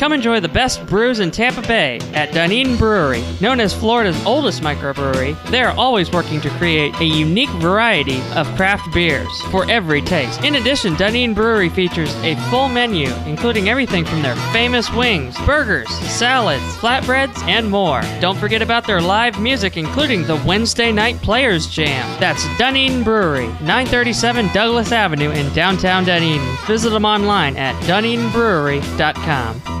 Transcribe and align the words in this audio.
Come 0.00 0.14
enjoy 0.14 0.40
the 0.40 0.48
best 0.48 0.86
brews 0.86 1.20
in 1.20 1.30
Tampa 1.30 1.60
Bay 1.60 2.00
at 2.14 2.32
Dunedin 2.32 2.78
Brewery. 2.78 3.22
Known 3.42 3.60
as 3.60 3.74
Florida's 3.74 4.18
oldest 4.24 4.62
microbrewery, 4.62 5.36
they 5.50 5.60
are 5.60 5.76
always 5.76 6.10
working 6.10 6.40
to 6.40 6.48
create 6.52 6.98
a 7.00 7.04
unique 7.04 7.50
variety 7.60 8.22
of 8.34 8.46
craft 8.56 8.94
beers 8.94 9.28
for 9.50 9.70
every 9.70 10.00
taste. 10.00 10.42
In 10.42 10.54
addition, 10.54 10.94
Dunedin 10.94 11.34
Brewery 11.34 11.68
features 11.68 12.14
a 12.22 12.34
full 12.48 12.70
menu, 12.70 13.12
including 13.26 13.68
everything 13.68 14.06
from 14.06 14.22
their 14.22 14.36
famous 14.54 14.90
wings, 14.90 15.36
burgers, 15.44 15.90
salads, 15.90 16.64
flatbreads, 16.76 17.38
and 17.42 17.70
more. 17.70 18.00
Don't 18.20 18.38
forget 18.38 18.62
about 18.62 18.86
their 18.86 19.02
live 19.02 19.38
music, 19.38 19.76
including 19.76 20.22
the 20.22 20.42
Wednesday 20.46 20.92
Night 20.92 21.20
Players 21.20 21.66
Jam. 21.66 22.18
That's 22.18 22.42
Dunedin 22.56 23.02
Brewery, 23.02 23.48
937 23.60 24.48
Douglas 24.54 24.92
Avenue 24.92 25.32
in 25.32 25.52
downtown 25.52 26.06
Dunedin. 26.06 26.40
Visit 26.66 26.88
them 26.88 27.04
online 27.04 27.58
at 27.58 27.74
dunedinbrewery.com. 27.82 29.80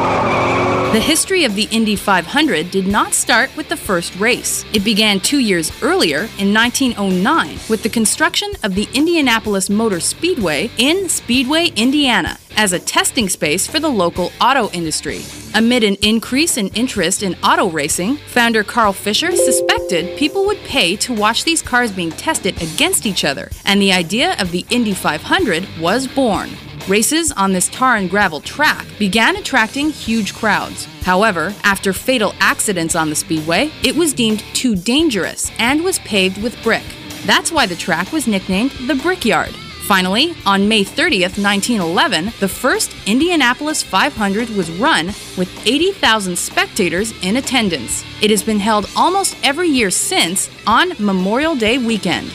The 0.91 0.99
history 0.99 1.45
of 1.45 1.55
the 1.55 1.69
Indy 1.71 1.95
500 1.95 2.69
did 2.69 2.85
not 2.85 3.13
start 3.13 3.55
with 3.55 3.69
the 3.69 3.77
first 3.77 4.13
race. 4.17 4.65
It 4.73 4.83
began 4.83 5.21
two 5.21 5.39
years 5.39 5.71
earlier, 5.81 6.27
in 6.37 6.53
1909, 6.53 7.59
with 7.69 7.81
the 7.81 7.87
construction 7.87 8.51
of 8.61 8.75
the 8.75 8.89
Indianapolis 8.93 9.69
Motor 9.69 10.01
Speedway 10.01 10.69
in 10.77 11.07
Speedway, 11.07 11.67
Indiana, 11.77 12.37
as 12.57 12.73
a 12.73 12.79
testing 12.79 13.29
space 13.29 13.65
for 13.65 13.79
the 13.79 13.87
local 13.87 14.33
auto 14.41 14.69
industry. 14.71 15.21
Amid 15.55 15.85
an 15.85 15.95
increase 16.01 16.57
in 16.57 16.67
interest 16.69 17.23
in 17.23 17.35
auto 17.35 17.69
racing, 17.69 18.17
founder 18.17 18.61
Carl 18.61 18.91
Fisher 18.91 19.33
suspected 19.33 20.17
people 20.17 20.45
would 20.45 20.59
pay 20.65 20.97
to 20.97 21.13
watch 21.13 21.45
these 21.45 21.61
cars 21.61 21.93
being 21.93 22.11
tested 22.11 22.61
against 22.61 23.05
each 23.05 23.23
other, 23.23 23.49
and 23.63 23.81
the 23.81 23.93
idea 23.93 24.35
of 24.39 24.51
the 24.51 24.65
Indy 24.69 24.93
500 24.93 25.65
was 25.79 26.05
born. 26.05 26.49
Races 26.87 27.31
on 27.33 27.53
this 27.53 27.69
tar 27.69 27.97
and 27.97 28.09
gravel 28.09 28.41
track 28.41 28.87
began 28.97 29.35
attracting 29.35 29.91
huge 29.91 30.33
crowds. 30.33 30.85
However, 31.03 31.53
after 31.63 31.93
fatal 31.93 32.33
accidents 32.39 32.95
on 32.95 33.09
the 33.09 33.15
speedway, 33.15 33.71
it 33.83 33.95
was 33.95 34.13
deemed 34.13 34.39
too 34.55 34.75
dangerous 34.75 35.51
and 35.59 35.83
was 35.83 35.99
paved 35.99 36.41
with 36.41 36.61
brick. 36.63 36.83
That's 37.25 37.51
why 37.51 37.67
the 37.67 37.75
track 37.75 38.11
was 38.11 38.27
nicknamed 38.27 38.71
the 38.87 38.95
Brickyard. 38.95 39.53
Finally, 39.85 40.33
on 40.45 40.67
May 40.67 40.83
30th, 40.83 41.37
1911, 41.37 42.31
the 42.39 42.47
first 42.47 42.95
Indianapolis 43.05 43.83
500 43.83 44.49
was 44.49 44.71
run 44.71 45.07
with 45.37 45.49
80,000 45.67 46.35
spectators 46.35 47.13
in 47.21 47.37
attendance. 47.37 48.03
It 48.23 48.31
has 48.31 48.41
been 48.41 48.59
held 48.59 48.89
almost 48.95 49.37
every 49.43 49.67
year 49.67 49.91
since 49.91 50.49
on 50.65 50.93
Memorial 50.97 51.55
Day 51.55 51.77
weekend. 51.77 52.31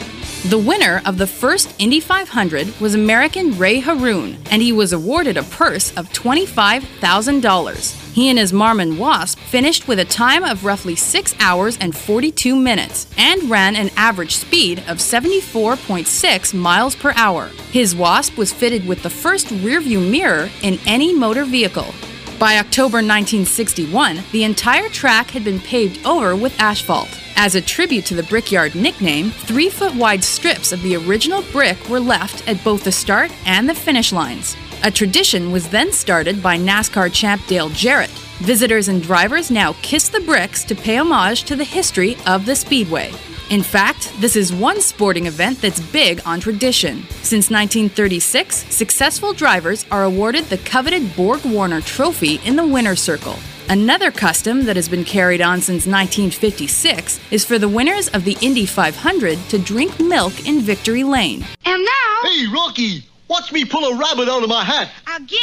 The 0.48 0.58
winner 0.58 1.02
of 1.04 1.18
the 1.18 1.26
first 1.26 1.74
Indy 1.80 1.98
500 1.98 2.78
was 2.78 2.94
American 2.94 3.58
Ray 3.58 3.80
Harroun, 3.80 4.38
and 4.48 4.62
he 4.62 4.72
was 4.72 4.92
awarded 4.92 5.36
a 5.36 5.42
purse 5.42 5.92
of 5.96 6.08
$25,000. 6.10 8.12
He 8.12 8.28
and 8.28 8.38
his 8.38 8.52
Marmon 8.52 8.96
Wasp 8.96 9.40
finished 9.40 9.88
with 9.88 9.98
a 9.98 10.04
time 10.04 10.44
of 10.44 10.64
roughly 10.64 10.94
6 10.94 11.34
hours 11.40 11.76
and 11.78 11.96
42 11.96 12.54
minutes 12.54 13.08
and 13.18 13.50
ran 13.50 13.74
an 13.74 13.90
average 13.96 14.36
speed 14.36 14.78
of 14.86 14.98
74.6 14.98 16.54
miles 16.54 16.94
per 16.94 17.12
hour. 17.16 17.48
His 17.72 17.96
Wasp 17.96 18.38
was 18.38 18.52
fitted 18.52 18.86
with 18.86 19.02
the 19.02 19.10
first 19.10 19.48
rearview 19.48 20.08
mirror 20.08 20.48
in 20.62 20.78
any 20.86 21.12
motor 21.12 21.44
vehicle. 21.44 21.92
By 22.38 22.58
October 22.58 22.98
1961, 22.98 24.20
the 24.30 24.44
entire 24.44 24.90
track 24.90 25.30
had 25.30 25.42
been 25.42 25.58
paved 25.58 26.06
over 26.06 26.36
with 26.36 26.56
asphalt. 26.60 27.08
As 27.38 27.54
a 27.54 27.60
tribute 27.60 28.06
to 28.06 28.14
the 28.14 28.22
Brickyard 28.22 28.74
nickname, 28.74 29.30
three 29.30 29.68
foot 29.68 29.94
wide 29.94 30.24
strips 30.24 30.72
of 30.72 30.80
the 30.82 30.96
original 30.96 31.42
brick 31.52 31.76
were 31.86 32.00
left 32.00 32.48
at 32.48 32.64
both 32.64 32.82
the 32.82 32.90
start 32.90 33.30
and 33.44 33.68
the 33.68 33.74
finish 33.74 34.10
lines. 34.10 34.56
A 34.84 34.90
tradition 34.90 35.52
was 35.52 35.68
then 35.68 35.92
started 35.92 36.42
by 36.42 36.56
NASCAR 36.56 37.12
champ 37.12 37.46
Dale 37.46 37.68
Jarrett. 37.68 38.10
Visitors 38.38 38.88
and 38.88 39.02
drivers 39.02 39.50
now 39.50 39.74
kiss 39.82 40.08
the 40.08 40.20
bricks 40.20 40.64
to 40.64 40.74
pay 40.74 40.96
homage 40.96 41.44
to 41.44 41.56
the 41.56 41.64
history 41.64 42.16
of 42.26 42.46
the 42.46 42.56
Speedway. 42.56 43.12
In 43.50 43.62
fact, 43.62 44.12
this 44.18 44.34
is 44.34 44.52
one 44.52 44.80
sporting 44.80 45.26
event 45.26 45.60
that's 45.60 45.78
big 45.78 46.22
on 46.24 46.40
tradition. 46.40 47.02
Since 47.22 47.50
1936, 47.50 48.74
successful 48.74 49.34
drivers 49.34 49.84
are 49.90 50.04
awarded 50.04 50.44
the 50.46 50.58
coveted 50.58 51.14
Borg 51.14 51.44
Warner 51.44 51.82
Trophy 51.82 52.40
in 52.46 52.56
the 52.56 52.66
winner's 52.66 53.00
circle. 53.00 53.36
Another 53.68 54.12
custom 54.12 54.64
that 54.66 54.76
has 54.76 54.88
been 54.88 55.02
carried 55.02 55.40
on 55.40 55.60
since 55.60 55.86
1956 55.86 57.18
is 57.32 57.44
for 57.44 57.58
the 57.58 57.68
winners 57.68 58.06
of 58.08 58.22
the 58.24 58.36
Indy 58.40 58.64
500 58.64 59.38
to 59.48 59.58
drink 59.58 59.98
milk 59.98 60.46
in 60.46 60.60
Victory 60.60 61.02
Lane. 61.02 61.44
And 61.64 61.84
now. 61.84 62.20
Hey, 62.22 62.46
Rocky, 62.46 63.02
watch 63.26 63.50
me 63.50 63.64
pull 63.64 63.84
a 63.84 63.98
rabbit 63.98 64.28
out 64.28 64.44
of 64.44 64.48
my 64.48 64.62
hat. 64.62 64.88
Again? 65.16 65.38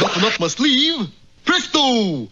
Nothing 0.00 0.22
up 0.22 0.38
my 0.38 0.46
sleeve. 0.46 1.08
Presto! 1.44 2.28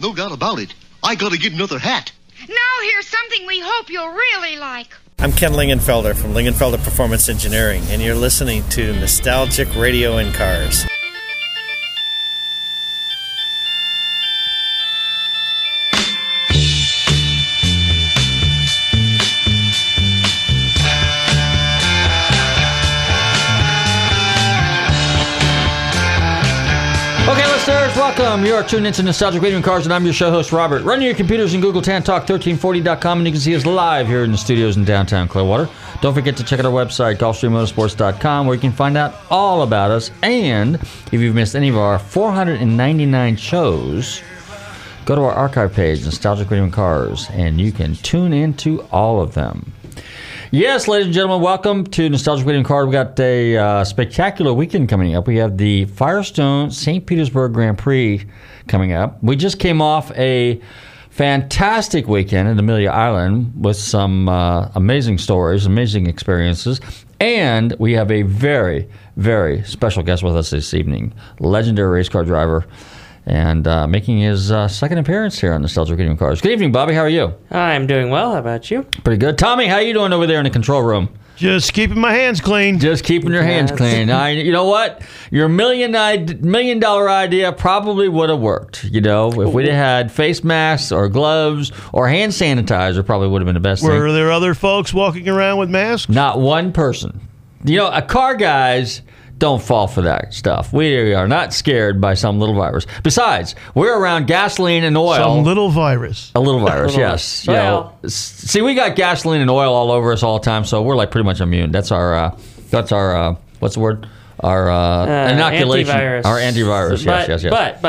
no 0.00 0.14
doubt 0.14 0.32
about 0.32 0.58
it. 0.58 0.72
I 1.02 1.14
gotta 1.14 1.36
get 1.36 1.52
another 1.52 1.78
hat. 1.78 2.12
Now 2.48 2.82
here's 2.84 3.06
something 3.06 3.46
we 3.46 3.60
hope 3.60 3.90
you'll 3.90 4.08
really 4.08 4.56
like. 4.56 4.88
I'm 5.18 5.32
Ken 5.32 5.52
Lingenfelter 5.52 6.16
from 6.16 6.32
Lingenfelter 6.32 6.82
Performance 6.82 7.28
Engineering, 7.28 7.82
and 7.88 8.00
you're 8.00 8.14
listening 8.14 8.66
to 8.70 8.94
Nostalgic 8.94 9.76
Radio 9.76 10.16
in 10.16 10.32
Cars. 10.32 10.86
Listeners, 27.92 28.16
welcome. 28.16 28.46
You 28.46 28.54
are 28.54 28.62
tuned 28.62 28.86
into 28.86 29.02
Nostalgic 29.02 29.42
Radio 29.42 29.60
Cars, 29.60 29.84
and 29.84 29.92
I'm 29.92 30.04
your 30.04 30.14
show 30.14 30.30
host, 30.30 30.50
Robert. 30.50 30.82
Run 30.82 31.02
your 31.02 31.12
computers 31.12 31.52
and 31.52 31.62
Google 31.62 31.82
TanTalk1340.com, 31.82 33.18
and 33.18 33.26
you 33.26 33.32
can 33.32 33.40
see 33.40 33.54
us 33.54 33.66
live 33.66 34.06
here 34.06 34.24
in 34.24 34.32
the 34.32 34.38
studios 34.38 34.78
in 34.78 34.84
downtown 34.86 35.28
Clearwater. 35.28 35.68
Don't 36.00 36.14
forget 36.14 36.34
to 36.38 36.42
check 36.42 36.58
out 36.58 36.64
our 36.64 36.72
website, 36.72 37.16
GulfstreamMotorsports.com, 37.16 38.46
where 38.46 38.54
you 38.54 38.60
can 38.62 38.72
find 38.72 38.96
out 38.96 39.14
all 39.28 39.62
about 39.62 39.90
us. 39.90 40.10
And 40.22 40.76
if 40.76 41.12
you've 41.12 41.34
missed 41.34 41.54
any 41.54 41.68
of 41.68 41.76
our 41.76 41.98
499 41.98 43.36
shows, 43.36 44.22
go 45.04 45.14
to 45.14 45.20
our 45.20 45.32
archive 45.32 45.74
page, 45.74 46.02
Nostalgic 46.02 46.50
Radio 46.50 46.70
Cars, 46.70 47.28
and 47.32 47.60
you 47.60 47.72
can 47.72 47.94
tune 47.96 48.32
into 48.32 48.82
all 48.90 49.20
of 49.20 49.34
them. 49.34 49.71
Yes, 50.54 50.86
ladies 50.86 51.06
and 51.06 51.14
gentlemen, 51.14 51.40
welcome 51.40 51.86
to 51.86 52.10
Nostalgic 52.10 52.46
Radio 52.46 52.62
Card. 52.62 52.84
We've 52.84 52.92
got 52.92 53.18
a 53.18 53.56
uh, 53.56 53.84
spectacular 53.84 54.52
weekend 54.52 54.90
coming 54.90 55.14
up. 55.14 55.26
We 55.26 55.38
have 55.38 55.56
the 55.56 55.86
Firestone 55.86 56.70
St. 56.70 57.06
Petersburg 57.06 57.54
Grand 57.54 57.78
Prix 57.78 58.26
coming 58.68 58.92
up. 58.92 59.22
We 59.22 59.34
just 59.34 59.58
came 59.58 59.80
off 59.80 60.10
a 60.10 60.60
fantastic 61.08 62.06
weekend 62.06 62.50
in 62.50 62.58
Amelia 62.58 62.90
Island 62.90 63.64
with 63.64 63.78
some 63.78 64.28
uh, 64.28 64.68
amazing 64.74 65.16
stories, 65.16 65.64
amazing 65.64 66.06
experiences, 66.06 66.82
and 67.18 67.74
we 67.78 67.94
have 67.94 68.10
a 68.10 68.20
very, 68.20 68.86
very 69.16 69.64
special 69.64 70.02
guest 70.02 70.22
with 70.22 70.36
us 70.36 70.50
this 70.50 70.74
evening, 70.74 71.14
legendary 71.40 71.94
race 71.94 72.10
car 72.10 72.26
driver, 72.26 72.66
and 73.26 73.66
uh, 73.66 73.86
making 73.86 74.18
his 74.18 74.50
uh, 74.50 74.66
second 74.68 74.98
appearance 74.98 75.40
here 75.40 75.52
on 75.52 75.62
Nostalgic 75.62 75.96
Radio 75.98 76.10
and 76.10 76.18
Cars. 76.18 76.40
Good 76.40 76.52
evening, 76.52 76.72
Bobby. 76.72 76.94
How 76.94 77.00
are 77.02 77.08
you? 77.08 77.34
I'm 77.50 77.86
doing 77.86 78.10
well. 78.10 78.32
How 78.32 78.38
about 78.38 78.70
you? 78.70 78.82
Pretty 79.04 79.18
good. 79.18 79.38
Tommy, 79.38 79.66
how 79.66 79.78
you 79.78 79.92
doing 79.94 80.12
over 80.12 80.26
there 80.26 80.38
in 80.38 80.44
the 80.44 80.50
control 80.50 80.82
room? 80.82 81.08
Just 81.36 81.72
keeping 81.72 81.98
my 81.98 82.12
hands 82.12 82.40
clean. 82.40 82.78
Just 82.78 83.04
keeping 83.04 83.32
your 83.32 83.42
hands 83.42 83.70
Yes. 83.70 83.78
clean. 83.78 84.10
I, 84.10 84.30
you 84.30 84.52
know 84.52 84.66
what? 84.66 85.02
Your 85.30 85.48
million 85.48 85.94
id- 85.96 86.44
million 86.44 86.78
dollar 86.78 87.08
idea 87.08 87.52
probably 87.52 88.08
would 88.08 88.28
have 88.28 88.38
worked. 88.38 88.84
You 88.84 89.00
know, 89.00 89.28
if 89.40 89.52
we'd 89.52 89.66
have 89.66 89.74
had 89.74 90.12
face 90.12 90.44
masks 90.44 90.92
or 90.92 91.08
gloves 91.08 91.72
or 91.92 92.06
hand 92.08 92.32
sanitizer, 92.32 93.04
probably 93.04 93.28
would 93.28 93.40
have 93.40 93.46
been 93.46 93.54
the 93.54 93.60
best 93.60 93.82
thing. 93.82 93.90
Were 93.90 94.06
thing. 94.08 94.14
there 94.14 94.30
other 94.30 94.54
folks 94.54 94.92
walking 94.92 95.28
around 95.28 95.58
with 95.58 95.70
masks? 95.70 96.08
Not 96.10 96.38
one 96.38 96.70
person. 96.72 97.20
You 97.64 97.78
know, 97.78 97.90
a 97.90 98.02
car 98.02 98.34
guys 98.36 99.02
don't 99.38 99.62
fall 99.62 99.86
for 99.88 100.02
that 100.02 100.32
stuff. 100.34 100.72
We 100.72 101.14
are 101.14 101.26
not 101.26 101.52
scared 101.52 102.00
by 102.00 102.14
some 102.14 102.38
little 102.38 102.54
virus. 102.54 102.86
Besides, 103.02 103.54
we're 103.74 103.98
around 103.98 104.26
gasoline 104.28 104.84
and 104.84 104.96
oil. 104.96 105.16
Some 105.16 105.44
little 105.44 105.68
virus. 105.70 106.30
A 106.34 106.40
little 106.40 106.60
virus, 106.66 106.96
yes. 106.96 107.44
virus. 107.44 107.46
You 107.46 107.52
know, 107.54 107.92
Well- 108.02 108.08
see, 108.10 108.62
we 108.62 108.74
got 108.74 108.94
gasoline 108.94 109.40
and 109.40 109.50
oil 109.50 109.72
all 109.74 109.90
over 109.90 110.12
us 110.12 110.22
all 110.22 110.38
the 110.38 110.44
time, 110.44 110.64
so 110.64 110.82
we're 110.82 110.94
like 110.96 111.10
pretty 111.10 111.24
much 111.24 111.40
immune. 111.40 111.72
That's 111.72 111.90
our, 111.90 112.14
uh, 112.14 112.38
that's 112.70 112.92
our, 112.92 113.16
uh, 113.16 113.34
what's 113.58 113.74
the 113.74 113.80
word? 113.80 114.08
Our 114.40 114.70
uh, 114.70 114.76
Uh, 115.06 115.32
inoculation, 115.32 115.94
antivirus. 115.94 116.24
our 116.24 116.38
antivirus. 116.38 117.04
But, 117.04 117.28
yes, 117.28 117.28
yes, 117.28 117.42
yes. 117.44 117.50
But, 117.50 117.82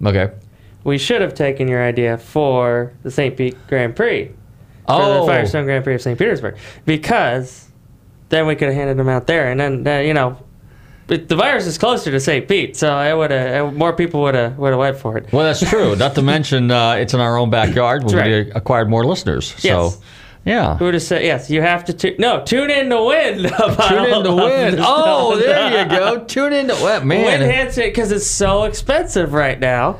but, 0.00 0.08
okay, 0.08 0.32
we 0.84 0.96
should 0.98 1.20
have 1.22 1.34
taken 1.34 1.66
your 1.68 1.82
idea 1.84 2.18
for 2.18 2.92
the 3.02 3.10
St. 3.10 3.36
Pete 3.36 3.56
Grand 3.68 3.94
Prix, 3.96 4.26
for 4.26 4.32
Oh, 4.88 5.20
the 5.20 5.26
Firestone 5.26 5.64
Grand 5.64 5.82
Prix 5.84 5.94
of 5.96 6.02
St. 6.02 6.18
Petersburg, 6.18 6.56
because 6.84 7.68
then 8.28 8.46
we 8.46 8.54
could 8.56 8.68
have 8.68 8.76
handed 8.76 8.96
them 8.96 9.08
out 9.08 9.26
there, 9.26 9.50
and 9.50 9.58
then 9.60 9.86
uh, 9.86 9.98
you 10.00 10.14
know. 10.14 10.36
The 11.10 11.34
virus 11.36 11.66
is 11.66 11.76
closer 11.76 12.10
to 12.12 12.20
St. 12.20 12.46
Pete, 12.46 12.76
so 12.76 12.92
I 12.92 13.12
would 13.12 13.32
have 13.32 13.74
more 13.74 13.92
people 13.92 14.20
would 14.22 14.34
have 14.36 14.56
would 14.58 14.70
have 14.70 14.78
went 14.78 14.96
for 14.96 15.16
it. 15.18 15.32
well, 15.32 15.44
that's 15.44 15.68
true. 15.68 15.96
Not 15.96 16.14
to 16.14 16.22
mention, 16.22 16.70
uh, 16.70 16.92
it's 16.92 17.14
in 17.14 17.20
our 17.20 17.36
own 17.36 17.50
backyard. 17.50 18.04
We've 18.04 18.12
That's 18.14 18.46
right. 18.48 18.52
acquired 18.54 18.88
more 18.88 19.04
listeners. 19.04 19.52
Yes. 19.58 19.94
So, 19.96 20.02
yeah. 20.44 20.76
Who 20.78 20.84
would 20.86 20.94
have 20.94 21.02
said 21.02 21.22
yes? 21.24 21.50
You 21.50 21.62
have 21.62 21.84
to 21.86 21.92
tu- 21.92 22.14
no 22.18 22.44
tune 22.44 22.70
in 22.70 22.88
to 22.90 23.04
win. 23.04 23.38
Tune 23.88 24.04
in 24.04 24.22
to 24.24 24.34
win. 24.36 24.76
Oh, 24.82 25.36
there 25.36 25.82
you 25.82 25.88
go. 25.98 26.24
Tune 26.24 26.52
in 26.52 26.68
to 26.68 26.74
win. 26.82 27.06
Man. 27.08 27.26
Win 27.40 27.40
handshake 27.50 27.92
because 27.92 28.12
it's 28.12 28.26
so 28.26 28.62
expensive 28.64 29.32
right 29.32 29.58
now. 29.58 29.98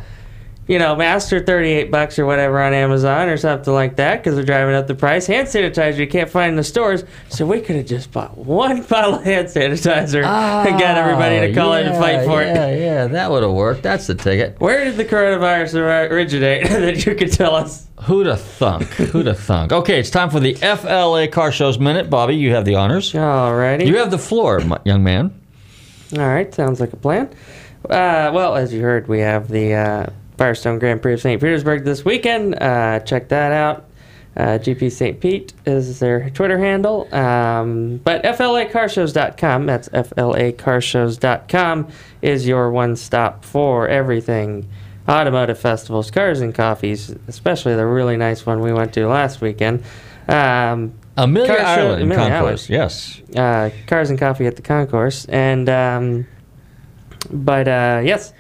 You 0.71 0.79
know, 0.79 0.95
master 0.95 1.41
thirty 1.41 1.71
eight 1.71 1.91
bucks 1.91 2.17
or 2.17 2.27
whatever 2.27 2.63
on 2.63 2.73
Amazon 2.73 3.29
or 3.29 3.37
something 3.37 3.75
like 3.75 3.97
that 3.97 4.19
because 4.23 4.37
they're 4.37 4.45
driving 4.45 4.77
up 4.77 4.87
the 4.87 4.95
price. 4.95 5.27
Hand 5.27 5.49
sanitizer 5.49 5.97
you 5.99 6.07
can't 6.07 6.31
find 6.31 6.51
in 6.51 6.55
the 6.57 6.63
stores, 6.63 7.03
so 7.29 7.45
we 7.45 7.61
could 7.61 7.75
have 7.75 7.87
just 7.87 8.13
bought 8.13 8.39
one 8.39 8.83
bottle 8.89 9.17
of 9.17 9.25
hand 9.25 9.49
sanitizer 9.49 10.23
and 10.25 10.79
got 10.79 10.97
everybody 10.97 11.41
to 11.41 11.53
call 11.53 11.73
in 11.73 11.87
and 11.89 11.97
fight 11.97 12.25
for 12.25 12.41
Ah, 12.41 12.45
yeah, 12.45 12.67
it. 12.69 12.81
Yeah, 12.81 13.07
that 13.09 13.33
would 13.33 13.43
have 13.43 13.51
worked. 13.51 13.83
That's 13.83 14.07
the 14.07 14.15
ticket. 14.15 14.61
Where 14.61 14.85
did 14.85 14.97
the 14.97 15.05
coronavirus 15.05 15.75
originate 16.11 16.63
that 16.69 17.05
you 17.05 17.17
could 17.17 17.33
tell 17.33 17.57
us? 17.57 17.89
Who'd 18.05 18.27
have 18.29 18.41
thunk? 18.41 18.85
Who'd 18.91 19.27
have 19.27 19.41
thunk? 19.41 19.73
Okay, 19.73 19.99
it's 19.99 20.09
time 20.11 20.31
for 20.31 20.39
the 20.39 20.55
FLA 20.55 21.27
Car 21.27 21.51
Shows 21.51 21.81
Minute. 21.81 22.09
Bobby, 22.09 22.37
you 22.37 22.55
have 22.55 22.65
the 22.65 22.77
honors. 22.77 23.13
Alrighty. 23.13 23.87
You 23.89 23.97
have 23.97 24.13
the 24.13 24.19
floor, 24.19 24.61
my- 24.61 24.79
young 24.85 25.03
man. 25.03 25.35
All 26.17 26.29
right, 26.29 26.55
sounds 26.55 26.79
like 26.79 26.93
a 26.93 26.97
plan. 26.97 27.29
Uh, 27.85 28.31
well, 28.33 28.55
as 28.55 28.73
you 28.73 28.83
heard, 28.83 29.09
we 29.09 29.19
have 29.19 29.49
the 29.49 29.75
uh, 29.75 30.07
Firestone 30.41 30.79
Grand 30.79 31.03
Prix 31.03 31.13
of 31.13 31.21
St. 31.21 31.39
Petersburg 31.39 31.85
this 31.85 32.03
weekend. 32.03 32.55
Uh, 32.63 33.01
check 33.01 33.29
that 33.29 33.53
out. 33.53 33.85
Uh, 34.35 34.57
GP 34.57 34.91
St. 34.91 35.21
Pete 35.21 35.53
is 35.67 35.99
their 35.99 36.31
Twitter 36.31 36.57
handle. 36.59 37.15
Um, 37.15 37.99
but 37.99 38.23
FLAcarshows.com, 38.23 39.67
that's 39.67 39.91
FLAcarshows.com, 39.91 41.89
is 42.23 42.49
your 42.49 42.71
one 42.71 42.97
stop 42.97 43.45
for 43.45 43.87
everything 43.87 44.67
automotive 45.07 45.59
festivals, 45.59 46.11
cars 46.11 46.41
and 46.41 46.55
coffees, 46.55 47.15
especially 47.29 47.77
the 47.77 47.85
really 47.85 48.17
nice 48.17 48.47
one 48.47 48.61
we 48.61 48.73
went 48.73 48.95
to 48.95 49.07
last 49.09 49.43
weekend. 49.43 49.83
Um, 50.27 50.95
Amelia 51.19 51.55
Car 51.55 51.61
Island 51.61 52.03
Amelia 52.05 52.29
Concourse. 52.31 52.71
Yes. 52.71 53.21
uh, 53.37 53.69
cars 53.87 54.09
and 54.09 54.19
coffee 54.19 54.47
at 54.47 54.57
the 54.57 54.63
concourse 54.63 55.27
and 55.27 55.69
um, 55.69 56.27
but 57.31 57.69
uh, 57.69 58.01
yes 58.03 58.33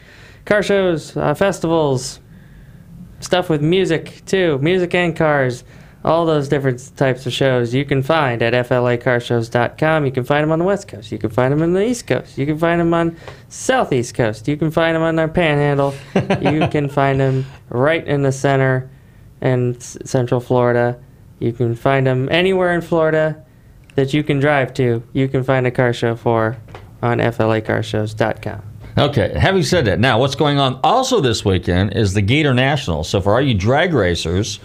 car 0.50 0.64
shows 0.64 1.16
uh, 1.16 1.32
festivals 1.32 2.18
stuff 3.20 3.48
with 3.48 3.62
music 3.62 4.20
too. 4.26 4.58
Music 4.58 4.92
and 4.96 5.16
cars 5.16 5.62
all 6.04 6.26
those 6.26 6.48
different 6.48 6.90
types 6.96 7.24
of 7.26 7.32
shows 7.32 7.72
you 7.74 7.84
can 7.84 8.02
find 8.02 8.40
at 8.42 8.54
flacarshows.com 8.66 10.06
you 10.06 10.10
can 10.10 10.24
find 10.24 10.42
them 10.42 10.50
on 10.50 10.58
the 10.58 10.64
west 10.64 10.88
coast. 10.88 11.12
You 11.12 11.18
can 11.18 11.30
find 11.30 11.52
them 11.52 11.62
on 11.62 11.72
the 11.72 11.86
east 11.86 12.08
coast. 12.08 12.36
You 12.36 12.46
can 12.46 12.58
find 12.58 12.80
them 12.80 12.92
on 12.92 13.16
southeast 13.48 14.14
coast. 14.14 14.48
You 14.48 14.56
can 14.56 14.72
find 14.72 14.96
them 14.96 15.02
on 15.02 15.18
our 15.20 15.28
panhandle. 15.28 15.94
You 16.40 16.66
can 16.70 16.88
find 16.88 17.20
them 17.20 17.46
right 17.68 18.04
in 18.04 18.22
the 18.22 18.32
center 18.32 18.90
in 19.40 19.76
s- 19.76 19.98
central 20.04 20.40
florida. 20.40 20.98
You 21.38 21.52
can 21.52 21.76
find 21.76 22.06
them 22.08 22.28
anywhere 22.30 22.74
in 22.74 22.80
florida 22.80 23.44
that 23.94 24.12
you 24.12 24.24
can 24.24 24.40
drive 24.40 24.74
to, 24.74 25.02
you 25.12 25.28
can 25.28 25.44
find 25.44 25.66
a 25.66 25.70
car 25.70 25.92
show 25.92 26.16
for 26.16 26.56
on 27.02 27.18
FLAcarshows.com. 27.18 28.69
Okay, 28.98 29.32
having 29.38 29.62
said 29.62 29.84
that, 29.84 30.00
now 30.00 30.18
what's 30.18 30.34
going 30.34 30.58
on 30.58 30.80
also 30.82 31.20
this 31.20 31.44
weekend 31.44 31.96
is 31.96 32.12
the 32.14 32.22
Gator 32.22 32.52
National. 32.52 33.04
So 33.04 33.20
for 33.20 33.34
all 33.34 33.40
you 33.40 33.54
drag 33.54 33.94
racers, 33.94 34.58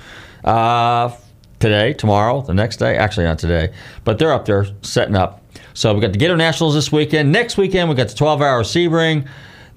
uh, 0.44 1.16
today, 1.60 1.94
tomorrow, 1.94 2.42
the 2.42 2.54
next 2.54 2.78
day, 2.78 2.98
actually 2.98 3.26
not 3.26 3.40
today, 3.40 3.74
but 4.04 4.20
they're 4.20 4.34
up 4.34 4.46
there 4.46 4.68
setting 4.82 5.16
up. 5.16 5.42
So 5.74 5.94
we 5.94 6.02
got 6.02 6.12
the 6.12 6.18
Gator 6.18 6.38
Nationals 6.38 6.74
this 6.74 6.92
weekend. 6.92 7.32
Next 7.32 7.58
weekend 7.58 7.90
we 7.90 7.96
got 7.96 8.10
the 8.10 8.16
12 8.16 8.42
hour 8.42 8.64
Sebring. 8.64 9.28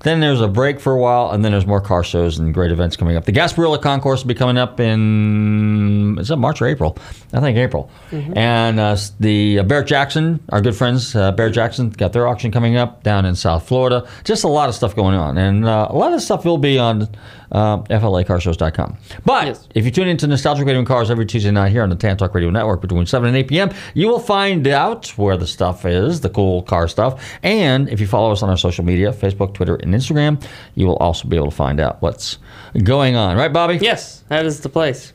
Then 0.01 0.21
there's 0.21 0.41
a 0.41 0.49
break 0.49 0.79
for 0.79 0.93
a 0.93 0.99
while, 0.99 1.31
and 1.33 1.45
then 1.45 1.53
there's 1.53 1.67
more 1.67 1.81
car 1.81 2.05
shows 2.05 2.39
and 2.39 2.55
great 2.55 2.71
events 2.71 2.97
coming 2.97 3.17
up. 3.17 3.25
The 3.25 3.33
Gasparilla 3.33 3.81
Concourse 3.83 4.23
will 4.23 4.29
be 4.29 4.35
coming 4.35 4.57
up 4.57 4.79
in 4.79 6.17
is 6.19 6.29
that 6.29 6.37
March 6.37 6.63
or 6.63 6.67
April? 6.67 6.97
I 7.33 7.41
think 7.41 7.59
April. 7.59 7.91
And 8.37 8.79
uh, 8.79 8.97
the 9.19 9.59
uh, 9.59 9.63
Barrett 9.65 9.89
Jackson, 9.89 10.41
our 10.51 10.61
good 10.61 10.77
friends, 10.77 11.15
uh, 11.15 11.33
Barrett 11.33 11.55
Jackson, 11.55 11.91
got 11.91 12.13
their 12.13 12.29
auction 12.29 12.53
coming 12.53 12.77
up 12.77 13.03
down 13.03 13.25
in 13.25 13.35
South 13.35 13.67
Florida. 13.67 14.09
Just 14.25 14.45
a 14.45 14.49
lot 14.49 14.69
of 14.69 14.75
stuff 14.75 14.95
going 14.95 15.17
on, 15.17 15.37
and 15.37 15.65
uh, 15.67 15.89
a 15.91 15.97
lot 15.97 16.13
of 16.13 16.23
stuff 16.23 16.45
will 16.45 16.59
be 16.59 16.79
on 16.79 17.09
uh, 17.53 17.79
FLACarshows.com. 17.83 18.97
But 19.25 19.47
Yes. 19.47 19.69
if 19.75 19.85
you 19.85 19.91
tune 19.91 20.09
into 20.09 20.27
Nostalgic 20.27 20.67
Radio 20.67 20.79
and 20.79 20.87
Cars 20.87 21.11
every 21.11 21.27
Tuesday 21.27 21.51
night 21.51 21.71
here 21.73 21.83
on 21.83 21.89
the 21.91 21.97
Tan 21.97 22.17
Talk 22.17 22.35
Radio 22.35 22.51
Network 22.51 22.81
between 22.81 23.07
7 23.07 23.27
and 23.29 23.37
8 23.37 23.49
p.m., 23.49 23.71
you 23.95 24.09
will 24.09 24.19
find 24.19 24.67
out 24.67 25.09
where 25.19 25.37
the 25.37 25.47
stuff 25.47 25.85
is, 25.87 26.21
the 26.21 26.31
cool 26.31 26.63
car 26.63 26.89
stuff. 26.89 27.23
And 27.43 27.89
if 27.89 28.01
you 28.01 28.07
follow 28.07 28.33
us 28.33 28.43
on 28.43 28.51
our 28.51 28.57
social 28.57 28.85
media, 28.85 29.13
Facebook, 29.13 29.55
Twitter, 29.55 29.77
and 29.77 29.95
Instagram, 29.95 30.43
you 30.75 30.87
will 30.87 30.97
also 30.97 31.29
be 31.29 31.37
able 31.37 31.51
to 31.51 31.57
find 31.57 31.81
out 31.81 32.03
what's 32.03 32.39
going 32.85 33.17
on. 33.17 33.37
Right, 33.37 33.53
Bobby? 33.53 33.79
Yes, 33.81 34.25
that 34.29 34.45
is 34.47 34.61
the 34.61 34.69
place. 34.69 35.13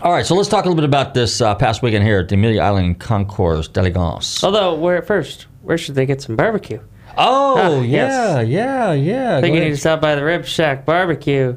All 0.00 0.10
right, 0.12 0.24
so 0.24 0.34
let's 0.34 0.48
talk 0.48 0.64
a 0.64 0.68
little 0.68 0.80
bit 0.80 0.84
about 0.88 1.14
this 1.14 1.40
uh, 1.40 1.54
past 1.54 1.82
weekend 1.82 2.02
here 2.04 2.20
at 2.20 2.28
the 2.28 2.34
Amelia 2.34 2.62
Island 2.62 2.98
Concours 2.98 3.68
d'Elegance. 3.68 4.42
Although, 4.42 4.74
where 4.74 5.02
first, 5.02 5.46
where 5.62 5.76
should 5.78 5.94
they 5.94 6.06
get 6.06 6.22
some 6.22 6.34
barbecue? 6.34 6.80
Oh, 7.18 7.56
Ah, 7.58 7.80
yeah, 7.80 8.40
yes. 8.40 8.48
yeah, 8.48 8.92
yeah. 8.94 9.36
I 9.36 9.40
think 9.42 9.52
Go 9.52 9.54
you 9.54 9.60
ahead. 9.60 9.64
need 9.64 9.74
to 9.74 9.76
stop 9.80 10.00
by 10.00 10.14
the 10.14 10.24
Rib 10.24 10.46
Shack 10.46 10.86
Barbecue, 10.86 11.54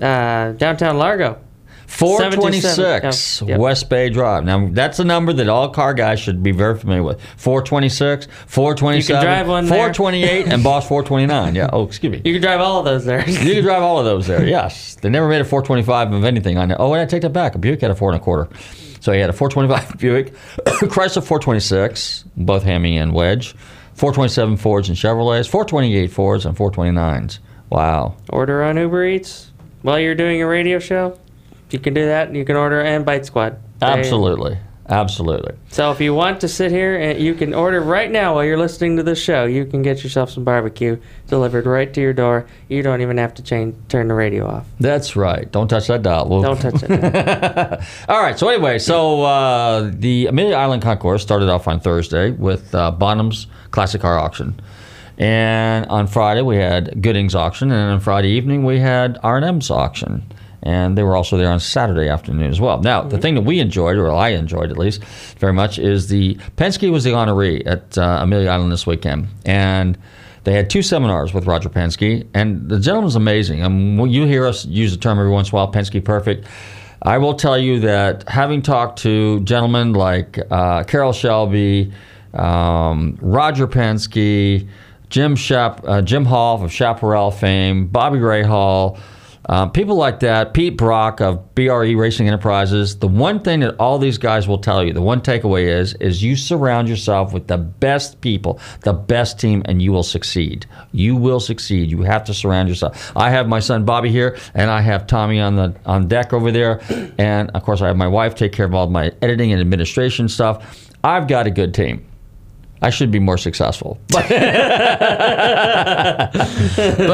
uh, 0.00 0.52
downtown 0.52 0.98
Largo. 0.98 1.40
426 1.86 2.74
727. 2.74 3.48
Yep. 3.48 3.60
West 3.60 3.88
Bay 3.88 4.10
Drive. 4.10 4.44
Now, 4.44 4.68
that's 4.72 4.98
a 4.98 5.04
number 5.04 5.32
that 5.34 5.48
all 5.48 5.68
car 5.68 5.94
guys 5.94 6.18
should 6.18 6.42
be 6.42 6.50
very 6.50 6.76
familiar 6.76 7.02
with. 7.02 7.20
426, 7.36 8.26
427, 8.46 9.22
drive 9.22 9.48
one 9.48 9.66
there. 9.66 9.74
428, 9.74 10.46
and 10.52 10.64
Boss 10.64 10.88
429. 10.88 11.54
Yeah. 11.54 11.70
Oh, 11.72 11.84
excuse 11.84 12.10
me. 12.10 12.20
You 12.24 12.32
can 12.32 12.42
drive 12.42 12.60
all 12.60 12.80
of 12.80 12.84
those 12.84 13.04
there. 13.04 13.24
You 13.44 13.54
can 13.54 13.62
drive 13.62 13.82
all 13.82 13.98
of 13.98 14.04
those 14.04 14.26
there. 14.26 14.44
Yes. 14.44 14.96
They 14.96 15.08
never 15.08 15.28
made 15.28 15.40
a 15.40 15.44
425 15.44 16.12
of 16.12 16.24
anything 16.24 16.56
on 16.56 16.70
it. 16.70 16.76
Oh, 16.80 16.92
and 16.94 17.02
I 17.02 17.06
take 17.06 17.22
that 17.22 17.32
back. 17.32 17.54
A 17.54 17.58
Buick 17.58 17.80
had 17.82 17.90
a 17.90 17.94
four 17.94 18.10
and 18.10 18.20
a 18.20 18.24
quarter. 18.24 18.48
So 19.00 19.12
he 19.12 19.20
had 19.20 19.30
a 19.30 19.34
425 19.34 19.98
Buick, 20.00 20.34
Chrysler 20.90 21.22
426, 21.22 22.24
both 22.36 22.62
Hemi 22.62 22.96
and 22.96 23.12
Wedge, 23.12 23.54
427 23.94 24.56
Fords 24.56 24.88
and 24.88 24.96
Chevrolets, 24.96 25.48
428 25.48 26.10
Fords, 26.10 26.46
and 26.46 26.56
429s. 26.56 27.38
Wow. 27.70 28.16
order 28.30 28.62
on 28.62 28.76
Uber 28.76 29.04
Eats 29.04 29.50
while 29.84 29.98
you're 30.00 30.14
doing 30.14 30.42
a 30.42 30.46
radio 30.46 30.78
show. 30.78 31.18
You 31.70 31.78
can 31.78 31.94
do 31.94 32.06
that. 32.06 32.34
You 32.34 32.44
can 32.44 32.56
order 32.56 32.80
and 32.80 33.04
Bite 33.04 33.26
Squad. 33.26 33.58
They- 33.80 33.86
Absolutely. 33.86 34.58
Absolutely. 34.86 35.54
So 35.70 35.92
if 35.92 36.00
you 36.02 36.12
want 36.12 36.42
to 36.42 36.48
sit 36.48 36.70
here 36.70 36.94
and 37.00 37.18
you 37.18 37.32
can 37.34 37.54
order 37.54 37.80
right 37.80 38.10
now 38.10 38.34
while 38.34 38.44
you're 38.44 38.58
listening 38.58 38.98
to 38.98 39.02
this 39.02 39.18
show, 39.18 39.44
you 39.46 39.64
can 39.64 39.80
get 39.80 40.04
yourself 40.04 40.28
some 40.30 40.44
barbecue 40.44 40.98
delivered 41.26 41.64
right 41.64 41.92
to 41.94 42.02
your 42.02 42.12
door. 42.12 42.44
You 42.68 42.82
don't 42.82 43.00
even 43.00 43.16
have 43.16 43.32
to 43.34 43.42
change 43.42 43.74
turn 43.88 44.08
the 44.08 44.14
radio 44.14 44.46
off. 44.46 44.66
That's 44.78 45.16
right. 45.16 45.50
Don't 45.50 45.68
touch 45.68 45.86
that 45.86 46.02
dial. 46.02 46.28
We'll- 46.28 46.42
Don't 46.42 46.60
touch 46.60 46.82
it. 46.82 47.80
All 48.10 48.20
right. 48.22 48.38
So 48.38 48.48
anyway, 48.50 48.78
so 48.78 49.22
uh, 49.22 49.90
the 49.94 50.26
Amelia 50.26 50.56
Island 50.56 50.82
Concourse 50.82 51.22
started 51.22 51.48
off 51.48 51.66
on 51.66 51.80
Thursday 51.80 52.30
with 52.32 52.74
uh, 52.74 52.90
Bonham's 52.90 53.46
Classic 53.70 54.02
Car 54.02 54.18
Auction, 54.18 54.60
and 55.18 55.86
on 55.86 56.06
Friday 56.06 56.42
we 56.42 56.56
had 56.56 57.02
Gooding's 57.02 57.34
auction, 57.34 57.70
and 57.70 57.92
on 57.92 58.00
Friday 58.00 58.28
evening 58.28 58.64
we 58.64 58.78
had 58.78 59.18
R 59.22 59.36
and 59.36 59.44
M's 59.44 59.70
auction, 59.70 60.22
and 60.62 60.96
they 60.96 61.02
were 61.02 61.16
also 61.16 61.36
there 61.36 61.50
on 61.50 61.60
Saturday 61.60 62.08
afternoon 62.08 62.50
as 62.50 62.60
well. 62.60 62.80
Now 62.80 63.02
the 63.02 63.18
thing 63.18 63.34
that 63.34 63.42
we 63.42 63.60
enjoyed, 63.60 63.96
or 63.96 64.10
I 64.12 64.30
enjoyed 64.30 64.70
at 64.70 64.78
least 64.78 65.04
very 65.38 65.52
much, 65.52 65.78
is 65.78 66.08
the 66.08 66.34
Penske 66.56 66.90
was 66.90 67.04
the 67.04 67.10
honoree 67.10 67.66
at 67.66 67.96
uh, 67.98 68.18
Amelia 68.22 68.50
Island 68.50 68.72
this 68.72 68.86
weekend, 68.86 69.28
and. 69.44 69.98
They 70.44 70.52
had 70.52 70.68
two 70.68 70.82
seminars 70.82 71.32
with 71.32 71.46
Roger 71.46 71.70
Penske, 71.70 72.26
and 72.34 72.68
the 72.68 72.78
gentleman's 72.78 73.16
amazing. 73.16 73.62
Um, 73.62 73.96
when 73.96 74.10
you 74.10 74.26
hear 74.26 74.46
us 74.46 74.66
use 74.66 74.92
the 74.92 74.98
term 74.98 75.18
every 75.18 75.30
once 75.30 75.48
in 75.48 75.54
a 75.54 75.56
while, 75.56 75.72
Penske 75.72 76.04
perfect. 76.04 76.46
I 77.00 77.18
will 77.18 77.34
tell 77.34 77.58
you 77.58 77.80
that 77.80 78.28
having 78.28 78.62
talked 78.62 78.98
to 79.00 79.40
gentlemen 79.40 79.92
like 79.92 80.38
uh, 80.50 80.84
Carroll 80.84 81.12
Shelby, 81.12 81.92
um, 82.32 83.18
Roger 83.20 83.66
Penske, 83.66 84.66
Jim 85.14 85.36
Shap, 85.36 85.80
uh, 85.86 86.02
Jim 86.02 86.24
Hall 86.24 86.60
of 86.60 86.72
Chaparral 86.72 87.30
fame, 87.30 87.86
Bobby 87.86 88.18
Rahal, 88.18 88.98
uh, 89.48 89.68
people 89.68 89.94
like 89.94 90.18
that, 90.18 90.52
Pete 90.54 90.76
Brock 90.76 91.20
of 91.20 91.54
BRE 91.54 91.94
Racing 91.94 92.26
Enterprises. 92.26 92.98
The 92.98 93.06
one 93.06 93.38
thing 93.38 93.60
that 93.60 93.76
all 93.78 94.00
these 94.00 94.18
guys 94.18 94.48
will 94.48 94.58
tell 94.58 94.82
you, 94.82 94.92
the 94.92 95.00
one 95.00 95.20
takeaway 95.20 95.66
is, 95.66 95.94
is 96.00 96.20
you 96.20 96.34
surround 96.34 96.88
yourself 96.88 97.32
with 97.32 97.46
the 97.46 97.58
best 97.58 98.20
people, 98.22 98.58
the 98.80 98.92
best 98.92 99.38
team, 99.38 99.62
and 99.66 99.80
you 99.80 99.92
will 99.92 100.02
succeed. 100.02 100.66
You 100.90 101.14
will 101.14 101.38
succeed. 101.38 101.92
You 101.92 102.02
have 102.02 102.24
to 102.24 102.34
surround 102.34 102.68
yourself. 102.68 103.12
I 103.16 103.30
have 103.30 103.46
my 103.46 103.60
son 103.60 103.84
Bobby 103.84 104.10
here, 104.10 104.36
and 104.52 104.68
I 104.68 104.80
have 104.80 105.06
Tommy 105.06 105.38
on 105.38 105.54
the 105.54 105.76
on 105.86 106.08
deck 106.08 106.32
over 106.32 106.50
there, 106.50 106.80
and 107.18 107.52
of 107.52 107.62
course 107.62 107.82
I 107.82 107.86
have 107.86 107.96
my 107.96 108.08
wife 108.08 108.34
take 108.34 108.50
care 108.50 108.66
of 108.66 108.74
all 108.74 108.88
my 108.88 109.12
editing 109.22 109.52
and 109.52 109.60
administration 109.60 110.28
stuff. 110.28 110.90
I've 111.04 111.28
got 111.28 111.46
a 111.46 111.52
good 111.52 111.72
team. 111.72 112.04
I 112.84 112.90
should 112.90 113.10
be 113.10 113.18
more 113.18 113.38
successful. 113.38 113.98
But, 114.08 114.28
but 114.28 114.36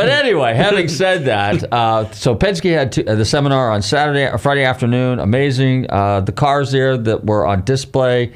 anyway, 0.09 0.55
having 0.55 0.89
said 0.89 1.27
that, 1.27 1.73
uh, 1.73 2.11
so 2.11 2.35
Penske 2.35 2.73
had 2.73 3.09
uh, 3.09 3.15
the 3.15 3.25
seminar 3.25 3.71
on 3.71 3.81
Saturday, 3.81 4.37
Friday 4.39 4.65
afternoon. 4.65 5.21
Amazing. 5.21 5.87
Uh, 5.89 6.23
the 6.23 6.33
cars 6.33 6.73
there 6.73 6.99
that 6.99 7.25
were 7.25 7.47
on 7.47 7.65
display. 7.65 8.33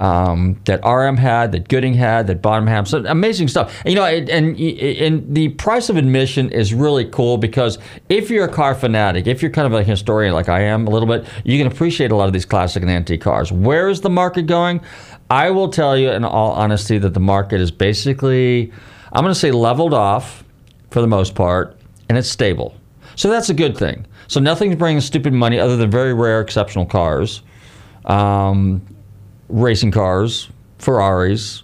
Um, 0.00 0.58
that 0.64 0.80
RM 0.82 1.18
had, 1.18 1.52
that 1.52 1.68
Gooding 1.68 1.92
had, 1.92 2.26
that 2.28 2.40
Bonham 2.40 2.66
had, 2.66 2.88
so 2.88 3.04
amazing 3.04 3.48
stuff. 3.48 3.82
And, 3.84 3.92
you 3.92 3.96
know, 3.96 4.06
and, 4.06 4.30
and 4.30 4.58
and 4.58 5.34
the 5.34 5.50
price 5.50 5.90
of 5.90 5.98
admission 5.98 6.48
is 6.48 6.72
really 6.72 7.04
cool 7.04 7.36
because 7.36 7.78
if 8.08 8.30
you're 8.30 8.46
a 8.46 8.52
car 8.52 8.74
fanatic, 8.74 9.26
if 9.26 9.42
you're 9.42 9.50
kind 9.50 9.66
of 9.66 9.78
a 9.78 9.84
historian 9.84 10.32
like 10.32 10.48
I 10.48 10.62
am 10.62 10.86
a 10.86 10.90
little 10.90 11.06
bit, 11.06 11.26
you 11.44 11.58
can 11.58 11.70
appreciate 11.70 12.12
a 12.12 12.16
lot 12.16 12.28
of 12.28 12.32
these 12.32 12.46
classic 12.46 12.82
and 12.82 12.90
antique 12.90 13.20
cars. 13.20 13.52
Where 13.52 13.90
is 13.90 14.00
the 14.00 14.08
market 14.08 14.46
going? 14.46 14.80
I 15.28 15.50
will 15.50 15.68
tell 15.68 15.98
you 15.98 16.10
in 16.10 16.24
all 16.24 16.52
honesty 16.52 16.96
that 16.96 17.12
the 17.12 17.20
market 17.20 17.60
is 17.60 17.70
basically, 17.70 18.72
I'm 19.12 19.22
going 19.22 19.34
to 19.34 19.38
say 19.38 19.52
leveled 19.52 19.92
off 19.92 20.44
for 20.90 21.02
the 21.02 21.06
most 21.06 21.34
part, 21.34 21.78
and 22.08 22.16
it's 22.16 22.28
stable. 22.28 22.74
So 23.16 23.28
that's 23.28 23.50
a 23.50 23.54
good 23.54 23.76
thing. 23.76 24.06
So 24.28 24.40
nothing's 24.40 24.76
bringing 24.76 25.00
stupid 25.00 25.32
money 25.32 25.58
other 25.58 25.76
than 25.76 25.90
very 25.90 26.14
rare, 26.14 26.40
exceptional 26.40 26.86
cars, 26.86 27.42
um, 28.06 28.80
racing 29.50 29.90
cars, 29.90 30.48
Ferraris, 30.78 31.62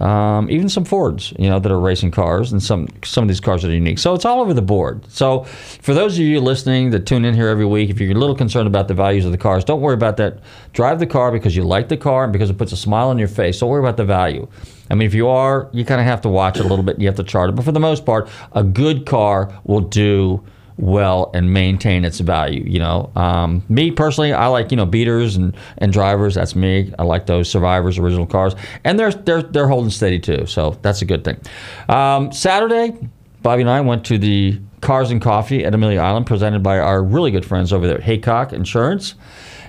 um, 0.00 0.50
even 0.50 0.68
some 0.68 0.84
Fords, 0.84 1.32
you 1.38 1.48
know, 1.48 1.58
that 1.58 1.72
are 1.72 1.80
racing 1.80 2.10
cars, 2.10 2.52
and 2.52 2.62
some 2.62 2.88
some 3.02 3.24
of 3.24 3.28
these 3.28 3.40
cars 3.40 3.64
are 3.64 3.70
unique. 3.70 3.98
So 3.98 4.12
it's 4.14 4.26
all 4.26 4.40
over 4.40 4.52
the 4.52 4.62
board. 4.62 5.10
So 5.10 5.44
for 5.44 5.94
those 5.94 6.18
of 6.18 6.24
you 6.24 6.38
listening 6.40 6.90
that 6.90 7.06
tune 7.06 7.24
in 7.24 7.34
here 7.34 7.48
every 7.48 7.64
week, 7.64 7.88
if 7.88 7.98
you're 7.98 8.12
a 8.12 8.14
little 8.14 8.36
concerned 8.36 8.66
about 8.66 8.88
the 8.88 8.94
values 8.94 9.24
of 9.24 9.32
the 9.32 9.38
cars, 9.38 9.64
don't 9.64 9.80
worry 9.80 9.94
about 9.94 10.18
that. 10.18 10.40
Drive 10.74 10.98
the 10.98 11.06
car 11.06 11.32
because 11.32 11.56
you 11.56 11.64
like 11.64 11.88
the 11.88 11.96
car 11.96 12.24
and 12.24 12.32
because 12.32 12.50
it 12.50 12.58
puts 12.58 12.72
a 12.72 12.76
smile 12.76 13.08
on 13.08 13.16
your 13.16 13.28
face. 13.28 13.60
Don't 13.60 13.70
worry 13.70 13.80
about 13.80 13.96
the 13.96 14.04
value. 14.04 14.46
I 14.90 14.94
mean, 14.94 15.06
if 15.06 15.14
you 15.14 15.28
are, 15.28 15.70
you 15.72 15.84
kind 15.84 16.00
of 16.00 16.06
have 16.06 16.20
to 16.22 16.28
watch 16.28 16.58
it 16.58 16.66
a 16.66 16.68
little 16.68 16.84
bit. 16.84 17.00
You 17.00 17.06
have 17.06 17.16
to 17.16 17.24
chart 17.24 17.48
it, 17.48 17.56
but 17.56 17.64
for 17.64 17.72
the 17.72 17.80
most 17.80 18.04
part, 18.04 18.28
a 18.52 18.62
good 18.62 19.06
car 19.06 19.50
will 19.64 19.80
do 19.80 20.44
well 20.78 21.30
and 21.34 21.52
maintain 21.52 22.04
its 22.04 22.20
value. 22.20 22.62
You 22.66 22.78
know, 22.78 23.10
um, 23.16 23.64
me 23.68 23.90
personally, 23.90 24.32
I 24.32 24.46
like 24.48 24.70
you 24.70 24.76
know 24.76 24.86
beaters 24.86 25.36
and, 25.36 25.56
and 25.78 25.92
drivers. 25.92 26.34
That's 26.34 26.54
me. 26.54 26.92
I 26.98 27.04
like 27.04 27.26
those 27.26 27.50
survivors, 27.50 27.98
original 27.98 28.26
cars, 28.26 28.54
and 28.84 28.98
they're 28.98 29.12
they're 29.12 29.42
they're 29.42 29.68
holding 29.68 29.90
steady 29.90 30.18
too. 30.18 30.46
So 30.46 30.78
that's 30.82 31.02
a 31.02 31.04
good 31.04 31.24
thing. 31.24 31.40
Um, 31.88 32.32
Saturday, 32.32 32.96
Bobby 33.42 33.62
and 33.62 33.70
I 33.70 33.80
went 33.80 34.04
to 34.06 34.18
the 34.18 34.60
Cars 34.80 35.10
and 35.10 35.20
Coffee 35.20 35.64
at 35.64 35.74
Amelia 35.74 36.00
Island, 36.00 36.26
presented 36.26 36.62
by 36.62 36.78
our 36.78 37.02
really 37.02 37.30
good 37.30 37.44
friends 37.44 37.72
over 37.72 37.86
there 37.86 37.96
at 37.98 38.02
Haycock 38.02 38.52
Insurance. 38.52 39.14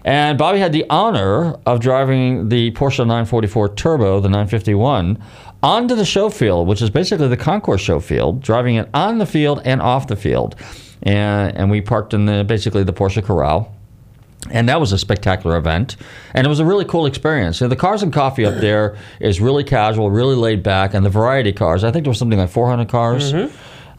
And 0.04 0.38
Bobby 0.38 0.60
had 0.60 0.72
the 0.72 0.86
honor 0.90 1.58
of 1.66 1.80
driving 1.80 2.48
the 2.50 2.72
Porsche 2.72 3.00
944 3.00 3.76
Turbo, 3.76 4.20
the 4.20 4.30
951, 4.30 5.22
onto 5.62 5.96
the 5.96 6.06
show 6.06 6.30
field, 6.30 6.68
which 6.68 6.82
is 6.82 6.90
basically 6.90 7.28
the 7.28 7.38
concourse 7.38 7.82
show 7.82 8.00
field, 8.00 8.42
driving 8.42 8.76
it 8.76 8.90
on 8.94 9.18
the 9.18 9.26
field 9.26 9.62
and 9.66 9.82
off 9.82 10.08
the 10.08 10.16
field. 10.16 10.56
And, 11.08 11.56
and 11.56 11.72
we 11.72 11.80
parked 11.80 12.14
in 12.14 12.26
the 12.26 12.44
basically 12.44 12.84
the 12.84 12.94
Porsche 12.94 13.24
Corral. 13.24 13.74
And 14.52 14.70
that 14.70 14.80
was 14.80 14.92
a 14.92 14.98
spectacular 14.98 15.58
event. 15.58 15.96
And 16.34 16.46
it 16.46 16.50
was 16.50 16.60
a 16.60 16.66
really 16.66 16.86
cool 16.86 17.06
experience. 17.06 17.60
You 17.60 17.66
know, 17.66 17.70
the 17.70 17.76
Cars 17.76 18.04
and 18.04 18.14
Coffee 18.14 18.46
up 18.46 18.56
there 18.62 18.98
is 19.20 19.42
really 19.42 19.64
casual, 19.64 20.12
really 20.12 20.36
laid 20.36 20.64
back. 20.64 20.94
And 20.94 21.06
the 21.06 21.10
variety 21.10 21.52
cars, 21.52 21.84
I 21.84 21.92
think 21.92 22.04
there 22.04 22.12
was 22.12 22.20
something 22.20 22.38
like 22.38 22.50
400 22.50 22.88
cars. 22.90 23.34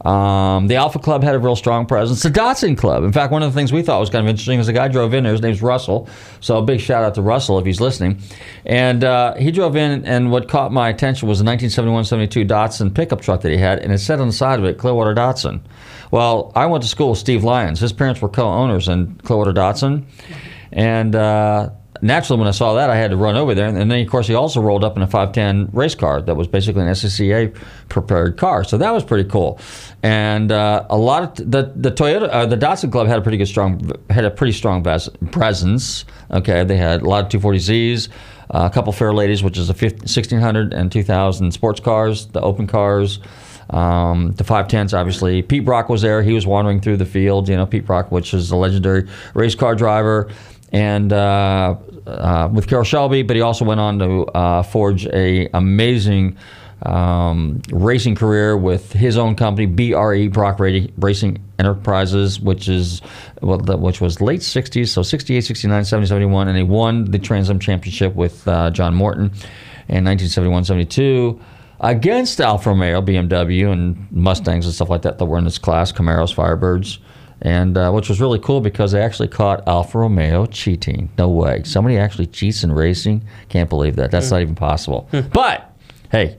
Um, 0.05 0.67
the 0.67 0.75
Alfa 0.75 0.99
Club 0.99 1.23
had 1.23 1.35
a 1.35 1.39
real 1.39 1.57
strong 1.57 1.85
presence. 1.85 2.23
The 2.23 2.29
Datsun 2.29 2.77
Club, 2.77 3.03
in 3.03 3.11
fact, 3.11 3.33
one 3.33 3.43
of 3.43 3.51
the 3.51 3.59
things 3.59 3.73
we 3.73 3.81
thought 3.81 3.99
was 3.99 4.09
kind 4.09 4.25
of 4.25 4.29
interesting 4.29 4.59
is 4.59 4.67
the 4.67 4.73
guy 4.73 4.87
drove 4.87 5.13
in 5.13 5.25
there. 5.25 5.33
His 5.33 5.41
name's 5.41 5.61
Russell, 5.61 6.07
so 6.39 6.57
a 6.57 6.61
big 6.61 6.79
shout 6.79 7.03
out 7.03 7.15
to 7.15 7.21
Russell 7.21 7.59
if 7.59 7.65
he's 7.65 7.81
listening. 7.81 8.21
And 8.65 9.03
uh, 9.03 9.35
he 9.35 9.51
drove 9.51 9.75
in, 9.75 10.05
and 10.05 10.31
what 10.31 10.47
caught 10.47 10.71
my 10.71 10.87
attention 10.87 11.27
was 11.27 11.41
a 11.41 11.43
1971-72 11.43 12.47
Datsun 12.47 12.93
pickup 12.93 13.19
truck 13.19 13.41
that 13.41 13.51
he 13.51 13.57
had, 13.57 13.79
and 13.79 13.91
it 13.91 13.97
said 13.97 14.21
on 14.21 14.27
the 14.27 14.33
side 14.33 14.57
of 14.57 14.63
it, 14.63 14.77
Clearwater 14.77 15.13
Datsun. 15.13 15.59
Well, 16.11 16.51
I 16.55 16.65
went 16.65 16.83
to 16.83 16.89
school 16.89 17.11
with 17.11 17.19
Steve 17.19 17.43
Lyons. 17.43 17.79
His 17.79 17.93
parents 17.93 18.21
were 18.21 18.29
co-owners 18.29 18.87
in 18.87 19.15
Clearwater 19.23 19.53
Datsun, 19.53 20.05
and 20.71 21.15
uh, 21.15 21.69
naturally, 22.01 22.39
when 22.39 22.47
I 22.47 22.51
saw 22.51 22.73
that, 22.75 22.89
I 22.89 22.95
had 22.95 23.11
to 23.11 23.17
run 23.17 23.35
over 23.35 23.53
there. 23.53 23.67
And 23.67 23.91
then, 23.91 23.91
of 23.91 24.07
course, 24.09 24.27
he 24.27 24.33
also 24.33 24.61
rolled 24.61 24.83
up 24.83 24.95
in 24.95 25.03
a 25.03 25.07
510 25.07 25.69
race 25.73 25.95
car 25.95 26.21
that 26.21 26.35
was 26.35 26.47
basically 26.47 26.81
an 26.81 26.89
SCCA 26.89 27.55
prepared 27.89 28.37
car. 28.37 28.63
So 28.63 28.77
that 28.77 28.91
was 28.91 29.03
pretty 29.03 29.29
cool. 29.29 29.59
And 30.03 30.51
uh, 30.51 30.85
a 30.89 30.97
lot 30.97 31.39
of 31.39 31.51
the 31.51 31.73
the 31.75 31.91
Toyota, 31.91 32.29
uh, 32.31 32.45
the 32.45 32.57
Datsun 32.57 32.91
Club 32.91 33.07
had 33.07 33.19
a 33.19 33.21
pretty 33.21 33.37
good 33.37 33.47
strong 33.47 33.91
had 34.09 34.25
a 34.25 34.31
pretty 34.31 34.53
strong 34.53 34.83
presence. 35.31 36.05
Okay, 36.31 36.63
they 36.63 36.77
had 36.77 37.01
a 37.01 37.09
lot 37.09 37.25
of 37.33 37.41
240Zs. 37.41 38.09
Uh, 38.51 38.67
a 38.69 38.73
couple 38.73 38.91
Fair 38.91 39.13
Ladies, 39.13 39.43
which 39.43 39.59
is 39.59 39.69
a 39.69 39.75
50, 39.75 39.97
1600 39.99 40.73
and 40.73 40.91
2000 40.91 41.51
sports 41.51 41.79
cars, 41.79 42.25
the 42.27 42.41
open 42.41 42.65
cars, 42.65 43.19
um, 43.69 44.31
the 44.33 44.43
510s, 44.43 44.97
obviously. 44.97 45.41
Pete 45.41 45.65
Brock 45.65 45.89
was 45.89 46.01
there. 46.01 46.21
He 46.21 46.33
was 46.33 46.47
wandering 46.47 46.81
through 46.81 46.97
the 46.97 47.05
field. 47.05 47.49
You 47.49 47.57
know, 47.57 47.65
Pete 47.65 47.85
Brock, 47.85 48.11
which 48.11 48.33
is 48.33 48.51
a 48.51 48.55
legendary 48.55 49.07
race 49.33 49.55
car 49.55 49.75
driver, 49.75 50.29
and 50.71 51.13
uh, 51.13 51.75
uh, 52.07 52.49
with 52.51 52.67
Carroll 52.67 52.83
Shelby. 52.83 53.23
But 53.23 53.35
he 53.35 53.41
also 53.41 53.65
went 53.65 53.79
on 53.79 53.99
to 53.99 54.25
uh, 54.27 54.63
forge 54.63 55.05
a 55.07 55.49
amazing 55.53 56.37
um, 56.83 57.61
racing 57.71 58.15
career 58.15 58.57
with 58.57 58.93
his 58.93 59.17
own 59.17 59.35
company, 59.35 59.65
BRE 59.65 60.27
Brock 60.29 60.59
Racing 60.59 61.43
Enterprises, 61.59 62.39
which 62.39 62.69
is 62.69 63.01
well, 63.41 63.57
the, 63.57 63.77
which 63.77 63.99
was 63.99 64.21
late 64.21 64.39
60s, 64.39 64.87
so 64.87 65.03
68, 65.03 65.41
69, 65.41 65.85
70, 65.85 66.07
71, 66.07 66.47
and 66.47 66.57
he 66.57 66.63
won 66.63 67.05
the 67.11 67.19
Trans 67.19 67.49
Am 67.49 67.59
Championship 67.59 68.15
with 68.15 68.47
uh, 68.47 68.69
John 68.71 68.95
Morton 68.95 69.25
in 69.89 70.05
1971, 70.05 70.63
72 70.63 71.39
against 71.81 72.39
Alfa 72.41 72.69
Romeo, 72.69 73.01
BMW, 73.01 73.71
and 73.71 74.11
Mustangs 74.11 74.65
and 74.65 74.73
stuff 74.73 74.89
like 74.89 75.01
that 75.03 75.17
that 75.17 75.25
were 75.25 75.37
in 75.37 75.43
this 75.45 75.57
class, 75.57 75.91
Camaros, 75.91 76.33
Firebirds. 76.33 76.99
And 77.41 77.77
uh, 77.77 77.89
which 77.91 78.09
was 78.09 78.19
really 78.19 78.39
cool 78.39 78.59
because 78.59 78.91
they 78.91 79.01
actually 79.01 79.29
caught 79.29 79.65
Alfa 79.65 79.99
Romeo 79.99 80.45
cheating. 80.45 81.09
No 81.17 81.29
way. 81.29 81.63
Somebody 81.63 81.97
actually 81.97 82.27
cheats 82.27 82.65
in 82.65 82.71
racing. 82.73 83.23
Can't 83.47 83.69
believe 83.69 83.95
that. 83.95 84.11
That's 84.11 84.29
not 84.29 84.41
even 84.41 84.55
possible. 84.55 85.07
but 85.31 85.73
hey, 86.11 86.37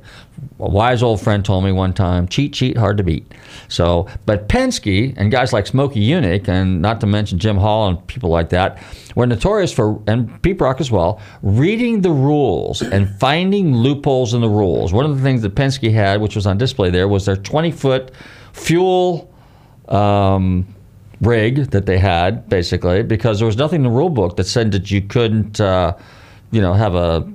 a 0.58 0.68
wise 0.68 1.02
old 1.02 1.20
friend 1.20 1.44
told 1.44 1.64
me 1.64 1.72
one 1.72 1.92
time, 1.92 2.28
cheat, 2.28 2.52
cheat, 2.52 2.76
hard 2.76 2.96
to 2.98 3.02
beat. 3.02 3.32
So, 3.68 4.06
but 4.26 4.48
Penske 4.48 5.14
and 5.16 5.30
guys 5.30 5.52
like 5.52 5.66
Smokey 5.66 6.06
Yunick, 6.06 6.48
and 6.48 6.82
not 6.82 7.00
to 7.00 7.06
mention 7.06 7.38
Jim 7.38 7.56
Hall 7.56 7.88
and 7.88 8.06
people 8.06 8.30
like 8.30 8.50
that, 8.50 8.82
were 9.14 9.26
notorious 9.26 9.72
for, 9.72 10.02
and 10.06 10.40
Pete 10.42 10.58
Brock 10.58 10.80
as 10.80 10.90
well, 10.90 11.20
reading 11.42 12.02
the 12.02 12.10
rules 12.10 12.82
and 12.82 13.08
finding 13.18 13.74
loopholes 13.74 14.34
in 14.34 14.40
the 14.40 14.48
rules. 14.48 14.92
One 14.92 15.06
of 15.06 15.16
the 15.16 15.22
things 15.22 15.42
that 15.42 15.54
Penske 15.54 15.92
had, 15.92 16.20
which 16.20 16.36
was 16.36 16.46
on 16.46 16.58
display 16.58 16.90
there, 16.90 17.08
was 17.08 17.26
their 17.26 17.36
20 17.36 17.70
foot 17.70 18.10
fuel. 18.52 19.32
Um, 19.88 20.66
rig 21.20 21.70
that 21.72 21.84
they 21.84 21.98
had 21.98 22.48
basically 22.48 23.02
because 23.02 23.38
there 23.40 23.46
was 23.46 23.56
nothing 23.56 23.80
in 23.80 23.82
the 23.82 23.90
rule 23.90 24.08
book 24.08 24.36
that 24.36 24.44
said 24.44 24.72
that 24.72 24.90
you 24.90 25.02
couldn't 25.02 25.60
uh, 25.60 25.94
you 26.50 26.62
know 26.62 26.72
have 26.72 26.94
a 26.94 27.30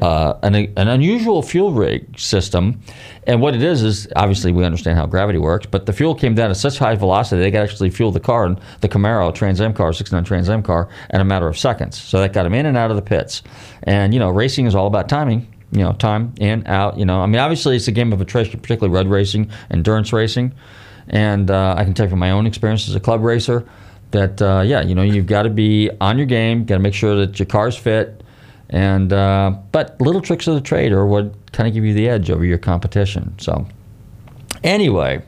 uh, 0.00 0.38
an, 0.42 0.54
an 0.54 0.88
unusual 0.88 1.42
fuel 1.42 1.72
rig 1.72 2.18
system. 2.18 2.80
And 3.26 3.40
what 3.40 3.54
it 3.54 3.62
is 3.62 3.82
is 3.82 4.08
obviously 4.16 4.52
we 4.52 4.64
understand 4.64 4.98
how 4.98 5.06
gravity 5.06 5.38
works 5.38 5.66
but 5.66 5.86
the 5.86 5.92
fuel 5.92 6.14
came 6.14 6.34
down 6.34 6.50
at 6.50 6.56
such 6.56 6.78
high 6.78 6.94
velocity 6.94 7.42
they 7.42 7.50
could 7.50 7.60
actually 7.60 7.90
fuel 7.90 8.12
the 8.12 8.20
car 8.20 8.56
the 8.80 8.88
Camaro 8.88 9.34
Trans 9.34 9.60
Am 9.60 9.72
car 9.72 9.92
69 9.92 10.24
Trans 10.24 10.48
Am 10.48 10.62
car 10.62 10.88
in 11.10 11.20
a 11.20 11.24
matter 11.24 11.48
of 11.48 11.58
seconds. 11.58 12.00
So 12.00 12.20
that 12.20 12.32
got 12.32 12.44
them 12.44 12.54
in 12.54 12.66
and 12.66 12.76
out 12.76 12.90
of 12.90 12.96
the 12.96 13.02
pits. 13.02 13.42
And 13.82 14.12
you 14.12 14.20
know 14.20 14.30
racing 14.30 14.66
is 14.66 14.74
all 14.74 14.86
about 14.86 15.08
timing 15.08 15.46
you 15.72 15.82
know 15.82 15.92
time 15.92 16.34
in 16.38 16.66
out 16.66 16.98
you 16.98 17.04
know. 17.04 17.20
I 17.20 17.26
mean 17.26 17.40
obviously 17.40 17.76
it's 17.76 17.88
a 17.88 17.92
game 17.92 18.12
of 18.12 18.20
attrition 18.20 18.60
particularly 18.60 18.94
road 18.94 19.08
racing 19.08 19.50
endurance 19.70 20.12
racing. 20.12 20.52
And 21.08 21.50
uh, 21.50 21.74
I 21.76 21.84
can 21.84 21.94
tell 21.94 22.06
you 22.06 22.10
from 22.10 22.18
my 22.18 22.30
own 22.30 22.46
experience 22.46 22.88
as 22.88 22.94
a 22.94 23.00
club 23.00 23.22
racer 23.22 23.66
that, 24.10 24.40
uh, 24.40 24.62
yeah, 24.64 24.82
you 24.82 24.94
know, 24.94 25.02
you've 25.02 25.26
got 25.26 25.42
to 25.42 25.50
be 25.50 25.90
on 26.00 26.18
your 26.18 26.26
game, 26.26 26.64
got 26.64 26.76
to 26.76 26.80
make 26.80 26.94
sure 26.94 27.14
that 27.16 27.38
your 27.38 27.46
car's 27.46 27.76
fit. 27.76 28.22
And, 28.70 29.12
uh, 29.12 29.56
but 29.72 30.00
little 30.00 30.20
tricks 30.20 30.46
of 30.46 30.54
the 30.54 30.60
trade 30.60 30.92
are 30.92 31.06
what 31.06 31.52
kind 31.52 31.68
of 31.68 31.74
give 31.74 31.84
you 31.84 31.94
the 31.94 32.08
edge 32.08 32.30
over 32.30 32.44
your 32.44 32.58
competition. 32.58 33.34
So, 33.38 33.66
anyway, 34.64 35.22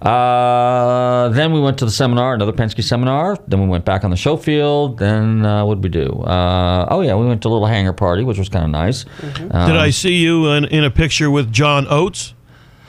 uh, 0.00 1.28
then 1.30 1.52
we 1.52 1.60
went 1.60 1.78
to 1.78 1.84
the 1.84 1.90
seminar, 1.90 2.34
another 2.34 2.52
Penske 2.52 2.82
seminar. 2.82 3.38
Then 3.48 3.60
we 3.60 3.68
went 3.68 3.84
back 3.84 4.04
on 4.04 4.10
the 4.10 4.16
show 4.16 4.36
field. 4.36 4.98
Then 4.98 5.44
uh, 5.44 5.64
what 5.64 5.80
did 5.80 5.84
we 5.84 5.90
do? 5.90 6.22
Uh, 6.22 6.86
oh, 6.90 7.00
yeah, 7.00 7.14
we 7.14 7.26
went 7.26 7.42
to 7.42 7.48
a 7.48 7.50
little 7.50 7.66
hangar 7.66 7.92
party, 7.92 8.22
which 8.24 8.38
was 8.38 8.48
kind 8.48 8.64
of 8.64 8.70
nice. 8.70 9.04
Did 9.66 9.76
I 9.76 9.90
see 9.90 10.14
you 10.14 10.48
in, 10.52 10.64
in 10.66 10.84
a 10.84 10.90
picture 10.90 11.30
with 11.30 11.52
John 11.52 11.86
Oates? 11.88 12.34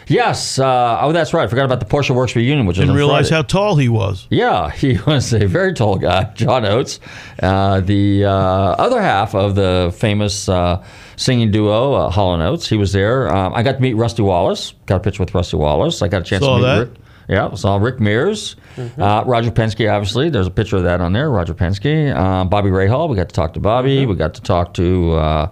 Yes. 0.08 0.60
Uh, 0.60 1.00
oh, 1.02 1.12
that's 1.12 1.34
right. 1.34 1.44
I 1.44 1.48
forgot 1.48 1.66
about 1.66 1.80
the 1.80 1.86
Porsche 1.86 2.12
Works 2.16 2.36
reunion, 2.36 2.66
which 2.66 2.78
is 2.78 2.82
Didn't 2.82 2.92
on 2.92 2.96
realize 2.98 3.30
Friday. 3.30 3.36
how 3.36 3.42
tall 3.42 3.76
he 3.76 3.90
was. 3.90 4.28
Yeah, 4.30 4.70
he 4.72 4.98
was 5.06 5.34
a 5.34 5.46
very 5.46 5.74
tall 5.74 5.98
guy, 5.98 6.26
John 6.36 6.66
Oates, 6.66 7.00
uh, 7.42 7.82
the 7.82 8.26
uh, 8.26 8.30
other 8.32 9.02
half 9.02 9.34
of 9.36 9.56
the 9.56 9.94
famous 9.98 10.48
uh, 10.50 10.84
singing 11.16 11.52
duo, 11.52 11.94
uh, 11.94 12.10
Hall 12.10 12.34
and 12.34 12.44
Oates. 12.44 12.68
He 12.68 12.78
was 12.78 12.92
there. 12.94 13.34
Um, 13.34 13.54
I 13.54 13.64
got 13.64 13.74
to 13.74 13.82
meet 13.82 13.94
Rusty 13.96 14.22
Wallace. 14.22 14.74
Got 14.86 14.98
a 14.98 15.00
picture 15.00 15.24
with 15.24 15.34
Rusty 15.34 15.58
Wallace. 15.58 16.02
I 16.02 16.08
got 16.08 16.22
a 16.22 16.26
chance 16.26 16.44
Saw 16.44 16.58
to 16.58 16.62
meet 16.62 16.68
that. 16.68 16.80
Rick. 16.80 16.90
Yeah, 17.28 17.56
saw 17.56 17.78
Rick 17.78 18.00
Mears, 18.00 18.56
uh, 18.78 19.24
Roger 19.26 19.50
Penske. 19.50 19.92
Obviously, 19.92 20.30
there's 20.30 20.46
a 20.46 20.52
picture 20.52 20.76
of 20.78 20.84
that 20.84 21.02
on 21.02 21.12
there. 21.12 21.32
Roger 21.32 21.56
Penske, 21.56 22.16
uh, 22.16 22.46
Bobby 22.46 22.70
Rahal. 22.70 23.10
We 23.10 23.16
got 23.16 23.30
to 23.30 23.34
talk 23.34 23.56
to 23.56 23.60
Bobby. 23.60 24.06
We 24.06 24.14
got 24.16 24.36
to 24.36 24.42
talk 24.44 24.76
to. 24.76 25.50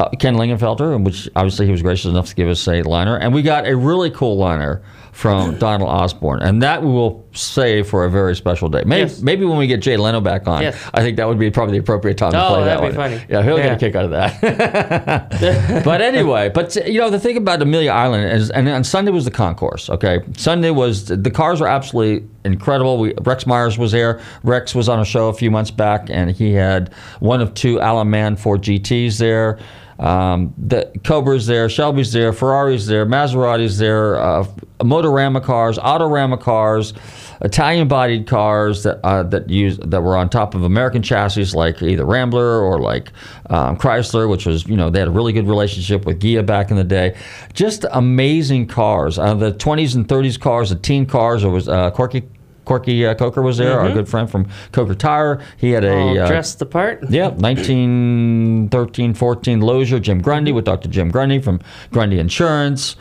Uh, 0.00 0.08
Ken 0.18 0.34
Lingenfelter, 0.36 1.02
which 1.04 1.28
obviously 1.36 1.66
he 1.66 1.72
was 1.72 1.82
gracious 1.82 2.06
enough 2.10 2.28
to 2.30 2.34
give 2.34 2.48
us 2.48 2.66
a 2.66 2.80
liner, 2.82 3.16
and 3.18 3.34
we 3.34 3.42
got 3.42 3.66
a 3.68 3.76
really 3.76 4.10
cool 4.10 4.38
liner 4.38 4.80
from 5.12 5.58
Donald 5.58 5.90
Osborne, 5.90 6.40
and 6.40 6.62
that 6.62 6.82
we 6.82 6.88
will 6.88 7.26
save 7.32 7.86
for 7.86 8.06
a 8.06 8.10
very 8.10 8.34
special 8.34 8.68
day. 8.70 8.82
Maybe, 8.86 9.00
Yes. 9.10 9.20
maybe 9.20 9.44
when 9.44 9.58
we 9.58 9.66
get 9.66 9.80
Jay 9.82 9.98
Leno 9.98 10.20
back 10.22 10.46
on, 10.48 10.62
Yes. 10.62 10.76
I 10.94 11.02
think 11.02 11.18
that 11.18 11.28
would 11.28 11.38
be 11.38 11.50
probably 11.50 11.72
the 11.72 11.80
appropriate 11.82 12.16
time 12.16 12.32
to 12.32 12.42
Oh, 12.42 12.48
play 12.48 12.64
that 12.64 12.80
that'd 12.80 12.92
be 12.92 12.96
one. 12.98 13.10
funny. 13.10 13.22
Yeah, 13.28 13.42
he'll 13.42 13.58
get 13.58 13.72
a 13.72 13.76
kick 13.76 13.94
out 13.94 14.06
of 14.06 14.10
that. 14.12 15.82
but 15.84 16.00
anyway, 16.00 16.48
but 16.48 16.74
you 16.88 16.98
know 16.98 17.10
the 17.10 17.20
thing 17.20 17.36
about 17.36 17.60
Amelia 17.60 17.90
Island 17.90 18.32
is, 18.32 18.50
and 18.50 18.68
on 18.70 18.84
Sunday 18.84 19.10
was 19.10 19.26
the 19.26 19.30
concourse. 19.30 19.90
Okay, 19.90 20.20
Sunday 20.36 20.70
was 20.70 21.04
the 21.06 21.30
cars 21.30 21.60
were 21.60 21.68
absolutely 21.68 22.26
incredible. 22.44 22.96
We, 22.98 23.12
Rex 23.20 23.46
Myers 23.46 23.76
was 23.76 23.92
there. 23.92 24.20
Rex 24.44 24.74
was 24.74 24.88
on 24.88 24.98
a 25.00 25.04
show 25.04 25.28
a 25.28 25.34
few 25.34 25.50
months 25.50 25.70
back, 25.70 26.08
and 26.08 26.30
he 26.30 26.54
had 26.54 26.92
one 27.18 27.40
of 27.42 27.52
two 27.54 27.80
Alan 27.80 28.08
Mann 28.08 28.36
Ford 28.36 28.62
GTS 28.62 29.18
there. 29.18 29.58
Um, 30.00 30.54
the 30.56 30.90
Cobra's 31.04 31.46
there, 31.46 31.68
Shelby's 31.68 32.10
there, 32.10 32.32
Ferrari's 32.32 32.86
there, 32.86 33.04
Maserati's 33.04 33.76
there, 33.76 34.16
uh, 34.18 34.44
Motorama 34.78 35.42
cars, 35.42 35.78
Autorama 35.78 36.40
cars, 36.40 36.94
Italian 37.42 37.86
bodied 37.86 38.26
cars 38.26 38.82
that 38.84 38.98
uh, 39.04 39.22
that 39.24 39.50
use 39.50 39.78
that 39.78 40.02
were 40.02 40.16
on 40.16 40.30
top 40.30 40.54
of 40.54 40.62
American 40.62 41.02
chassis 41.02 41.54
like 41.54 41.82
either 41.82 42.06
Rambler 42.06 42.60
or 42.60 42.80
like 42.80 43.12
um, 43.50 43.76
Chrysler, 43.76 44.28
which 44.28 44.46
was 44.46 44.66
you 44.66 44.76
know 44.76 44.88
they 44.88 45.00
had 45.00 45.08
a 45.08 45.12
really 45.12 45.34
good 45.34 45.46
relationship 45.46 46.06
with 46.06 46.18
Ghia 46.18 46.44
back 46.46 46.70
in 46.70 46.78
the 46.78 46.84
day. 46.84 47.14
Just 47.52 47.84
amazing 47.92 48.68
cars. 48.68 49.18
Uh, 49.18 49.34
the 49.34 49.52
20s 49.52 49.96
and 49.96 50.08
30s 50.08 50.40
cars, 50.40 50.70
the 50.70 50.76
teen 50.76 51.04
cars. 51.04 51.42
There 51.42 51.50
was 51.50 51.68
uh, 51.68 51.90
Corky. 51.90 52.22
Corky 52.70 53.04
uh, 53.04 53.16
Coker 53.16 53.42
was 53.42 53.58
there, 53.58 53.80
our 53.80 53.92
good 53.92 54.08
friend 54.08 54.30
from 54.30 54.46
Coker 54.70 54.94
Tire. 54.94 55.42
He 55.56 55.72
had 55.72 55.82
a 55.82 56.20
uh, 56.20 56.28
dressed 56.28 56.60
the 56.60 56.66
part. 56.66 57.02
yeah, 57.10 57.30
1913, 57.30 59.12
14 59.12 59.60
Lozier, 59.60 59.98
Jim 59.98 60.22
Grundy. 60.22 60.52
with 60.52 60.66
Dr. 60.66 60.88
Jim 60.88 61.10
Grundy 61.10 61.40
from 61.40 61.58
Grundy 61.90 62.20
Insurance. 62.20 62.94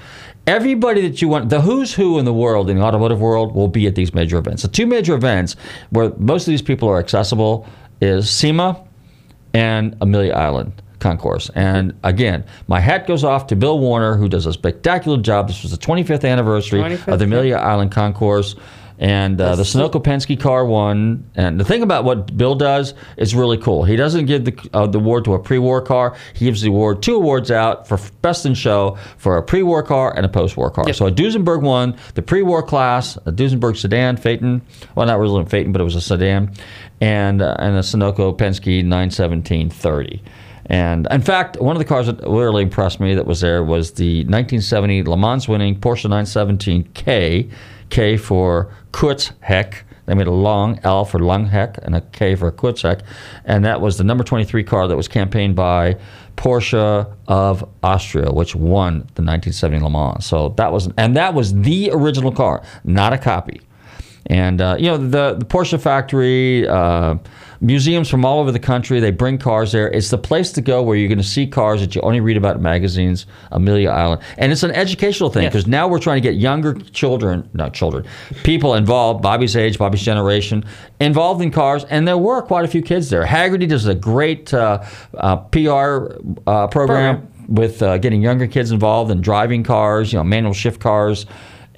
Everybody 0.48 1.08
that 1.08 1.22
you 1.22 1.28
want, 1.28 1.50
the 1.50 1.62
who's 1.62 1.94
who 1.94 2.18
in 2.18 2.26
the 2.26 2.34
world, 2.34 2.68
in 2.68 2.78
the 2.78 2.84
automotive 2.84 3.22
world, 3.22 3.54
will 3.54 3.68
be 3.68 3.86
at 3.86 3.94
these 3.94 4.12
major 4.12 4.40
events. 4.40 4.64
The 4.64 4.70
two 4.70 4.88
major 4.88 5.14
events 5.14 5.56
where 5.92 6.14
most 6.18 6.48
of 6.48 6.52
these 6.52 6.64
people 6.64 6.90
are 6.90 6.98
accessible 6.98 7.68
is 8.02 8.28
SEMA 8.28 8.84
and 9.54 9.96
Amelia 10.02 10.34
Island 10.34 10.82
Concourse. 10.98 11.52
And 11.54 11.94
again, 12.04 12.44
my 12.68 12.80
hat 12.80 13.06
goes 13.06 13.24
off 13.24 13.46
to 13.48 13.56
Bill 13.56 13.78
Warner, 13.78 14.16
who 14.16 14.30
does 14.30 14.48
a 14.48 14.54
spectacular 14.54 15.20
job. 15.20 15.48
This 15.48 15.62
was 15.62 15.70
the 15.70 15.78
25th 15.78 16.28
anniversary 16.28 16.80
25th, 16.80 17.14
of 17.14 17.20
the 17.20 17.26
Amelia 17.26 17.58
Island 17.58 17.92
Concourse. 17.92 18.56
And 19.00 19.40
uh, 19.40 19.56
the 19.56 19.64
Sunoco 19.64 20.04
Penske 20.04 20.38
car 20.40 20.66
won. 20.66 21.30
And 21.36 21.58
the 21.58 21.64
thing 21.64 21.82
about 21.82 22.04
what 22.04 22.36
Bill 22.36 22.54
does 22.54 22.94
is 23.16 23.34
really 23.34 23.58
cool. 23.58 23.86
He 23.86 23.96
doesn't 23.96 24.26
give 24.26 24.44
the, 24.44 24.70
uh, 24.74 24.88
the 24.88 25.00
award 25.00 25.24
to 25.26 25.36
a 25.36 25.40
pre-war 25.40 25.82
car. 25.82 26.18
He 26.34 26.46
gives 26.46 26.62
the 26.62 26.68
award 26.68 27.02
two 27.02 27.16
awards 27.16 27.50
out 27.50 27.88
for 27.88 27.98
best 28.22 28.46
in 28.46 28.54
show 28.54 28.98
for 29.18 29.38
a 29.38 29.44
pre-war 29.44 29.84
car 29.84 30.14
and 30.16 30.26
a 30.26 30.30
post-war 30.30 30.70
car. 30.70 30.84
Yep. 30.86 30.96
So 30.96 31.08
a 31.08 31.12
Duesenberg 31.12 31.62
won 31.62 31.96
the 32.16 32.22
pre-war 32.22 32.62
class, 32.62 33.16
a 33.26 33.32
Duesenberg 33.32 33.78
sedan, 33.78 34.18
Phaeton. 34.18 34.62
Well, 34.96 35.08
not 35.08 35.18
really 35.18 35.42
a 35.42 35.46
Phaeton, 35.46 35.72
but 35.72 35.80
it 35.80 35.86
was 35.86 35.96
a 35.96 36.02
sedan, 36.02 36.52
and 37.00 37.42
uh, 37.42 37.56
and 37.60 37.78
a 37.78 37.80
Sunoco 37.80 38.38
Penske 38.38 38.84
91730. 38.84 40.22
And 40.66 41.08
in 41.10 41.22
fact, 41.22 41.60
one 41.60 41.76
of 41.76 41.80
the 41.80 41.86
cars 41.86 42.06
that 42.06 42.22
really 42.28 42.62
impressed 42.62 43.00
me 43.00 43.16
that 43.16 43.26
was 43.26 43.42
there 43.42 43.64
was 43.64 43.94
the 43.94 44.20
1970 44.26 45.04
Le 45.04 45.18
Mans 45.18 45.48
winning 45.48 45.80
Porsche 45.80 46.08
917K, 46.08 47.50
K 47.90 48.18
for 48.18 48.74
Kurzheck. 48.92 49.84
They 50.06 50.16
made 50.16 50.28
a 50.28 50.32
long 50.32 50.80
L 50.84 51.06
for 51.06 51.20
Langheck 51.20 51.78
and 51.80 51.96
a 51.96 52.02
K 52.02 52.36
for 52.36 52.52
Kurzheck. 52.52 53.02
And 53.46 53.64
that 53.66 53.80
was 53.80 53.98
the 53.98 54.04
number 54.04 54.24
23 54.24 54.64
car 54.64 54.88
that 54.88 54.98
was 54.98 55.08
campaigned 55.08 55.56
by 55.56 55.98
Porsche 56.36 57.14
of 57.28 57.70
Austria, 57.84 58.32
which 58.32 58.56
won 58.56 59.00
the 59.16 59.22
1970 59.22 59.80
Le 59.84 59.90
Mans. 59.90 60.26
So 60.26 60.50
that 60.58 60.72
was, 60.72 60.90
and 60.98 61.16
that 61.16 61.34
was 61.34 61.54
the 61.54 61.92
original 61.92 62.32
car, 62.32 62.64
not 62.84 63.14
a 63.14 63.18
copy. 63.18 63.62
And 64.30 64.62
uh, 64.62 64.76
you 64.78 64.86
know 64.86 64.98
the 64.98 65.36
the 65.40 65.46
Porsche 65.46 65.80
factory, 65.82 66.68
uh, 66.68 67.16
museums 67.62 68.08
from 68.10 68.24
all 68.24 68.40
over 68.40 68.52
the 68.52 68.60
country. 68.60 69.00
They 69.00 69.10
bring 69.10 69.40
cars 69.40 69.72
there. 69.72 69.90
It's 69.90 70.12
the 70.12 70.20
place 70.20 70.52
to 70.52 70.62
go 70.62 70.84
where 70.84 70.96
you're 70.96 71.08
going 71.08 71.18
to 71.18 71.24
see 71.24 71.48
cars 71.48 71.82
that 71.82 71.96
you 71.96 72.02
only 72.02 72.20
read 72.22 72.38
about 72.38 72.58
in 72.58 72.62
magazines. 72.62 73.26
Amelia 73.52 73.90
Island, 73.90 74.22
and 74.38 74.52
it's 74.52 74.62
an 74.62 74.70
educational 74.72 75.32
thing 75.32 75.44
Yes. 75.44 75.54
because 75.54 75.68
now 75.68 75.88
we're 75.88 75.98
trying 76.00 76.22
to 76.22 76.30
get 76.30 76.36
younger 76.38 76.76
children, 76.76 77.50
not 77.54 77.74
children, 77.74 78.06
people 78.44 78.76
involved. 78.76 79.24
Bobby's 79.24 79.56
age, 79.58 79.80
Bobby's 79.80 80.04
generation, 80.04 80.64
involved 81.00 81.42
in 81.42 81.50
cars, 81.50 81.84
and 81.86 82.08
there 82.08 82.18
were 82.18 82.44
quite 82.44 82.66
a 82.66 82.68
few 82.68 82.84
kids 82.84 83.10
there. 83.10 83.26
Hagerty 83.26 83.68
does 83.68 83.88
a 83.88 83.96
great 83.96 84.54
uh, 84.54 84.84
uh, 85.18 85.38
PR 85.38 85.58
uh, 86.46 86.68
program 86.68 86.70
Program. 86.70 87.28
with 87.48 87.82
uh, 87.82 87.98
getting 87.98 88.22
younger 88.22 88.46
kids 88.46 88.72
involved 88.72 89.10
in 89.10 89.22
driving 89.22 89.64
cars, 89.64 90.14
you 90.14 90.20
know, 90.20 90.24
manual 90.24 90.54
shift 90.54 90.80
cars. 90.80 91.26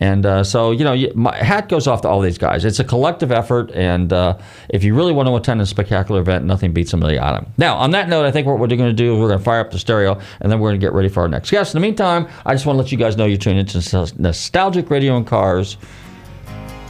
And 0.01 0.25
uh, 0.25 0.43
so, 0.43 0.71
you 0.71 0.83
know, 0.83 0.93
you- 0.93 1.11
my 1.13 1.35
hat 1.37 1.69
goes 1.69 1.85
off 1.85 2.01
to 2.01 2.09
all 2.09 2.21
these 2.21 2.39
guys. 2.39 2.65
It's 2.65 2.79
a 2.79 2.83
collective 2.83 3.31
effort, 3.31 3.69
and 3.71 4.11
uh, 4.11 4.35
if 4.69 4.83
you 4.83 4.95
really 4.95 5.13
want 5.13 5.27
to 5.29 5.35
attend 5.35 5.61
a 5.61 5.65
spectacular 5.67 6.19
event, 6.19 6.43
nothing 6.43 6.73
beats 6.73 6.91
Amelia 6.91 7.19
Island. 7.21 7.45
Now, 7.59 7.75
on 7.77 7.91
that 7.91 8.09
note, 8.09 8.25
I 8.25 8.31
think 8.31 8.47
what 8.47 8.57
we're 8.57 8.65
going 8.65 8.79
to 8.79 8.93
do 8.93 9.13
is 9.13 9.19
we're 9.19 9.27
going 9.27 9.37
to 9.37 9.45
fire 9.45 9.59
up 9.59 9.69
the 9.69 9.77
stereo, 9.77 10.19
and 10.39 10.51
then 10.51 10.59
we're 10.59 10.69
going 10.71 10.79
to 10.81 10.83
get 10.85 10.93
ready 10.93 11.07
for 11.07 11.21
our 11.21 11.27
next 11.27 11.51
guest. 11.51 11.75
In 11.75 11.79
the 11.81 11.85
meantime, 11.87 12.27
I 12.47 12.53
just 12.55 12.65
want 12.65 12.77
to 12.77 12.81
let 12.81 12.91
you 12.91 12.97
guys 12.97 13.15
know 13.15 13.25
you're 13.25 13.37
tuning 13.37 13.59
into 13.59 13.77
Nostalgic 14.17 14.89
Radio 14.89 15.15
and 15.17 15.27
Cars. 15.27 15.77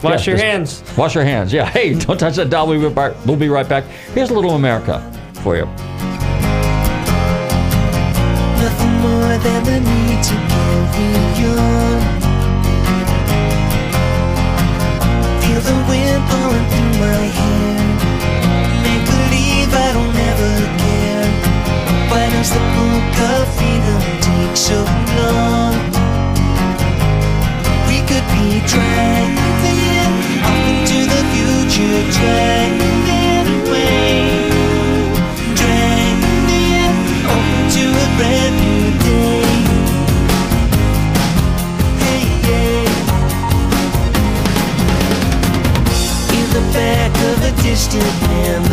Wash 0.02 0.26
Yeah, 0.26 0.32
your 0.32 0.38
just- 0.40 0.44
hands. 0.82 0.96
Wash 0.96 1.14
your 1.14 1.24
hands. 1.24 1.52
Yeah. 1.52 1.66
Hey, 1.68 1.92
don't 1.94 2.18
touch 2.18 2.36
that 2.36 2.48
dial. 2.48 2.66
We'll 2.66 2.80
be 2.80 2.86
right, 2.94 3.14
we'll 3.26 3.36
be 3.36 3.48
right 3.50 3.68
back. 3.68 3.84
Here's 4.14 4.30
a 4.30 4.34
little 4.34 4.52
America 4.56 5.00
for 5.42 5.54
you. 5.54 5.66
Nothing 8.56 8.92
more 9.04 9.36
than 9.38 9.64
the 9.64 9.80
need 9.80 10.22
to 10.24 10.34
carry 10.48 11.46
on. 11.46 12.01
The 15.64 15.76
wind 15.88 16.22
blowing 16.28 16.66
through 16.70 16.94
my 17.04 17.22
hair. 17.38 17.82
Make 18.84 19.04
believe 19.12 19.70
I 19.86 19.90
care. 20.82 21.28
Why 22.10 22.24
does 22.34 22.50
the 22.56 22.64
book 22.74 23.14
of 23.30 23.42
freedom 23.56 24.02
take 24.26 24.56
so 24.56 24.78
long? 25.18 25.74
We 27.88 27.98
could 28.08 28.26
be 28.34 28.48
driving 28.72 29.36
off 30.48 30.64
into 30.72 30.98
the 31.12 31.22
future, 31.32 31.98
driving 32.18 33.11
of 47.72 48.70
a 48.70 48.71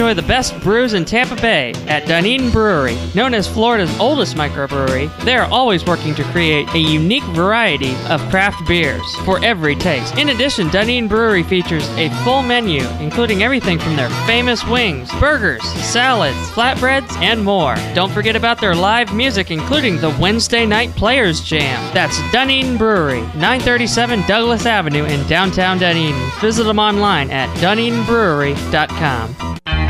enjoy 0.00 0.14
the 0.14 0.26
best 0.26 0.58
brews 0.60 0.94
in 0.94 1.04
Tampa 1.04 1.36
Bay 1.42 1.74
at 1.86 2.06
Dunedin 2.06 2.50
Brewery. 2.50 2.96
Known 3.14 3.34
as 3.34 3.46
Florida's 3.46 3.94
oldest 4.00 4.34
microbrewery, 4.34 5.14
they 5.24 5.36
are 5.36 5.46
always 5.50 5.84
working 5.84 6.14
to 6.14 6.24
create 6.32 6.66
a 6.70 6.78
unique 6.78 7.22
variety 7.34 7.94
of 8.08 8.18
craft 8.30 8.66
beers 8.66 9.04
for 9.26 9.44
every 9.44 9.76
taste. 9.76 10.16
In 10.16 10.30
addition, 10.30 10.68
Dunedin 10.68 11.06
Brewery 11.06 11.42
features 11.42 11.86
a 11.98 12.08
full 12.24 12.42
menu, 12.42 12.80
including 12.98 13.42
everything 13.42 13.78
from 13.78 13.94
their 13.94 14.08
famous 14.26 14.66
wings, 14.66 15.10
burgers, 15.20 15.62
salads, 15.84 16.38
flatbreads, 16.52 17.14
and 17.18 17.44
more. 17.44 17.74
Don't 17.94 18.10
forget 18.10 18.36
about 18.36 18.58
their 18.58 18.74
live 18.74 19.14
music, 19.14 19.50
including 19.50 19.98
the 19.98 20.16
Wednesday 20.18 20.64
Night 20.64 20.88
Players 20.92 21.42
Jam. 21.42 21.78
That's 21.92 22.18
Dunedin 22.32 22.78
Brewery, 22.78 23.20
937 23.36 24.22
Douglas 24.26 24.64
Avenue 24.64 25.04
in 25.04 25.26
downtown 25.26 25.78
Dunedin. 25.78 26.18
Visit 26.40 26.64
them 26.64 26.78
online 26.78 27.30
at 27.30 27.54
dunedinbrewery.com. 27.58 29.89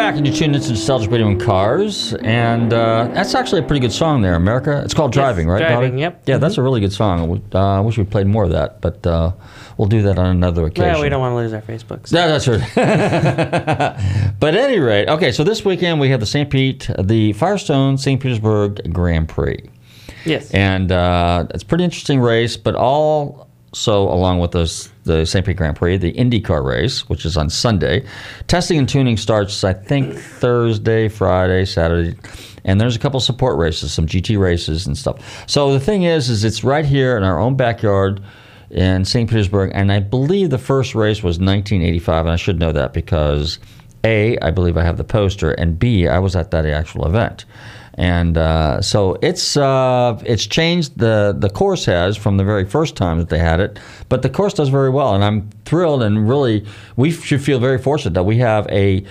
back, 0.00 0.16
and 0.16 0.26
you 0.26 0.32
tuned 0.32 0.56
into 0.56 0.70
Nostalgic 0.70 1.10
Radio 1.10 1.28
and 1.28 1.38
Cars, 1.38 2.14
and 2.22 2.72
uh, 2.72 3.10
that's 3.12 3.34
actually 3.34 3.60
a 3.60 3.64
pretty 3.64 3.80
good 3.80 3.92
song 3.92 4.22
there, 4.22 4.34
America. 4.34 4.80
It's 4.82 4.94
called 4.94 5.12
Driving, 5.12 5.46
right, 5.46 5.58
Driving, 5.58 5.98
yep. 5.98 6.22
Yeah, 6.24 6.38
that's 6.38 6.56
a 6.56 6.62
really 6.62 6.80
good 6.80 6.92
song. 6.92 7.42
Uh, 7.54 7.58
I 7.58 7.80
wish 7.80 7.98
we 7.98 8.04
played 8.04 8.26
more 8.26 8.44
of 8.44 8.50
that, 8.50 8.80
but 8.80 9.06
uh, 9.06 9.32
we'll 9.76 9.88
do 9.88 10.00
that 10.00 10.18
on 10.18 10.24
another 10.24 10.64
occasion. 10.64 10.94
Yeah, 10.94 11.02
we 11.02 11.10
don't 11.10 11.20
want 11.20 11.32
to 11.32 11.36
lose 11.36 11.52
our 11.52 11.60
Facebooks. 11.60 12.10
Yeah, 12.10 12.28
that's 12.28 12.48
right. 12.48 12.66
but 14.40 14.54
at 14.54 14.60
any 14.70 14.78
rate, 14.78 15.10
okay, 15.10 15.32
so 15.32 15.44
this 15.44 15.66
weekend 15.66 16.00
we 16.00 16.08
have 16.08 16.20
the 16.20 16.24
St. 16.26 16.48
Pete, 16.48 16.88
the 16.98 17.34
Firestone 17.34 17.98
St. 17.98 18.22
Petersburg 18.22 18.94
Grand 18.94 19.28
Prix. 19.28 19.68
Yes. 20.24 20.50
And 20.52 20.92
uh, 20.92 21.46
it's 21.50 21.62
a 21.62 21.66
pretty 21.66 21.84
interesting 21.84 22.20
race, 22.20 22.56
but 22.56 22.74
also 22.74 24.08
along 24.08 24.38
with 24.38 24.52
those, 24.52 24.88
the 25.04 25.24
St. 25.24 25.44
Pete 25.44 25.56
Grand 25.56 25.76
Prix, 25.76 25.96
the 25.96 26.12
IndyCar 26.12 26.64
race, 26.64 27.08
which 27.08 27.24
is 27.24 27.36
on 27.36 27.50
Sunday. 27.50 28.04
Testing 28.46 28.78
and 28.78 28.88
tuning 28.88 29.16
starts, 29.16 29.64
I 29.64 29.72
think, 29.72 30.14
Thursday, 30.16 31.08
Friday, 31.08 31.64
Saturday. 31.64 32.16
And 32.64 32.80
there's 32.80 32.96
a 32.96 32.98
couple 32.98 33.20
support 33.20 33.58
races, 33.58 33.92
some 33.92 34.06
GT 34.06 34.38
races 34.38 34.86
and 34.86 34.96
stuff. 34.96 35.48
So 35.48 35.72
the 35.72 35.80
thing 35.80 36.02
is, 36.02 36.28
is 36.28 36.44
it's 36.44 36.62
right 36.62 36.84
here 36.84 37.16
in 37.16 37.22
our 37.22 37.38
own 37.38 37.56
backyard 37.56 38.22
in 38.70 39.04
St. 39.04 39.28
Petersburg, 39.28 39.72
and 39.74 39.90
I 39.90 39.98
believe 39.98 40.50
the 40.50 40.58
first 40.58 40.94
race 40.94 41.22
was 41.22 41.38
1985, 41.38 42.26
and 42.26 42.32
I 42.32 42.36
should 42.36 42.58
know 42.58 42.72
that 42.72 42.92
because 42.92 43.58
A, 44.04 44.38
I 44.38 44.50
believe 44.50 44.76
I 44.76 44.84
have 44.84 44.96
the 44.96 45.04
poster, 45.04 45.50
and 45.52 45.78
B, 45.78 46.06
I 46.06 46.18
was 46.18 46.36
at 46.36 46.52
that 46.52 46.66
actual 46.66 47.06
event. 47.06 47.44
And 48.00 48.38
uh, 48.38 48.80
so 48.80 49.18
it's 49.20 49.58
uh, 49.58 50.18
it's 50.24 50.46
changed. 50.46 50.96
the 50.96 51.36
The 51.38 51.50
course 51.50 51.84
has 51.84 52.16
from 52.16 52.38
the 52.38 52.44
very 52.44 52.64
first 52.64 52.96
time 52.96 53.18
that 53.18 53.28
they 53.28 53.38
had 53.38 53.60
it, 53.60 53.78
but 54.08 54.22
the 54.22 54.30
course 54.30 54.54
does 54.54 54.70
very 54.70 54.88
well, 54.88 55.14
and 55.14 55.22
I'm 55.22 55.50
thrilled. 55.66 56.02
And 56.02 56.26
really, 56.26 56.64
we 56.96 57.10
should 57.10 57.42
feel 57.42 57.58
very 57.58 57.76
fortunate 57.76 58.14
that 58.14 58.24
we 58.24 58.38
have 58.38 58.66
a 58.68 59.04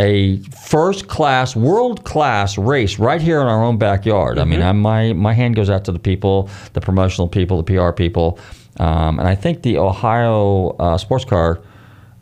a 0.00 0.38
first 0.50 1.06
class, 1.06 1.54
world 1.54 2.02
class 2.02 2.58
race 2.58 2.98
right 2.98 3.22
here 3.22 3.40
in 3.40 3.46
our 3.46 3.62
own 3.62 3.78
backyard. 3.78 4.40
I 4.40 4.44
mean, 4.44 4.62
I, 4.62 4.72
my 4.72 5.12
my 5.12 5.32
hand 5.32 5.54
goes 5.54 5.70
out 5.70 5.84
to 5.84 5.92
the 5.92 6.00
people, 6.00 6.50
the 6.72 6.80
promotional 6.80 7.28
people, 7.28 7.62
the 7.62 7.72
PR 7.72 7.92
people, 7.92 8.40
um, 8.80 9.20
and 9.20 9.28
I 9.28 9.36
think 9.36 9.62
the 9.62 9.78
Ohio 9.78 10.70
uh, 10.80 10.98
Sports 10.98 11.24
Car 11.24 11.60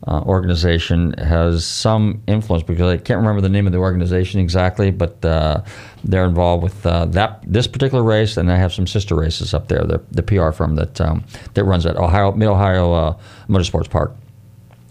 uh, 0.07 0.21
organization 0.21 1.13
has 1.13 1.65
some 1.65 2.21
influence 2.27 2.63
because 2.63 2.93
I 2.93 2.97
can't 2.97 3.19
remember 3.19 3.41
the 3.41 3.49
name 3.49 3.67
of 3.67 3.73
the 3.73 3.79
organization 3.79 4.39
exactly, 4.39 4.91
but 4.91 5.23
uh, 5.23 5.63
they're 6.03 6.25
involved 6.25 6.63
with 6.63 6.85
uh, 6.85 7.05
that 7.05 7.39
this 7.45 7.67
particular 7.67 8.03
race, 8.03 8.35
and 8.35 8.51
I 8.51 8.57
have 8.57 8.73
some 8.73 8.85
sister 8.85 9.15
races 9.15 9.53
up 9.53 9.69
there. 9.69 9.83
The, 9.83 10.01
the 10.11 10.23
PR 10.23 10.51
firm 10.51 10.75
that 10.75 10.99
um, 10.99 11.23
that 11.53 11.63
runs 11.63 11.85
at 11.85 11.95
Ohio 11.95 12.33
Mid 12.33 12.49
Ohio 12.49 12.91
uh, 12.91 13.17
Motorsports 13.47 13.89
Park. 13.89 14.15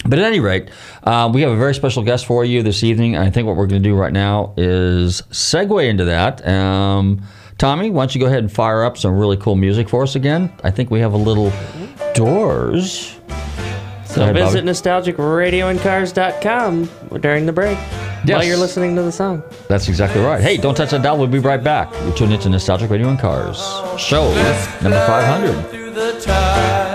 But 0.04 0.18
at 0.18 0.24
any 0.24 0.40
rate, 0.40 0.68
uh, 1.04 1.30
we 1.32 1.42
have 1.42 1.52
a 1.52 1.56
very 1.56 1.74
special 1.74 2.02
guest 2.02 2.26
for 2.26 2.44
you 2.44 2.62
this 2.62 2.82
evening. 2.82 3.16
I 3.16 3.30
think 3.30 3.46
what 3.46 3.56
we're 3.56 3.68
going 3.68 3.82
to 3.82 3.88
do 3.88 3.94
right 3.94 4.12
now 4.12 4.52
is 4.56 5.22
segue 5.30 5.88
into 5.88 6.06
that. 6.06 6.46
Um, 6.46 7.22
Tommy, 7.58 7.90
why 7.90 8.02
don't 8.02 8.14
you 8.14 8.20
go 8.20 8.26
ahead 8.26 8.40
and 8.40 8.50
fire 8.50 8.82
up 8.82 8.98
some 8.98 9.16
really 9.16 9.36
cool 9.36 9.54
music 9.54 9.88
for 9.88 10.02
us 10.02 10.16
again? 10.16 10.52
I 10.64 10.72
think 10.72 10.90
we 10.90 10.98
have 10.98 11.12
a 11.12 11.18
little 11.18 11.52
doors. 12.14 13.16
So 14.12 14.16
Go 14.16 14.22
ahead, 14.24 14.34
visit 14.36 14.64
Bobby. 14.66 15.12
nostalgicradioandcars.com 15.12 16.88
during 17.20 17.46
the 17.46 17.52
break 17.52 17.78
Yes. 18.24 18.36
while 18.36 18.44
you're 18.44 18.56
listening 18.58 18.94
to 18.96 19.02
the 19.02 19.10
song. 19.10 19.42
That's 19.68 19.88
exactly 19.88 20.20
right. 20.20 20.40
Hey, 20.40 20.56
don't 20.58 20.74
touch 20.76 20.90
that 20.90 21.02
dial. 21.02 21.16
We'll 21.18 21.26
be 21.28 21.38
right 21.40 21.62
back. 21.62 21.92
You're 22.04 22.12
tuned 22.14 22.32
into 22.32 22.48
Nostalgic 22.50 22.90
Radio 22.90 23.08
and 23.08 23.18
Cars 23.18 23.58
show 23.98 24.28
number 24.82 25.04
500. 25.06 25.70
through 25.70 25.90
the 25.90 26.20
tide. 26.20 26.92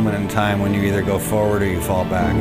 Moment 0.00 0.16
in 0.16 0.28
time 0.28 0.60
when 0.60 0.72
you 0.72 0.80
either 0.84 1.02
go 1.02 1.18
forward 1.18 1.60
or 1.60 1.66
you 1.66 1.78
fall 1.78 2.06
back. 2.06 2.34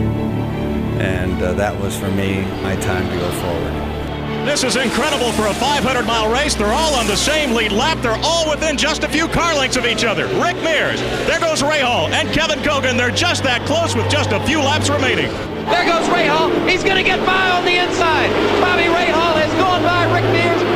And 1.01 1.43
uh, 1.43 1.51
that 1.55 1.77
was 1.77 1.99
for 1.99 2.09
me 2.11 2.39
my 2.63 2.77
time 2.77 3.03
to 3.09 3.17
go 3.17 3.29
forward. 3.43 4.47
This 4.47 4.63
is 4.63 4.77
incredible 4.77 5.33
for 5.33 5.47
a 5.47 5.53
500 5.53 6.05
mile 6.05 6.31
race. 6.31 6.55
They're 6.55 6.71
all 6.71 6.95
on 6.95 7.05
the 7.05 7.17
same 7.17 7.51
lead 7.51 7.73
lap. 7.73 7.97
They're 8.01 8.17
all 8.23 8.49
within 8.49 8.77
just 8.77 9.03
a 9.03 9.09
few 9.09 9.27
car 9.27 9.53
lengths 9.55 9.75
of 9.75 9.85
each 9.85 10.05
other. 10.05 10.27
Rick 10.39 10.55
Mears, 10.63 11.01
there 11.27 11.41
goes 11.41 11.61
Rahal, 11.61 12.07
and 12.11 12.31
Kevin 12.31 12.63
Cogan. 12.63 12.95
They're 12.95 13.11
just 13.11 13.43
that 13.43 13.67
close 13.67 13.93
with 13.93 14.09
just 14.09 14.31
a 14.31 14.39
few 14.47 14.59
laps 14.59 14.89
remaining. 14.89 15.27
There 15.67 15.83
goes 15.83 16.07
Rahal. 16.07 16.47
He's 16.63 16.81
going 16.81 16.95
to 16.95 17.03
get 17.03 17.19
by 17.25 17.49
on 17.49 17.65
the 17.65 17.75
inside. 17.75 18.31
Bobby 18.63 18.87
Rahal 18.87 19.35
has 19.35 19.51
gone 19.59 19.83
by 19.83 20.07
Rick 20.15 20.23
Mears 20.31 20.68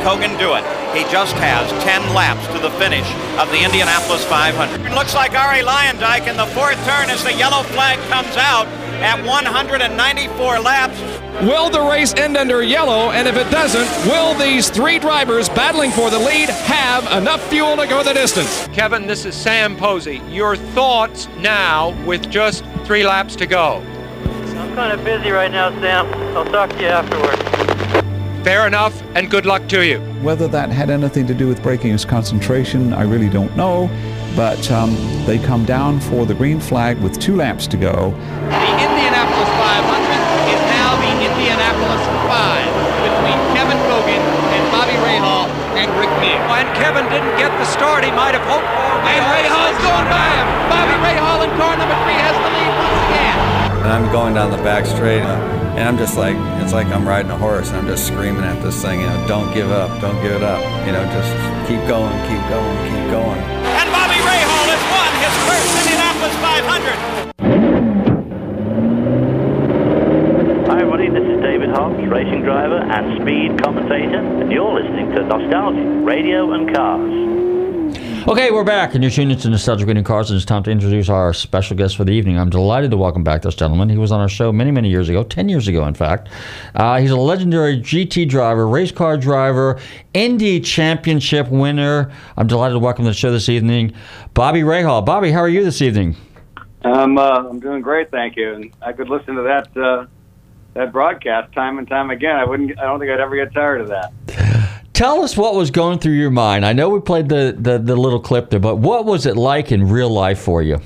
Can 0.00 0.18
Kevin 0.18 0.36
Cogan 0.36 0.38
do 0.38 0.54
it? 0.54 0.64
He 0.96 1.10
just 1.10 1.34
has 1.36 1.70
10 1.84 2.14
laps 2.14 2.46
to 2.48 2.58
the 2.58 2.70
finish 2.78 3.06
of 3.38 3.50
the 3.50 3.62
Indianapolis 3.62 4.24
500. 4.24 4.86
It 4.86 4.94
looks 4.94 5.14
like 5.14 5.32
Arie 5.34 5.62
Luyendyk 5.62 6.28
in 6.28 6.36
the 6.36 6.46
fourth 6.46 6.76
turn 6.86 7.10
as 7.10 7.22
the 7.22 7.32
yellow 7.32 7.62
flag 7.62 7.98
comes 8.08 8.36
out 8.36 8.66
at 9.02 9.24
194 9.26 10.58
laps. 10.60 10.98
Will 11.44 11.70
the 11.70 11.80
race 11.80 12.14
end 12.14 12.36
under 12.36 12.62
yellow? 12.62 13.10
And 13.10 13.28
if 13.28 13.36
it 13.36 13.50
doesn't, 13.50 13.88
will 14.10 14.34
these 14.34 14.70
three 14.70 14.98
drivers 14.98 15.48
battling 15.48 15.90
for 15.90 16.10
the 16.10 16.18
lead 16.18 16.48
have 16.48 17.04
enough 17.12 17.42
fuel 17.48 17.76
to 17.76 17.86
go 17.86 18.02
the 18.02 18.14
distance? 18.14 18.68
Kevin, 18.68 19.06
this 19.06 19.24
is 19.24 19.34
Sam 19.34 19.76
Posey. 19.76 20.22
Your 20.28 20.56
thoughts 20.56 21.28
now 21.38 21.90
with 22.04 22.30
just 22.30 22.64
three 22.84 23.04
laps 23.04 23.36
to 23.36 23.46
go. 23.46 23.76
I'm 24.56 24.74
kind 24.74 24.92
of 24.92 25.04
busy 25.04 25.30
right 25.30 25.50
now, 25.50 25.70
Sam. 25.80 26.06
I'll 26.36 26.44
talk 26.46 26.70
to 26.70 26.80
you 26.80 26.88
afterward. 26.88 27.59
Fair 28.44 28.66
enough, 28.66 29.02
and 29.14 29.30
good 29.30 29.44
luck 29.44 29.68
to 29.68 29.84
you. 29.84 30.00
Whether 30.22 30.48
that 30.48 30.70
had 30.70 30.88
anything 30.88 31.26
to 31.26 31.34
do 31.34 31.46
with 31.46 31.62
breaking 31.62 31.92
his 31.92 32.06
concentration, 32.06 32.92
I 32.94 33.02
really 33.02 33.28
don't 33.28 33.54
know. 33.54 33.90
But 34.34 34.64
um, 34.70 34.96
they 35.26 35.38
come 35.38 35.64
down 35.66 36.00
for 36.00 36.24
the 36.24 36.32
green 36.34 36.58
flag 36.58 36.98
with 37.00 37.18
two 37.20 37.36
laps 37.36 37.66
to 37.68 37.76
go. 37.76 38.10
The 38.48 38.72
Indianapolis 38.80 39.50
500 39.60 40.56
is 40.56 40.60
now 40.72 40.88
the 41.04 41.12
Indianapolis 41.20 42.02
5 42.32 42.64
between 43.04 43.38
Kevin 43.52 43.76
Cogan 43.92 44.22
and 44.24 44.62
Bobby 44.72 44.96
Rahal 45.04 45.44
and 45.76 45.90
Rick 46.00 46.12
Mears. 46.24 46.40
And 46.48 46.68
Kevin 46.80 47.04
didn't 47.12 47.36
get 47.36 47.52
the 47.60 47.68
start 47.68 48.04
he 48.04 48.10
might 48.12 48.32
have 48.32 48.46
hoped 48.48 48.64
for. 48.72 48.90
And 49.04 49.20
Rahal's 49.20 49.76
going 49.84 50.08
by 50.08 50.26
him. 50.32 50.46
Bobby 50.72 50.96
Rahal 50.96 51.44
in 51.44 51.50
car 51.60 51.76
number 51.76 51.96
three 52.08 52.16
has 52.24 52.36
the 52.40 52.50
lead 52.56 52.72
once 52.72 53.00
again. 53.04 53.36
and 53.84 53.90
I'm 53.92 54.08
going 54.12 54.32
down 54.32 54.50
the 54.50 54.62
back 54.64 54.86
straight, 54.86 55.20
uh, 55.22 55.36
and 55.80 55.88
I'm 55.88 55.96
just 55.96 56.18
like, 56.18 56.36
it's 56.62 56.74
like 56.74 56.88
I'm 56.88 57.08
riding 57.08 57.30
a 57.30 57.38
horse, 57.38 57.70
and 57.70 57.78
I'm 57.78 57.86
just 57.86 58.06
screaming 58.06 58.44
at 58.44 58.62
this 58.62 58.82
thing, 58.82 59.00
you 59.00 59.06
know, 59.06 59.26
don't 59.26 59.50
give 59.54 59.70
up, 59.70 59.88
don't 60.02 60.20
give 60.20 60.32
it 60.32 60.42
up, 60.42 60.60
you 60.84 60.92
know, 60.92 61.02
just 61.08 61.32
keep 61.66 61.80
going, 61.88 62.12
keep 62.28 62.44
going, 62.52 62.76
keep 62.84 63.08
going. 63.08 63.40
And 63.80 63.88
Bobby 63.88 64.20
Rahal 64.20 64.68
has 64.68 64.82
won 64.92 65.08
his 65.24 65.32
first 65.48 65.72
Indianapolis 65.80 66.36
500. 66.36 67.00
Hi 70.68 70.76
everybody, 70.84 71.08
this 71.08 71.24
is 71.24 71.40
David 71.40 71.70
Hobbs, 71.70 72.04
racing 72.12 72.42
driver 72.42 72.76
and 72.76 73.22
speed 73.22 73.56
commentator, 73.64 74.20
and 74.20 74.52
you're 74.52 74.74
listening 74.74 75.10
to 75.12 75.24
Nostalgia, 75.24 75.80
Radio 76.04 76.52
and 76.52 76.74
Cars. 76.74 77.29
Okay, 78.28 78.50
we're 78.50 78.64
back, 78.64 78.94
and 78.94 79.02
you're 79.02 79.10
tuning 79.10 79.30
into 79.30 79.48
Nostalgic 79.48 79.88
Reading 79.88 80.04
Cars, 80.04 80.30
and 80.30 80.36
it's 80.36 80.44
time 80.44 80.62
to 80.64 80.70
introduce 80.70 81.08
our 81.08 81.32
special 81.32 81.74
guest 81.74 81.96
for 81.96 82.04
the 82.04 82.12
evening. 82.12 82.38
I'm 82.38 82.50
delighted 82.50 82.90
to 82.90 82.98
welcome 82.98 83.24
back 83.24 83.40
this 83.40 83.54
gentleman. 83.54 83.88
He 83.88 83.96
was 83.96 84.12
on 84.12 84.20
our 84.20 84.28
show 84.28 84.52
many, 84.52 84.70
many 84.70 84.90
years 84.90 85.08
ago, 85.08 85.22
10 85.22 85.48
years 85.48 85.66
ago, 85.68 85.86
in 85.86 85.94
fact. 85.94 86.28
Uh, 86.74 87.00
he's 87.00 87.10
a 87.10 87.16
legendary 87.16 87.78
GT 87.80 88.28
driver, 88.28 88.68
race 88.68 88.92
car 88.92 89.16
driver, 89.16 89.80
Indy 90.12 90.60
Championship 90.60 91.48
winner. 91.48 92.12
I'm 92.36 92.46
delighted 92.46 92.74
to 92.74 92.78
welcome 92.78 93.06
to 93.06 93.10
the 93.10 93.14
show 93.14 93.32
this 93.32 93.48
evening, 93.48 93.94
Bobby 94.34 94.60
Rahal. 94.60 95.04
Bobby, 95.04 95.30
how 95.30 95.40
are 95.40 95.48
you 95.48 95.64
this 95.64 95.80
evening? 95.80 96.14
I'm 96.82 97.16
uh, 97.16 97.48
I'm 97.48 97.58
doing 97.58 97.80
great, 97.80 98.10
thank 98.10 98.36
you. 98.36 98.52
And 98.52 98.76
I 98.82 98.92
could 98.92 99.08
listen 99.08 99.34
to 99.36 99.42
that 99.42 99.76
uh, 99.76 100.06
that 100.74 100.92
broadcast 100.92 101.54
time 101.54 101.78
and 101.78 101.88
time 101.88 102.10
again. 102.10 102.36
I 102.36 102.44
wouldn't. 102.44 102.78
I 102.78 102.82
don't 102.82 103.00
think 103.00 103.10
I'd 103.10 103.20
ever 103.20 103.36
get 103.36 103.54
tired 103.54 103.80
of 103.80 103.88
that. 103.88 104.12
Tell 105.00 105.22
us 105.22 105.34
what 105.34 105.54
was 105.54 105.70
going 105.70 105.98
through 105.98 106.12
your 106.12 106.30
mind. 106.30 106.66
I 106.66 106.74
know 106.74 106.90
we 106.90 107.00
played 107.00 107.30
the, 107.30 107.56
the, 107.58 107.78
the 107.78 107.96
little 107.96 108.20
clip 108.20 108.50
there, 108.50 108.60
but 108.60 108.76
what 108.76 109.06
was 109.06 109.24
it 109.24 109.34
like 109.34 109.72
in 109.72 109.88
real 109.88 110.10
life 110.10 110.38
for 110.38 110.60
you? 110.60 110.78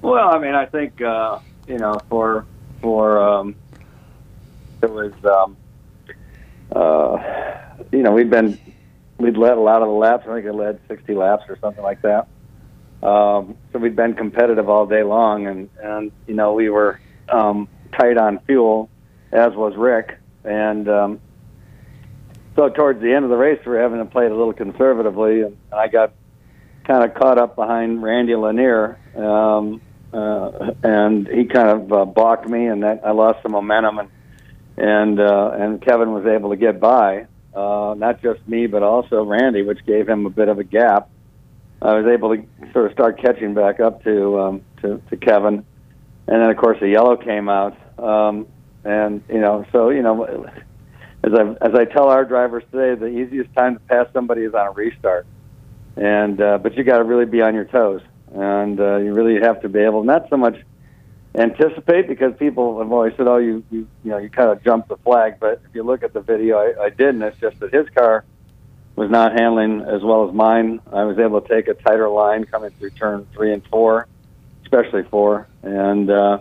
Well, 0.00 0.30
I 0.30 0.38
mean, 0.38 0.54
I 0.54 0.64
think 0.64 1.02
uh, 1.02 1.40
you 1.68 1.76
know, 1.76 2.00
for 2.08 2.46
for 2.80 3.22
um, 3.22 3.54
it 4.82 4.90
was 4.90 5.12
um, 5.26 5.58
uh, 6.74 7.74
you 7.92 8.02
know, 8.02 8.12
we'd 8.12 8.30
been 8.30 8.58
we'd 9.18 9.36
led 9.36 9.58
a 9.58 9.60
lot 9.60 9.82
of 9.82 9.88
the 9.88 9.94
laps. 9.94 10.26
I 10.26 10.36
think 10.36 10.46
I 10.46 10.52
led 10.52 10.80
60 10.88 11.14
laps 11.14 11.44
or 11.50 11.58
something 11.58 11.84
like 11.84 12.00
that. 12.00 12.28
Um, 13.06 13.58
so 13.74 13.78
we'd 13.78 13.94
been 13.94 14.14
competitive 14.14 14.70
all 14.70 14.86
day 14.86 15.02
long, 15.02 15.48
and 15.48 15.68
and 15.82 16.10
you 16.26 16.32
know, 16.32 16.54
we 16.54 16.70
were 16.70 16.98
um, 17.28 17.68
tight 17.92 18.16
on 18.16 18.38
fuel, 18.46 18.88
as 19.32 19.52
was 19.52 19.76
Rick, 19.76 20.16
and 20.44 20.88
um, 20.88 21.20
so 22.54 22.68
towards 22.68 23.00
the 23.00 23.12
end 23.12 23.24
of 23.24 23.30
the 23.30 23.36
race, 23.36 23.60
we 23.64 23.72
were 23.72 23.80
having 23.80 23.98
to 23.98 24.04
play 24.04 24.26
it 24.26 24.32
a 24.32 24.36
little 24.36 24.52
conservatively, 24.52 25.42
and 25.42 25.56
I 25.72 25.88
got 25.88 26.12
kind 26.84 27.04
of 27.04 27.14
caught 27.14 27.38
up 27.38 27.56
behind 27.56 28.02
Randy 28.02 28.34
Lanier, 28.34 28.98
um, 29.16 29.80
uh, 30.12 30.72
and 30.82 31.26
he 31.28 31.46
kind 31.46 31.68
of 31.68 31.92
uh, 31.92 32.04
balked 32.04 32.48
me, 32.48 32.66
and 32.66 32.82
that 32.82 33.00
I 33.04 33.12
lost 33.12 33.42
some 33.42 33.52
momentum, 33.52 33.98
and 33.98 34.10
and 34.76 35.20
uh, 35.20 35.50
and 35.58 35.82
Kevin 35.82 36.12
was 36.12 36.26
able 36.26 36.50
to 36.50 36.56
get 36.56 36.80
by, 36.80 37.26
uh, 37.54 37.94
not 37.96 38.22
just 38.22 38.46
me, 38.46 38.66
but 38.66 38.82
also 38.82 39.24
Randy, 39.24 39.62
which 39.62 39.84
gave 39.86 40.08
him 40.08 40.26
a 40.26 40.30
bit 40.30 40.48
of 40.48 40.58
a 40.58 40.64
gap. 40.64 41.08
I 41.80 41.94
was 41.94 42.06
able 42.06 42.36
to 42.36 42.46
sort 42.72 42.86
of 42.86 42.92
start 42.92 43.20
catching 43.20 43.54
back 43.54 43.80
up 43.80 44.04
to 44.04 44.40
um, 44.40 44.62
to, 44.82 45.00
to 45.10 45.16
Kevin, 45.16 45.64
and 46.26 46.42
then 46.42 46.50
of 46.50 46.56
course 46.56 46.78
the 46.80 46.88
yellow 46.88 47.16
came 47.16 47.48
out, 47.48 47.76
um, 47.98 48.46
and 48.84 49.22
you 49.28 49.40
know, 49.40 49.64
so 49.72 49.90
you 49.90 50.02
know 50.02 50.46
as 51.24 51.32
I 51.34 51.42
as 51.64 51.74
I 51.74 51.84
tell 51.84 52.08
our 52.08 52.24
drivers 52.24 52.64
today, 52.72 52.98
the 52.98 53.06
easiest 53.06 53.54
time 53.54 53.74
to 53.74 53.80
pass 53.80 54.06
somebody 54.12 54.42
is 54.42 54.54
on 54.54 54.66
a 54.66 54.70
restart, 54.72 55.26
and 55.96 56.40
uh, 56.40 56.58
but 56.58 56.74
you 56.74 56.84
got 56.84 56.98
to 56.98 57.04
really 57.04 57.26
be 57.26 57.40
on 57.42 57.54
your 57.54 57.64
toes, 57.64 58.02
and 58.34 58.80
uh, 58.80 58.96
you 58.96 59.14
really 59.14 59.40
have 59.40 59.62
to 59.62 59.68
be 59.68 59.80
able 59.80 60.02
not 60.02 60.28
so 60.30 60.36
much 60.36 60.56
anticipate 61.34 62.08
because 62.08 62.34
people 62.38 62.78
have 62.80 62.90
always 62.90 63.14
said, 63.16 63.28
oh, 63.28 63.36
you 63.38 63.62
you 63.70 63.86
you 64.04 64.10
know 64.10 64.18
you 64.18 64.30
kind 64.30 64.50
of 64.50 64.62
jumped 64.64 64.88
the 64.88 64.96
flag, 64.98 65.36
but 65.38 65.62
if 65.68 65.74
you 65.74 65.82
look 65.84 66.02
at 66.02 66.12
the 66.12 66.20
video, 66.20 66.58
I, 66.58 66.84
I 66.84 66.90
didn't. 66.90 67.22
It's 67.22 67.38
just 67.38 67.60
that 67.60 67.72
his 67.72 67.88
car 67.90 68.24
was 68.96 69.08
not 69.08 69.32
handling 69.32 69.80
as 69.82 70.02
well 70.02 70.28
as 70.28 70.34
mine. 70.34 70.80
I 70.92 71.04
was 71.04 71.18
able 71.18 71.40
to 71.40 71.48
take 71.48 71.68
a 71.68 71.74
tighter 71.74 72.08
line 72.08 72.44
coming 72.44 72.70
through 72.78 72.90
turn 72.90 73.26
three 73.32 73.52
and 73.52 73.64
four, 73.68 74.08
especially 74.64 75.04
four, 75.04 75.46
and. 75.62 76.10
uh 76.10 76.38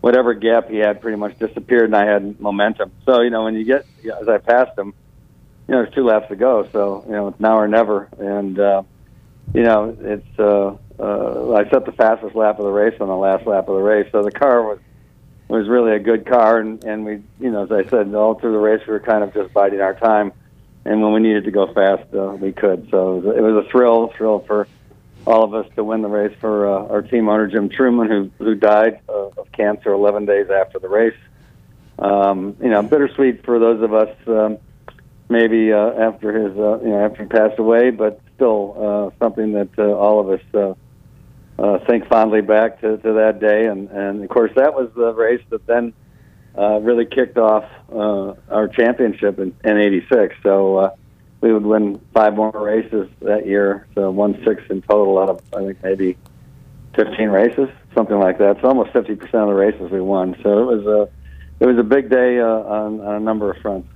whatever 0.00 0.34
gap 0.34 0.68
he 0.68 0.78
had 0.78 1.00
pretty 1.00 1.16
much 1.16 1.38
disappeared, 1.38 1.84
and 1.84 1.96
I 1.96 2.06
had 2.06 2.40
momentum. 2.40 2.92
So 3.04 3.22
you 3.22 3.30
know, 3.30 3.44
when 3.44 3.54
you 3.54 3.64
get 3.64 3.86
as 4.20 4.28
I 4.28 4.38
passed 4.38 4.78
him, 4.78 4.94
you 5.66 5.74
know, 5.74 5.82
there's 5.82 5.94
two 5.94 6.04
laps 6.04 6.28
to 6.28 6.36
go. 6.36 6.68
So 6.72 7.04
you 7.06 7.12
know, 7.12 7.28
it's 7.28 7.40
now 7.40 7.58
or 7.58 7.68
never, 7.68 8.08
and 8.18 8.58
uh, 8.58 8.82
you 9.54 9.62
know, 9.62 9.96
it's 10.00 10.38
uh, 10.38 10.76
uh, 10.98 11.54
I 11.54 11.68
set 11.70 11.84
the 11.84 11.92
fastest 11.92 12.34
lap 12.34 12.58
of 12.58 12.64
the 12.64 12.72
race 12.72 12.94
on 13.00 13.08
the 13.08 13.16
last 13.16 13.46
lap 13.46 13.68
of 13.68 13.74
the 13.74 13.82
race. 13.82 14.08
So 14.12 14.22
the 14.22 14.32
car 14.32 14.62
was 14.62 14.78
was 15.48 15.68
really 15.68 15.92
a 15.92 15.98
good 15.98 16.26
car, 16.26 16.58
and 16.58 16.82
and 16.84 17.04
we, 17.04 17.22
you 17.40 17.50
know, 17.50 17.64
as 17.64 17.72
I 17.72 17.88
said, 17.88 18.14
all 18.14 18.34
through 18.38 18.52
the 18.52 18.58
race 18.58 18.82
we 18.86 18.92
were 18.92 19.00
kind 19.00 19.24
of 19.24 19.32
just 19.34 19.52
biding 19.52 19.80
our 19.80 19.94
time, 19.94 20.32
and 20.84 21.02
when 21.02 21.12
we 21.12 21.20
needed 21.20 21.44
to 21.44 21.50
go 21.50 21.72
fast, 21.72 22.14
uh, 22.14 22.36
we 22.40 22.52
could. 22.52 22.88
So 22.90 23.18
it 23.18 23.24
was, 23.24 23.36
it 23.36 23.40
was 23.40 23.66
a 23.66 23.70
thrill, 23.70 24.12
thrill 24.16 24.40
for 24.40 24.68
all 25.28 25.44
of 25.44 25.52
us 25.52 25.66
to 25.76 25.84
win 25.84 26.00
the 26.00 26.08
race 26.08 26.34
for 26.40 26.66
uh, 26.66 26.86
our 26.86 27.02
team 27.02 27.28
owner 27.28 27.46
Jim 27.46 27.68
Trueman, 27.68 28.08
who 28.08 28.30
who 28.42 28.54
died 28.54 29.00
uh, 29.10 29.28
of 29.36 29.52
cancer 29.52 29.92
11 29.92 30.24
days 30.24 30.46
after 30.50 30.78
the 30.78 30.88
race. 30.88 31.18
Um, 31.98 32.56
you 32.62 32.70
know, 32.70 32.82
bittersweet 32.82 33.44
for 33.44 33.58
those 33.58 33.82
of 33.82 33.92
us, 33.92 34.16
um, 34.26 34.56
maybe 35.28 35.70
uh, 35.70 35.90
after 36.00 36.32
his, 36.32 36.56
uh, 36.56 36.80
you 36.80 36.88
know, 36.88 37.04
after 37.04 37.24
he 37.24 37.28
passed 37.28 37.58
away, 37.58 37.90
but 37.90 38.22
still 38.36 39.12
uh, 39.12 39.18
something 39.22 39.52
that 39.52 39.68
uh, 39.78 39.82
all 39.82 40.20
of 40.20 40.30
us 40.30 40.46
uh, 40.54 41.62
uh, 41.62 41.84
think 41.86 42.08
fondly 42.08 42.40
back 42.40 42.80
to, 42.80 42.96
to 42.96 43.12
that 43.12 43.38
day. 43.38 43.66
And 43.66 43.90
and 43.90 44.24
of 44.24 44.30
course, 44.30 44.52
that 44.56 44.72
was 44.72 44.90
the 44.96 45.12
race 45.12 45.44
that 45.50 45.66
then 45.66 45.92
uh, 46.56 46.80
really 46.80 47.04
kicked 47.04 47.36
off 47.36 47.64
uh, 47.92 48.32
our 48.50 48.68
championship 48.68 49.38
in, 49.38 49.54
in 49.62 49.76
'86. 49.76 50.36
So. 50.42 50.94
We 51.40 51.52
would 51.52 51.64
win 51.64 52.00
five 52.12 52.34
more 52.34 52.50
races 52.50 53.08
that 53.20 53.46
year, 53.46 53.86
so 53.94 54.10
one 54.10 54.42
six 54.44 54.62
in 54.70 54.82
total 54.82 55.18
out 55.18 55.30
of 55.30 55.40
I 55.54 55.66
think 55.66 55.82
maybe 55.82 56.16
fifteen 56.94 57.28
races, 57.28 57.68
something 57.94 58.18
like 58.18 58.38
that. 58.38 58.56
It's 58.56 58.64
almost 58.64 58.92
fifty 58.92 59.14
percent 59.14 59.42
of 59.42 59.48
the 59.48 59.54
races 59.54 59.90
we 59.90 60.00
won. 60.00 60.36
So 60.42 60.58
it 60.58 60.76
was 60.76 60.86
a 60.86 61.08
it 61.60 61.66
was 61.66 61.78
a 61.78 61.82
big 61.82 62.10
day 62.10 62.40
uh, 62.40 62.46
on, 62.46 63.00
on 63.00 63.14
a 63.14 63.20
number 63.20 63.50
of 63.50 63.58
fronts. 63.58 63.88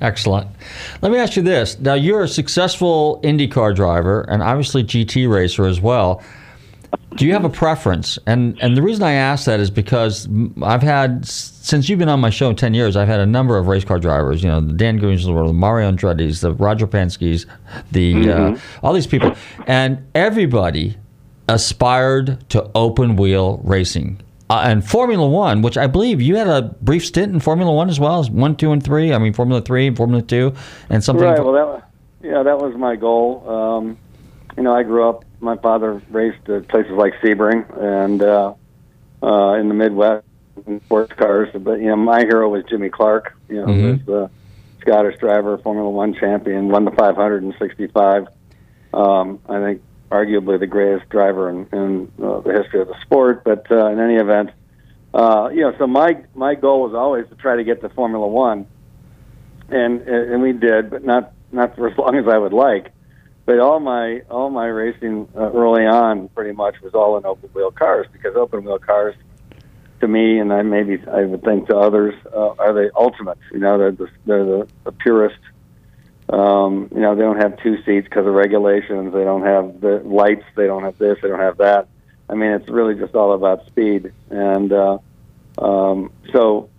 Excellent. 0.00 0.48
Let 1.00 1.12
me 1.12 1.18
ask 1.18 1.36
you 1.36 1.42
this. 1.42 1.78
Now, 1.78 1.94
you're 1.94 2.24
a 2.24 2.28
successful 2.28 3.20
IndyCar 3.22 3.74
driver 3.76 4.22
and 4.22 4.42
obviously 4.42 4.82
GT 4.82 5.30
racer 5.30 5.64
as 5.64 5.80
well. 5.80 6.22
Do 7.16 7.26
you 7.26 7.32
have 7.34 7.44
a 7.44 7.50
preference? 7.50 8.18
And 8.26 8.58
and 8.62 8.76
the 8.76 8.82
reason 8.82 9.02
I 9.02 9.12
ask 9.12 9.44
that 9.44 9.60
is 9.60 9.70
because 9.70 10.28
I've 10.62 10.82
had 10.82 11.26
since 11.26 11.88
you've 11.88 11.98
been 11.98 12.08
on 12.08 12.20
my 12.20 12.30
show 12.30 12.48
in 12.50 12.56
ten 12.56 12.74
years, 12.74 12.96
I've 12.96 13.08
had 13.08 13.20
a 13.20 13.26
number 13.26 13.58
of 13.58 13.66
race 13.66 13.84
car 13.84 13.98
drivers. 13.98 14.42
You 14.42 14.48
know, 14.50 14.60
the 14.60 14.72
Dan 14.72 14.98
Gurneys 14.98 15.20
of 15.20 15.26
the 15.26 15.32
world, 15.34 15.50
the 15.50 15.54
Mario 15.54 15.90
Andretti's, 15.92 16.40
the 16.40 16.54
Roger 16.54 16.86
Penske's, 16.86 17.46
the 17.92 18.14
Mm-hmm. 18.14 18.54
uh, 18.54 18.58
all 18.82 18.92
these 18.92 19.06
people, 19.06 19.34
and 19.66 20.04
everybody 20.14 20.96
aspired 21.48 22.48
to 22.50 22.70
open 22.74 23.16
wheel 23.16 23.60
racing. 23.64 24.20
Uh, 24.50 24.62
and 24.66 24.86
Formula 24.86 25.26
One, 25.26 25.62
which 25.62 25.78
I 25.78 25.86
believe 25.86 26.20
you 26.20 26.36
had 26.36 26.46
a 26.46 26.62
brief 26.82 27.06
stint 27.06 27.32
in 27.32 27.40
Formula 27.40 27.72
One 27.72 27.88
as 27.88 27.98
well 28.00 28.20
as 28.20 28.28
one, 28.30 28.54
two, 28.56 28.72
and 28.72 28.82
three. 28.82 29.12
I 29.12 29.18
mean, 29.18 29.32
Formula 29.32 29.62
Three 29.62 29.86
and 29.86 29.96
Formula 29.96 30.22
Two, 30.22 30.54
and 30.90 31.02
something. 31.02 31.24
Right. 31.24 31.42
Well, 31.42 31.52
that 31.52 31.88
yeah, 32.22 32.42
that 32.42 32.58
was 32.58 32.74
my 32.76 32.96
goal. 32.96 33.48
Um, 33.48 33.98
you 34.56 34.62
know, 34.62 34.74
I 34.74 34.82
grew 34.82 35.08
up. 35.08 35.24
My 35.40 35.56
father 35.56 36.02
raced 36.10 36.48
at 36.48 36.68
places 36.68 36.92
like 36.92 37.14
Sebring 37.22 37.66
and 37.80 38.22
uh, 38.22 38.54
uh, 39.22 39.54
in 39.54 39.68
the 39.68 39.74
Midwest 39.74 40.24
in 40.66 40.80
sports 40.82 41.12
cars. 41.14 41.48
But 41.54 41.80
you 41.80 41.86
know, 41.86 41.96
my 41.96 42.20
hero 42.20 42.48
was 42.48 42.64
Jimmy 42.68 42.90
Clark. 42.90 43.34
You 43.48 43.62
know, 43.62 43.66
Mhm. 43.66 44.04
the 44.04 44.30
Scottish 44.80 45.18
driver, 45.18 45.56
Formula 45.58 45.88
One 45.88 46.14
champion, 46.14 46.68
won 46.68 46.84
the 46.84 46.90
500 46.90 47.42
in 47.42 47.54
'65. 47.58 48.26
Um, 48.92 49.38
I 49.48 49.60
think 49.60 49.82
arguably 50.10 50.58
the 50.60 50.66
greatest 50.66 51.08
driver 51.08 51.48
in, 51.48 51.66
in 51.72 52.12
uh, 52.22 52.40
the 52.40 52.52
history 52.52 52.80
of 52.82 52.88
the 52.88 53.00
sport. 53.00 53.42
But 53.44 53.70
uh, 53.70 53.86
in 53.86 53.98
any 53.98 54.16
event, 54.16 54.50
uh, 55.14 55.50
you 55.52 55.62
know, 55.62 55.74
so 55.78 55.86
my 55.86 56.18
my 56.34 56.54
goal 56.54 56.82
was 56.82 56.94
always 56.94 57.26
to 57.28 57.34
try 57.36 57.56
to 57.56 57.64
get 57.64 57.80
to 57.80 57.88
Formula 57.88 58.26
One, 58.26 58.66
and 59.70 60.02
and 60.02 60.42
we 60.42 60.52
did, 60.52 60.90
but 60.90 61.04
not 61.04 61.32
not 61.52 61.76
for 61.76 61.88
as 61.88 61.96
long 61.98 62.16
as 62.16 62.28
I 62.28 62.36
would 62.38 62.52
like. 62.52 62.92
But 63.44 63.58
all 63.58 63.80
my 63.80 64.22
all 64.30 64.50
my 64.50 64.66
racing 64.66 65.28
uh, 65.36 65.50
early 65.52 65.84
on 65.84 66.28
pretty 66.28 66.52
much 66.52 66.80
was 66.80 66.94
all 66.94 67.16
in 67.16 67.26
open 67.26 67.50
wheel 67.50 67.72
cars 67.72 68.06
because 68.12 68.36
open 68.36 68.64
wheel 68.64 68.78
cars, 68.78 69.16
to 70.00 70.08
me, 70.08 70.38
and 70.38 70.52
I 70.52 70.62
maybe 70.62 71.02
I 71.08 71.24
would 71.24 71.42
think 71.42 71.68
to 71.68 71.76
others, 71.76 72.14
uh, 72.32 72.50
are 72.58 72.72
the 72.72 72.90
ultimates. 72.94 73.40
You 73.52 73.60
know, 73.60 73.78
they're 73.78 73.92
the 73.92 74.08
they're 74.26 74.44
the, 74.44 74.68
the 74.84 74.92
purest. 74.92 75.38
Um, 76.28 76.88
you 76.94 77.00
know, 77.00 77.14
they 77.14 77.22
don't 77.22 77.40
have 77.40 77.60
two 77.62 77.82
seats 77.84 78.04
because 78.08 78.26
of 78.26 78.32
regulations. 78.34 79.12
They 79.12 79.24
don't 79.24 79.44
have 79.44 79.80
the 79.80 80.02
lights. 80.04 80.44
They 80.56 80.66
don't 80.66 80.82
have 80.82 80.98
this. 80.98 81.18
They 81.20 81.28
don't 81.28 81.40
have 81.40 81.58
that. 81.58 81.88
I 82.28 82.34
mean, 82.34 82.52
it's 82.52 82.68
really 82.68 82.94
just 82.94 83.14
all 83.14 83.32
about 83.34 83.66
speed. 83.66 84.12
And 84.30 84.72
uh, 84.72 84.98
um, 85.58 86.12
so, 86.32 86.70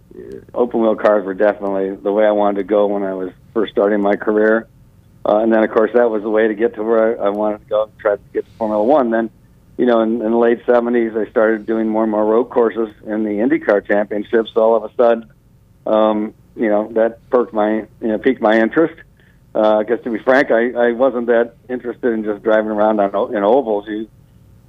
open 0.54 0.82
wheel 0.82 0.96
cars 0.96 1.26
were 1.26 1.34
definitely 1.34 1.96
the 1.96 2.12
way 2.12 2.26
I 2.26 2.32
wanted 2.32 2.58
to 2.58 2.64
go 2.64 2.88
when 2.88 3.04
I 3.04 3.14
was 3.14 3.32
first 3.54 3.72
starting 3.72 4.02
my 4.02 4.16
career. 4.16 4.68
Uh, 5.26 5.38
and 5.38 5.54
then, 5.54 5.64
of 5.64 5.72
course, 5.72 5.92
that 5.94 6.10
was 6.10 6.22
the 6.22 6.30
way 6.30 6.48
to 6.48 6.54
get 6.54 6.76
to 6.76 6.84
where 6.84 7.22
I, 7.22 7.28
I 7.28 7.30
wanted 7.30 7.60
to 7.60 7.66
go. 7.66 7.90
Try 8.00 8.16
to 8.16 8.22
get 8.34 8.46
to 8.46 8.52
Formula 8.52 8.84
One. 8.84 9.10
Then, 9.10 9.30
you 9.78 9.86
know, 9.86 10.02
in, 10.02 10.22
in 10.22 10.32
the 10.32 10.38
late 10.38 10.66
'70s, 10.66 11.16
I 11.16 11.30
started 11.32 11.66
doing 11.66 11.88
more 11.88 12.04
and 12.04 12.12
more 12.12 12.26
road 12.26 12.46
courses 12.46 12.94
in 13.06 13.24
the 13.24 13.32
IndyCar 13.32 13.88
Championships. 13.88 14.52
All 14.56 14.76
of 14.76 14.84
a 14.84 14.94
sudden, 14.96 15.32
um, 15.86 16.34
you 16.56 16.70
know, 16.70 16.92
that 16.94 17.28
perked 17.30 17.54
my, 17.54 17.88
you 18.02 18.08
know, 18.08 18.18
piqued 18.18 18.42
my 18.42 18.60
interest. 18.60 18.96
Because 19.54 20.02
to 20.04 20.10
be 20.10 20.18
frank, 20.18 20.50
I, 20.52 20.72
I 20.72 20.92
wasn't 20.94 21.28
that 21.28 21.54
interested 21.70 22.12
in 22.12 22.24
just 22.24 22.42
driving 22.44 22.72
around 22.72 23.00
on 23.00 23.36
in 23.36 23.44
ovals. 23.44 23.88
You, 23.88 24.10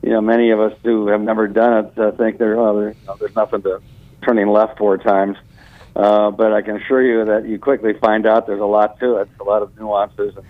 you 0.02 0.10
know, 0.10 0.20
many 0.20 0.50
of 0.50 0.60
us 0.60 0.74
who 0.84 1.08
have 1.08 1.22
never 1.22 1.48
done 1.48 1.86
it 1.86 1.98
uh, 1.98 2.12
think 2.12 2.36
there, 2.36 2.58
oh, 2.60 2.78
there, 2.78 2.90
you 2.90 3.06
know, 3.06 3.16
there's 3.18 3.34
nothing 3.34 3.62
to 3.62 3.80
turning 4.22 4.48
left 4.48 4.76
four 4.76 4.98
times. 4.98 5.38
Uh, 5.38 5.53
but 5.94 6.52
I 6.52 6.62
can 6.62 6.76
assure 6.76 7.02
you 7.02 7.24
that 7.26 7.48
you 7.48 7.58
quickly 7.58 7.94
find 7.94 8.26
out 8.26 8.46
there's 8.46 8.60
a 8.60 8.66
lot 8.66 8.98
to 9.00 9.16
it, 9.18 9.28
a 9.40 9.44
lot 9.44 9.62
of 9.62 9.76
nuances 9.78 10.36
and, 10.36 10.46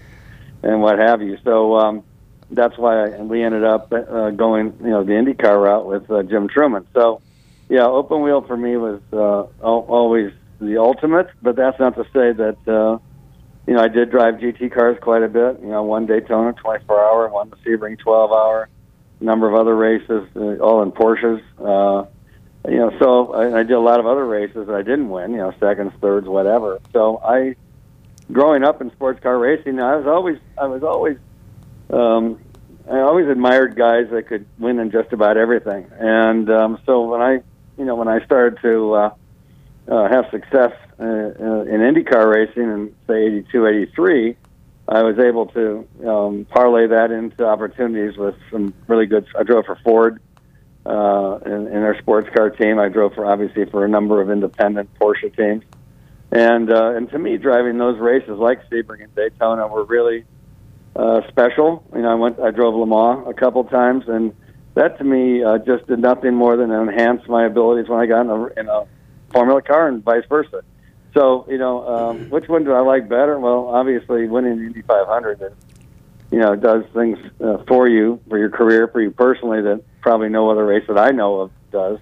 and 0.62 0.82
what 0.82 0.98
have 0.98 1.22
you. 1.22 1.38
So 1.44 1.76
um, 1.76 2.04
that's 2.50 2.76
why 2.78 3.04
I, 3.04 3.22
we 3.22 3.42
ended 3.42 3.64
up 3.64 3.92
uh, 3.92 4.30
going, 4.30 4.74
you 4.80 4.90
know, 4.90 5.04
the 5.04 5.12
IndyCar 5.12 5.62
route 5.62 5.86
with 5.86 6.10
uh, 6.10 6.22
Jim 6.22 6.48
Trueman. 6.48 6.86
So, 6.94 7.20
yeah, 7.68 7.86
open 7.86 8.22
wheel 8.22 8.42
for 8.42 8.56
me 8.56 8.76
was 8.76 9.00
uh, 9.12 9.44
always 9.62 10.32
the 10.60 10.78
ultimate. 10.78 11.28
But 11.42 11.56
that's 11.56 11.78
not 11.78 11.96
to 11.96 12.04
say 12.04 12.32
that, 12.32 12.58
uh, 12.66 12.98
you 13.66 13.74
know, 13.74 13.80
I 13.80 13.88
did 13.88 14.10
drive 14.10 14.34
GT 14.34 14.72
cars 14.72 14.98
quite 15.00 15.22
a 15.22 15.28
bit. 15.28 15.60
You 15.60 15.68
know, 15.68 15.82
one 15.82 16.06
Daytona 16.06 16.52
24 16.52 17.04
hour, 17.04 17.28
one 17.28 17.50
Sebring 17.64 17.98
12 17.98 18.32
hour, 18.32 18.68
number 19.20 19.48
of 19.48 19.54
other 19.54 19.74
races, 19.74 20.28
uh, 20.36 20.56
all 20.58 20.82
in 20.82 20.92
Porsches. 20.92 21.42
Uh, 21.58 22.06
you 22.68 22.78
know, 22.78 22.96
so 22.98 23.32
I, 23.32 23.60
I 23.60 23.62
did 23.62 23.72
a 23.72 23.80
lot 23.80 24.00
of 24.00 24.06
other 24.06 24.24
races 24.24 24.66
that 24.66 24.74
I 24.74 24.82
didn't 24.82 25.10
win. 25.10 25.32
You 25.32 25.38
know, 25.38 25.54
seconds, 25.60 25.92
thirds, 26.00 26.26
whatever. 26.26 26.80
So 26.92 27.18
I, 27.18 27.56
growing 28.32 28.64
up 28.64 28.80
in 28.80 28.90
sports 28.92 29.20
car 29.22 29.38
racing, 29.38 29.80
I 29.80 29.96
was 29.96 30.06
always, 30.06 30.38
I 30.56 30.66
was 30.66 30.82
always, 30.82 31.18
um, 31.90 32.40
I 32.90 33.00
always 33.00 33.28
admired 33.28 33.76
guys 33.76 34.08
that 34.10 34.28
could 34.28 34.46
win 34.58 34.78
in 34.78 34.90
just 34.90 35.12
about 35.12 35.36
everything. 35.36 35.86
And 35.98 36.50
um, 36.50 36.78
so 36.86 37.02
when 37.02 37.20
I, 37.20 37.42
you 37.76 37.84
know, 37.84 37.96
when 37.96 38.08
I 38.08 38.24
started 38.24 38.60
to 38.62 38.94
uh, 38.94 39.14
uh, 39.88 40.08
have 40.08 40.26
success 40.30 40.72
uh, 40.98 41.02
uh, 41.02 41.62
in 41.64 41.80
IndyCar 41.80 42.32
racing 42.32 42.62
in 42.62 42.94
say 43.06 43.26
82, 43.26 43.66
83, 43.66 44.36
I 44.86 45.02
was 45.02 45.18
able 45.18 45.46
to 45.46 45.88
um, 46.06 46.46
parlay 46.50 46.86
that 46.86 47.10
into 47.10 47.46
opportunities 47.46 48.16
with 48.16 48.36
some 48.50 48.74
really 48.86 49.06
good. 49.06 49.26
I 49.38 49.42
drove 49.42 49.64
for 49.66 49.76
Ford 49.82 50.20
uh, 50.86 51.38
in, 51.46 51.52
in 51.52 51.72
their 51.72 51.98
sports 52.00 52.28
car 52.34 52.50
team. 52.50 52.78
I 52.78 52.88
drove 52.88 53.14
for 53.14 53.26
obviously 53.26 53.64
for 53.66 53.84
a 53.84 53.88
number 53.88 54.20
of 54.20 54.30
independent 54.30 54.90
Porsche 54.98 55.34
teams, 55.36 55.64
and 56.30 56.72
uh, 56.72 56.94
and 56.94 57.10
to 57.10 57.18
me, 57.18 57.36
driving 57.38 57.78
those 57.78 57.98
races 57.98 58.38
like 58.38 58.68
Sebring 58.70 59.04
and 59.04 59.14
Daytona 59.14 59.66
were 59.66 59.84
really 59.84 60.24
uh, 60.96 61.20
special. 61.28 61.84
You 61.94 62.02
know, 62.02 62.10
I 62.10 62.14
went, 62.14 62.40
I 62.40 62.50
drove 62.50 62.74
Le 62.74 62.86
Mans 62.86 63.26
a 63.28 63.34
couple 63.34 63.64
times, 63.64 64.04
and 64.08 64.34
that 64.74 64.98
to 64.98 65.04
me 65.04 65.42
uh, 65.42 65.58
just 65.58 65.86
did 65.86 66.00
nothing 66.00 66.34
more 66.34 66.56
than 66.56 66.70
enhance 66.70 67.26
my 67.28 67.46
abilities 67.46 67.88
when 67.88 68.00
I 68.00 68.06
got 68.06 68.22
in 68.22 68.30
a, 68.30 68.44
in 68.60 68.68
a 68.68 68.86
Formula 69.32 69.62
car 69.62 69.88
and 69.88 70.02
vice 70.02 70.24
versa. 70.28 70.62
So, 71.14 71.46
you 71.48 71.58
know, 71.58 71.86
um, 71.86 72.30
which 72.30 72.48
one 72.48 72.64
do 72.64 72.72
I 72.72 72.80
like 72.80 73.08
better? 73.08 73.38
Well, 73.38 73.68
obviously, 73.68 74.26
winning 74.26 74.58
the 74.58 74.66
Indy 74.66 74.82
500, 74.82 75.42
is, 75.42 75.52
you 76.34 76.40
know, 76.40 76.56
does 76.56 76.82
things 76.92 77.16
uh, 77.40 77.58
for 77.68 77.88
you, 77.88 78.18
for 78.28 78.36
your 78.36 78.50
career, 78.50 78.88
for 78.88 79.00
you 79.00 79.12
personally 79.12 79.62
that 79.62 79.84
probably 80.00 80.28
no 80.28 80.50
other 80.50 80.66
race 80.66 80.82
that 80.88 80.98
I 80.98 81.12
know 81.12 81.42
of 81.42 81.52
does. 81.70 82.00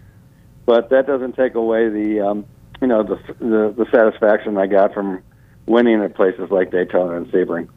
But 0.65 0.89
that 0.89 1.07
doesn't 1.07 1.37
take 1.37 1.55
away 1.55 1.91
the, 1.91 2.21
um, 2.27 2.47
you 2.81 2.87
know, 2.87 3.03
the, 3.03 3.17
the 3.41 3.75
the 3.77 3.87
satisfaction 3.93 4.57
I 4.57 4.69
got 4.69 4.95
from 4.95 5.23
winning 5.67 6.03
at 6.03 6.15
places 6.15 6.51
like 6.51 6.71
Daytona 6.71 7.15
and 7.15 7.27
Sebring. 7.27 7.69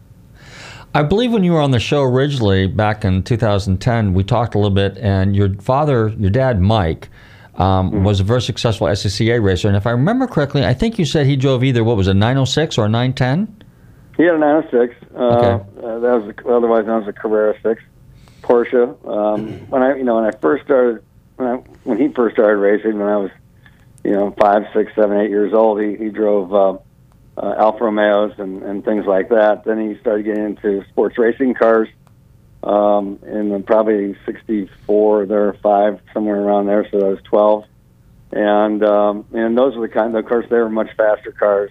I 0.94 1.04
believe 1.04 1.34
when 1.34 1.44
you 1.44 1.52
were 1.52 1.62
on 1.62 1.72
the 1.72 1.80
show 1.80 2.04
originally 2.04 2.68
back 2.68 3.04
in 3.04 3.22
2010, 3.24 4.14
we 4.14 4.24
talked 4.24 4.56
a 4.56 4.58
little 4.58 4.74
bit, 4.74 4.98
and 4.98 5.36
your 5.36 5.54
father, 5.56 6.08
your 6.18 6.30
dad, 6.30 6.62
Mike, 6.62 7.10
um, 7.56 8.06
was 8.06 8.22
a 8.22 8.24
very 8.24 8.42
successful 8.42 8.88
SCCA 8.88 9.44
racer. 9.44 9.68
And 9.68 9.76
if 9.76 9.86
I 9.86 9.92
remember 9.92 10.26
correctly, 10.26 10.64
I 10.64 10.74
think 10.74 10.98
you 10.98 11.04
said 11.04 11.26
he 11.26 11.36
drove 11.36 11.66
either, 11.66 11.84
what 11.84 11.98
was 11.98 12.08
it, 12.08 12.14
906 12.14 12.78
or 12.78 12.86
a 12.86 12.90
910? 12.90 13.65
He 14.18 14.24
had 14.24 14.36
a 14.36 14.38
906. 14.38 14.96
Uh, 15.14 15.18
Okay. 15.18 15.64
uh, 15.86 16.00
that 16.00 16.22
was 16.22 16.34
a, 16.38 16.50
otherwise 16.50 16.86
known 16.86 17.04
as 17.04 17.08
a 17.10 17.14
Carrera 17.14 17.56
Six 17.62 17.82
Porsche. 18.42 18.96
Um, 19.08 19.68
when 19.70 19.82
I, 19.82 19.98
you 19.98 20.04
know, 20.04 20.16
when 20.16 20.26
I 20.26 20.32
first 20.32 20.64
started, 20.66 21.04
when 21.36 21.48
I, 21.48 21.54
when 21.84 21.98
he 21.98 22.08
first 22.10 22.36
started 22.36 22.58
racing, 22.58 22.98
when 22.98 23.08
I 23.08 23.18
was, 23.18 23.32
you 24.04 24.12
know, 24.12 24.32
five, 24.40 24.64
six, 24.74 24.94
seven, 24.96 25.18
eight 25.20 25.30
years 25.30 25.54
old, 25.54 25.82
he 25.82 25.96
he 25.96 26.10
drove 26.10 26.54
uh, 26.54 26.78
uh, 27.38 27.56
Alfa 27.58 27.84
Romeos 27.84 28.34
and 28.38 28.64
and 28.64 28.86
things 28.86 29.06
like 29.06 29.30
that. 29.30 29.64
Then 29.66 29.80
he 29.90 30.00
started 30.00 30.24
getting 30.24 30.46
into 30.46 30.86
sports 30.90 31.18
racing 31.18 31.56
cars. 31.56 31.90
Um, 32.64 33.20
and 33.22 33.52
then 33.52 33.62
probably 33.62 34.16
64, 34.26 35.28
there 35.28 35.54
five, 35.62 36.00
somewhere 36.16 36.42
around 36.42 36.66
there. 36.66 36.88
So 36.90 36.98
I 37.00 37.10
was 37.12 37.20
12. 37.26 37.64
And, 38.32 38.84
um, 38.84 39.26
and 39.34 39.56
those 39.56 39.76
were 39.76 39.88
the 39.88 39.94
kind, 39.94 40.18
of 40.18 40.26
course, 40.26 40.48
they 40.50 40.58
were 40.58 40.70
much 40.70 40.90
faster 40.98 41.32
cars. 41.32 41.70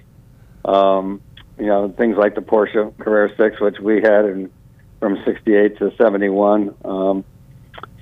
Um, 0.65 1.21
you 1.59 1.67
know, 1.67 1.89
things 1.97 2.17
like 2.17 2.35
the 2.35 2.41
Porsche 2.41 2.97
Carrera 2.99 3.31
6, 3.37 3.61
which 3.61 3.79
we 3.81 3.97
had 4.03 4.25
in, 4.25 4.51
from 5.01 5.23
68 5.25 5.79
to 5.79 5.93
71. 5.97 6.75
Um, 6.85 7.25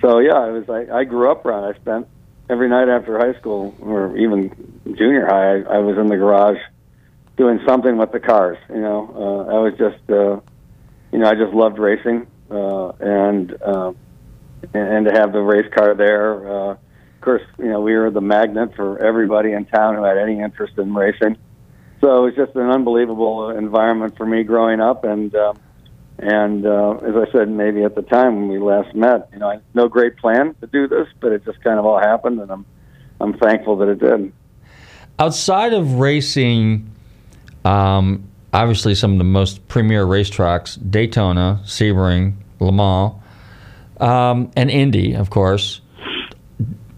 so 0.01 0.19
yeah, 0.19 0.49
it 0.49 0.53
was, 0.53 0.69
I, 0.69 1.01
I 1.01 1.05
grew 1.05 1.31
up 1.31 1.45
around, 1.45 1.65
I 1.65 1.79
spent 1.79 2.09
every 2.49 2.69
night 2.69 2.89
after 2.89 3.19
high 3.19 3.39
school 3.39 3.75
or 3.81 4.17
even 4.17 4.51
junior 4.85 5.27
high, 5.27 5.57
I, 5.57 5.77
I 5.77 5.79
was 5.79 5.97
in 5.99 6.07
the 6.07 6.17
garage 6.17 6.59
doing 7.37 7.61
something 7.67 7.97
with 7.97 8.13
the 8.13 8.21
cars. 8.21 8.59
You 8.69 8.81
know, 8.81 9.11
uh, 9.15 9.55
I 9.55 9.59
was 9.61 9.73
just, 9.79 10.11
uh, 10.11 10.41
you 11.13 11.19
know, 11.19 11.29
I 11.29 11.35
just 11.35 11.53
loved 11.53 11.79
racing, 11.79 12.27
uh, 12.51 12.89
and, 13.01 13.63
uh, 13.63 13.93
and 14.75 15.07
to 15.07 15.13
have 15.13 15.33
the 15.33 15.41
race 15.41 15.71
car 15.75 15.95
there. 15.95 16.49
Uh, 16.49 16.71
of 16.73 17.21
course, 17.21 17.43
you 17.59 17.69
know, 17.69 17.81
we 17.81 17.95
were 17.95 18.11
the 18.11 18.21
magnet 18.21 18.75
for 18.75 19.03
everybody 19.05 19.53
in 19.53 19.65
town 19.67 19.95
who 19.95 20.03
had 20.03 20.19
any 20.19 20.41
interest 20.41 20.79
in 20.79 20.95
racing. 20.95 21.37
So 22.03 22.25
it 22.25 22.27
was 22.27 22.35
just 22.35 22.57
an 22.57 22.69
unbelievable 22.69 23.51
environment 23.51 24.17
for 24.17 24.27
me 24.27 24.43
growing 24.43 24.81
up, 24.81 25.05
and 25.05 25.33
um, 25.37 25.59
and 26.19 26.67
uh, 26.67 26.97
as 26.97 27.15
I 27.15 27.31
said, 27.31 27.49
maybe 27.49 27.85
at 27.85 27.95
the 27.95 28.03
time 28.03 28.35
when 28.35 28.49
we 28.49 28.59
last 28.59 28.93
met, 28.93 29.29
you 29.33 29.39
know, 29.39 29.49
I 29.49 29.61
no 29.73 29.87
great 29.87 30.17
plan 30.17 30.55
to 30.61 30.67
do 30.67 30.89
this, 30.89 31.07
but 31.21 31.31
it 31.31 31.45
just 31.45 31.63
kind 31.63 31.79
of 31.79 31.87
all 31.87 32.01
happened, 32.01 32.41
and 32.41 32.51
I'm 32.51 32.67
I'm 33.21 33.39
thankful 33.39 33.77
that 33.77 33.89
it 33.89 34.01
did. 34.01 34.33
Outside 35.21 35.75
of 35.75 36.01
racing, 36.01 36.91
um, 37.65 38.29
obviously 38.53 38.97
some 38.97 39.13
of 39.13 39.19
the 39.19 39.25
most 39.25 39.69
premier 39.69 40.05
racetracks 40.05 40.79
Daytona, 40.91 41.61
Sebring, 41.65 42.35
Le 42.59 42.73
Mans, 42.73 43.15
um, 44.01 44.51
and 44.57 44.73
Indy, 44.73 45.15
of 45.15 45.31
course. 45.31 45.81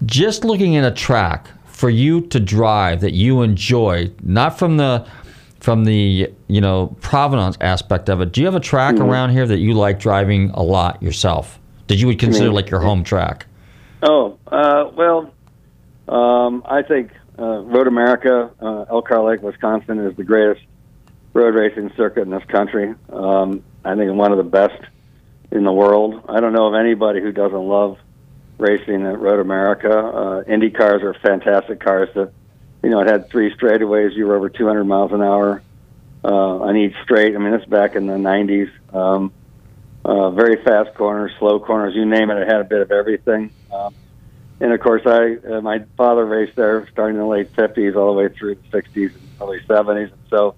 Just 0.07 0.45
looking 0.45 0.77
at 0.77 0.85
a 0.85 0.91
track 0.91 1.49
for 1.85 1.91
you 1.91 2.23
to 2.23 2.41
drive 2.41 3.03
that 3.03 3.13
you 3.13 3.43
enjoy, 3.43 4.11
not 4.23 4.59
from 4.59 4.79
the 4.79 5.07
from 5.61 5.85
the 5.85 6.31
you 6.49 6.59
know 6.63 6.97
provenance 7.03 7.59
aspect 7.61 8.09
of 8.09 8.23
it. 8.23 8.33
Do 8.33 8.41
you 8.41 8.47
have 8.47 8.55
a 8.55 8.61
track 8.61 8.95
Mhm. 8.95 9.07
around 9.07 9.31
here 9.33 9.45
that 9.47 9.59
you 9.59 9.75
like 9.75 9.99
driving 9.99 10.51
a 10.55 10.63
lot 10.63 11.03
yourself? 11.03 11.61
That 11.89 11.97
you 11.97 12.07
would 12.07 12.19
consider 12.19 12.51
like 12.51 12.71
your 12.71 12.81
home 12.81 13.05
track? 13.05 13.45
Oh, 14.03 14.39
uh, 14.51 14.87
well, 14.97 15.31
um, 16.09 16.63
I 16.65 16.81
think 16.81 17.11
uh, 17.39 17.59
Road 17.65 17.87
America, 17.87 18.49
uh, 18.63 18.87
Elkhart 18.89 19.25
Lake, 19.25 19.43
Wisconsin, 19.43 19.99
is 19.99 20.17
the 20.17 20.25
greatest 20.25 20.63
road 21.35 21.55
racing 21.55 21.91
circuit 21.99 22.23
in 22.23 22.31
this 22.31 22.45
country. 22.45 22.95
Um, 23.13 23.63
I 23.85 23.95
think 23.95 24.11
one 24.15 24.33
of 24.33 24.39
the 24.39 24.51
best 24.61 24.81
in 25.53 25.65
the 25.65 25.73
world. 25.73 26.23
I 26.31 26.41
don't 26.41 26.55
know 26.55 26.67
of 26.67 26.75
anybody 26.75 27.21
who 27.21 27.31
doesn't 27.31 27.67
love 27.79 27.99
racing 28.59 29.07
at 29.07 29.19
Road 29.19 29.41
America. 29.41 29.91
Uh, 29.91 30.43
Indy 30.47 30.71
cars 30.71 31.03
are 31.03 31.15
fantastic 31.15 31.81
cars. 31.81 32.09
That 32.15 32.33
you 32.83 32.91
know, 32.91 33.01
it 33.01 33.09
had 33.09 33.31
three 33.31 33.55
straightaways. 33.55 34.15
You 34.15 34.27
were 34.27 34.37
over 34.37 34.51
200 34.51 34.85
miles 34.85 35.13
an 35.13 35.23
hour 35.23 35.63
uh, 36.25 36.29
on 36.29 36.77
each 36.77 36.95
straight. 37.03 37.35
I 37.35 37.39
mean, 37.39 37.55
it's 37.55 37.65
back 37.65 37.97
in 37.97 38.07
the 38.07 38.15
90s. 38.15 38.71
Um, 38.95 39.33
uh, 40.05 40.31
very 40.31 40.63
fast 40.63 40.95
corners, 40.95 41.33
slow 41.39 41.59
corners, 41.59 41.95
you 41.95 42.05
name 42.05 42.31
it. 42.31 42.37
It 42.37 42.47
had 42.47 42.61
a 42.61 42.65
bit 42.65 42.83
of 42.83 42.91
everything. 42.91 43.51
Um, 43.73 43.95
and 44.61 44.73
of 44.73 44.81
course, 44.81 45.03
I 45.07 45.37
uh, 45.51 45.61
my 45.63 45.85
father 45.97 46.25
raced 46.25 46.57
there 46.57 46.87
starting 46.93 47.17
in 47.17 47.23
the 47.23 47.29
late 47.29 47.53
50s 47.55 47.97
all 47.97 48.15
the 48.15 48.21
way 48.21 48.29
through 48.29 48.57
the 48.57 48.83
60s 48.83 49.15
and 49.15 49.23
early 49.41 49.61
70s. 49.61 50.13
And 50.13 50.23
so, 50.31 50.55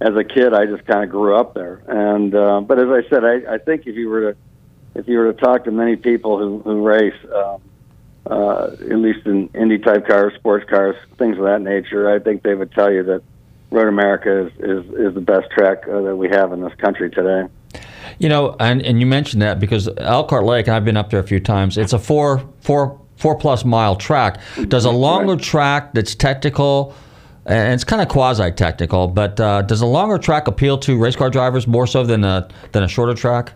as 0.00 0.14
a 0.14 0.24
kid, 0.24 0.52
I 0.52 0.66
just 0.66 0.84
kind 0.86 1.02
of 1.04 1.10
grew 1.10 1.36
up 1.36 1.54
there. 1.54 1.82
And 1.88 2.34
uh, 2.34 2.60
but 2.60 2.78
as 2.78 2.88
I 2.88 3.08
said, 3.08 3.24
I, 3.24 3.54
I 3.54 3.58
think 3.58 3.86
if 3.86 3.96
you 3.96 4.08
were 4.08 4.32
to 4.32 4.38
if 4.94 5.08
you 5.08 5.18
were 5.18 5.32
to 5.32 5.38
talk 5.38 5.64
to 5.64 5.70
many 5.70 5.96
people 5.96 6.38
who 6.38 6.58
who 6.60 6.82
race, 6.82 7.14
um, 7.34 7.60
uh, 8.26 8.64
at 8.72 8.98
least 8.98 9.26
in 9.26 9.48
Indy 9.54 9.78
type 9.78 10.06
cars, 10.06 10.34
sports 10.34 10.68
cars, 10.68 10.96
things 11.18 11.38
of 11.38 11.44
that 11.44 11.62
nature, 11.62 12.10
I 12.10 12.18
think 12.18 12.42
they 12.42 12.54
would 12.54 12.72
tell 12.72 12.92
you 12.92 13.02
that 13.04 13.22
Road 13.70 13.88
America 13.88 14.46
is 14.46 14.52
is, 14.58 14.92
is 14.94 15.14
the 15.14 15.20
best 15.20 15.50
track 15.50 15.88
uh, 15.88 16.02
that 16.02 16.16
we 16.16 16.28
have 16.28 16.52
in 16.52 16.60
this 16.60 16.74
country 16.74 17.10
today. 17.10 17.48
You 18.18 18.28
know, 18.28 18.56
and, 18.60 18.82
and 18.82 19.00
you 19.00 19.06
mentioned 19.06 19.42
that 19.42 19.58
because 19.58 19.88
Elkhart 19.96 20.44
Lake, 20.44 20.68
I've 20.68 20.84
been 20.84 20.96
up 20.96 21.10
there 21.10 21.20
a 21.20 21.24
few 21.24 21.40
times. 21.40 21.78
It's 21.78 21.92
a 21.92 21.98
four 21.98 22.42
four 22.60 23.00
four 23.16 23.36
plus 23.36 23.64
mile 23.64 23.96
track. 23.96 24.40
Does 24.68 24.84
a 24.84 24.90
longer 24.90 25.36
track 25.36 25.94
that's 25.94 26.14
technical, 26.14 26.94
and 27.46 27.72
it's 27.72 27.84
kind 27.84 28.02
of 28.02 28.08
quasi 28.08 28.50
technical, 28.52 29.08
but 29.08 29.40
uh, 29.40 29.62
does 29.62 29.80
a 29.80 29.86
longer 29.86 30.18
track 30.18 30.48
appeal 30.48 30.76
to 30.78 30.98
race 30.98 31.16
car 31.16 31.30
drivers 31.30 31.66
more 31.66 31.86
so 31.86 32.04
than 32.04 32.24
a 32.24 32.48
than 32.72 32.82
a 32.82 32.88
shorter 32.88 33.14
track? 33.14 33.52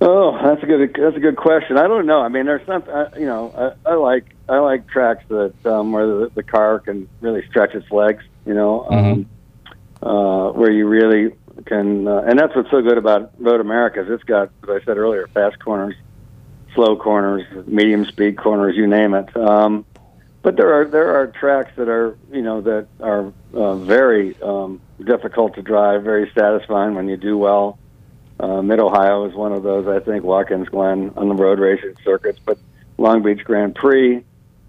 Oh, 0.00 0.38
that's 0.42 0.62
a 0.62 0.66
good 0.66 0.94
that's 0.98 1.16
a 1.16 1.20
good 1.20 1.36
question. 1.36 1.78
I 1.78 1.86
don't 1.86 2.06
know. 2.06 2.20
I 2.20 2.28
mean, 2.28 2.44
there's 2.44 2.66
some 2.66 2.84
uh, 2.88 3.06
you 3.16 3.24
know 3.24 3.74
I, 3.86 3.90
I 3.90 3.94
like 3.94 4.34
I 4.48 4.58
like 4.58 4.88
tracks 4.88 5.24
that 5.28 5.54
um, 5.64 5.92
where 5.92 6.06
the, 6.06 6.32
the 6.34 6.42
car 6.42 6.80
can 6.80 7.08
really 7.20 7.46
stretch 7.48 7.74
its 7.74 7.90
legs. 7.90 8.22
You 8.44 8.54
know, 8.54 8.86
um, 8.88 9.28
uh, 10.02 10.50
where 10.52 10.70
you 10.70 10.86
really 10.86 11.34
can, 11.64 12.06
uh, 12.06 12.24
and 12.26 12.38
that's 12.38 12.54
what's 12.54 12.70
so 12.70 12.82
good 12.82 12.98
about 12.98 13.32
Road 13.38 13.60
America. 13.60 14.02
Is 14.02 14.10
it's 14.10 14.22
got, 14.24 14.50
as 14.64 14.68
I 14.68 14.84
said 14.84 14.98
earlier, 14.98 15.28
fast 15.28 15.58
corners, 15.60 15.94
slow 16.74 16.96
corners, 16.96 17.44
medium 17.66 18.04
speed 18.04 18.36
corners, 18.36 18.76
you 18.76 18.86
name 18.86 19.14
it. 19.14 19.34
Um, 19.34 19.86
but 20.42 20.56
there 20.56 20.74
are 20.74 20.84
there 20.84 21.16
are 21.16 21.26
tracks 21.28 21.72
that 21.76 21.88
are 21.88 22.18
you 22.30 22.42
know 22.42 22.60
that 22.60 22.86
are 23.00 23.32
uh, 23.54 23.76
very 23.76 24.40
um, 24.42 24.80
difficult 25.02 25.54
to 25.54 25.62
drive, 25.62 26.02
very 26.04 26.30
satisfying 26.38 26.94
when 26.94 27.08
you 27.08 27.16
do 27.16 27.38
well. 27.38 27.78
Uh, 28.38 28.60
Mid 28.62 28.80
Ohio 28.80 29.24
is 29.24 29.34
one 29.34 29.52
of 29.52 29.62
those. 29.62 29.86
I 29.86 30.00
think 30.00 30.24
Watkins 30.24 30.68
Glen 30.68 31.12
on 31.16 31.28
the 31.28 31.34
road 31.34 31.58
racing 31.58 31.94
circuits, 32.04 32.38
but 32.44 32.58
Long 32.98 33.22
Beach 33.22 33.42
Grand 33.44 33.74
Prix. 33.74 34.22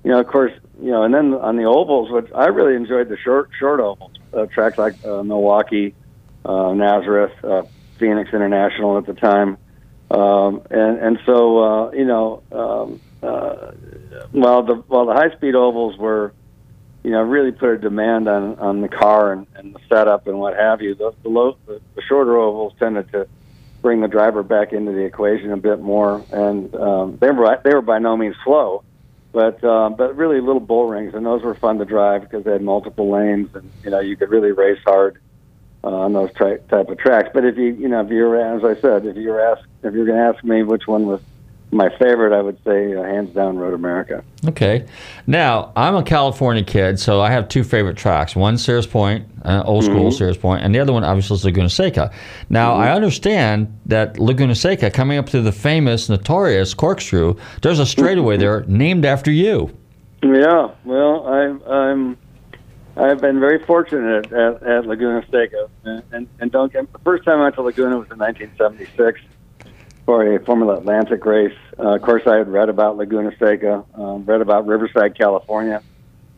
You 0.03 0.11
know, 0.11 0.19
of 0.19 0.27
course, 0.27 0.53
you 0.81 0.91
know, 0.91 1.03
and 1.03 1.13
then 1.13 1.33
on 1.33 1.57
the 1.57 1.65
ovals, 1.65 2.09
which 2.09 2.31
I 2.33 2.45
really 2.47 2.75
enjoyed 2.75 3.09
the 3.09 3.17
short 3.17 3.49
short 3.59 3.79
ovals 3.79 4.11
uh, 4.33 4.45
tracks 4.45 4.77
like 4.77 4.93
uh, 5.05 5.23
Milwaukee, 5.23 5.95
uh, 6.45 6.73
Nazareth, 6.73 7.33
uh, 7.43 7.63
Phoenix 7.97 8.33
International 8.33 8.97
at 8.97 9.05
the 9.05 9.13
time, 9.13 9.57
um, 10.11 10.61
and 10.69 10.99
and 10.99 11.19
so 11.25 11.59
uh, 11.59 11.91
you 11.91 12.05
know, 12.05 12.43
um, 12.51 13.01
uh, 13.21 13.71
while 14.31 14.63
the 14.63 14.75
while 14.75 15.05
the 15.05 15.13
high 15.13 15.35
speed 15.35 15.55
ovals 15.55 15.97
were, 15.97 16.33
you 17.03 17.11
know, 17.11 17.21
really 17.21 17.51
put 17.51 17.69
a 17.69 17.77
demand 17.77 18.27
on 18.27 18.57
on 18.59 18.81
the 18.81 18.87
car 18.87 19.33
and, 19.33 19.47
and 19.55 19.75
the 19.75 19.79
setup 19.89 20.27
and 20.27 20.39
what 20.39 20.55
have 20.55 20.81
you, 20.81 20.95
the 20.95 21.13
the, 21.23 21.29
low, 21.29 21.57
the 21.65 21.81
the 21.95 22.01
shorter 22.03 22.37
ovals 22.37 22.73
tended 22.79 23.11
to 23.11 23.27
bring 23.87 24.01
the 24.01 24.07
driver 24.09 24.43
back 24.43 24.73
into 24.73 24.91
the 24.91 25.05
equation 25.05 25.53
a 25.53 25.55
bit 25.55 25.79
more, 25.79 26.21
and 26.33 26.75
um, 26.75 27.17
they 27.21 27.31
were 27.31 27.57
they 27.63 27.73
were 27.73 27.81
by 27.81 27.97
no 27.99 28.17
means 28.17 28.35
slow, 28.43 28.83
but 29.31 29.63
um, 29.63 29.95
but 29.95 30.17
really 30.17 30.41
little 30.41 30.59
bull 30.59 30.89
rings, 30.89 31.13
and 31.13 31.25
those 31.25 31.41
were 31.41 31.55
fun 31.55 31.77
to 31.77 31.85
drive 31.85 32.19
because 32.23 32.43
they 32.43 32.51
had 32.51 32.61
multiple 32.61 33.09
lanes, 33.09 33.47
and 33.55 33.71
you 33.85 33.89
know 33.89 34.01
you 34.01 34.17
could 34.17 34.29
really 34.29 34.51
race 34.51 34.81
hard 34.85 35.21
uh, 35.85 35.87
on 35.87 36.11
those 36.11 36.29
tri- 36.33 36.57
type 36.69 36.89
of 36.89 36.97
tracks. 36.97 37.29
But 37.33 37.45
if 37.45 37.55
you 37.55 37.75
you 37.75 37.87
know 37.87 38.01
if 38.01 38.09
you're 38.09 38.35
as 38.35 38.61
I 38.65 38.75
said, 38.81 39.05
if 39.05 39.15
you're 39.15 39.39
asked 39.39 39.65
if 39.83 39.93
you're 39.93 40.05
going 40.05 40.17
to 40.17 40.35
ask 40.35 40.43
me 40.43 40.63
which 40.63 40.85
one 40.85 41.05
was 41.05 41.21
my 41.71 41.89
favorite, 41.99 42.33
I 42.37 42.41
would 42.41 42.57
say 42.63 42.95
uh, 42.95 43.03
hands 43.03 43.33
down 43.35 43.57
Road 43.57 43.73
America. 43.73 44.23
Okay. 44.47 44.85
Now, 45.25 45.73
I'm 45.75 45.95
a 45.95 46.03
California 46.03 46.63
kid, 46.63 46.99
so 46.99 47.19
I 47.21 47.29
have 47.31 47.49
two 47.49 47.63
favorite 47.63 47.97
tracks. 47.97 48.35
One, 48.35 48.57
Sears 48.57 48.87
Point, 48.87 49.25
uh, 49.43 49.63
old 49.65 49.83
school 49.83 50.09
Mhm. 50.09 50.13
Sears 50.13 50.37
Point, 50.37 50.63
and 50.63 50.73
the 50.73 50.79
other 50.79 50.93
one, 50.93 51.03
obviously, 51.03 51.35
is 51.35 51.43
Laguna 51.45 51.69
Seca. 51.69 52.09
Now, 52.49 52.75
Mhm. 52.75 52.79
I 52.79 52.91
understand 52.91 53.67
that 53.85 54.17
Laguna 54.17 54.55
Seca, 54.55 54.89
coming 54.91 55.17
up 55.17 55.25
to 55.27 55.41
the 55.41 55.51
famous, 55.51 56.07
notorious 56.09 56.73
corkscrew, 56.73 57.35
there's 57.61 57.79
a 57.79 57.85
straightaway 57.85 58.37
there 58.37 58.63
named 58.67 59.05
after 59.05 59.31
you. 59.31 59.69
Yeah, 60.23 60.69
well, 60.85 61.27
I'm 61.27 61.61
I'm 61.69 62.17
I've 62.95 63.21
been 63.21 63.39
very 63.39 63.59
fortunate 63.59 64.31
at, 64.31 64.63
at 64.63 64.87
Laguna 64.87 65.23
Seca, 65.29 65.67
and, 65.83 66.01
and 66.11 66.27
and 66.39 66.51
don't 66.51 66.73
get 66.73 66.91
the 66.91 66.99
first 66.99 67.23
time 67.25 67.39
I 67.39 67.43
went 67.43 67.55
to 67.55 67.61
Laguna 67.61 67.97
was 67.99 68.07
in 68.09 68.17
1976 68.17 69.19
for 70.07 70.35
a 70.35 70.43
Formula 70.45 70.77
Atlantic 70.77 71.23
race. 71.25 71.55
Uh, 71.77 71.95
of 71.95 72.01
course, 72.01 72.23
I 72.25 72.37
had 72.37 72.47
read 72.47 72.69
about 72.69 72.95
Laguna 72.95 73.31
Seca, 73.37 73.83
um, 73.93 74.25
read 74.25 74.41
about 74.41 74.65
Riverside, 74.65 75.17
California, 75.17 75.83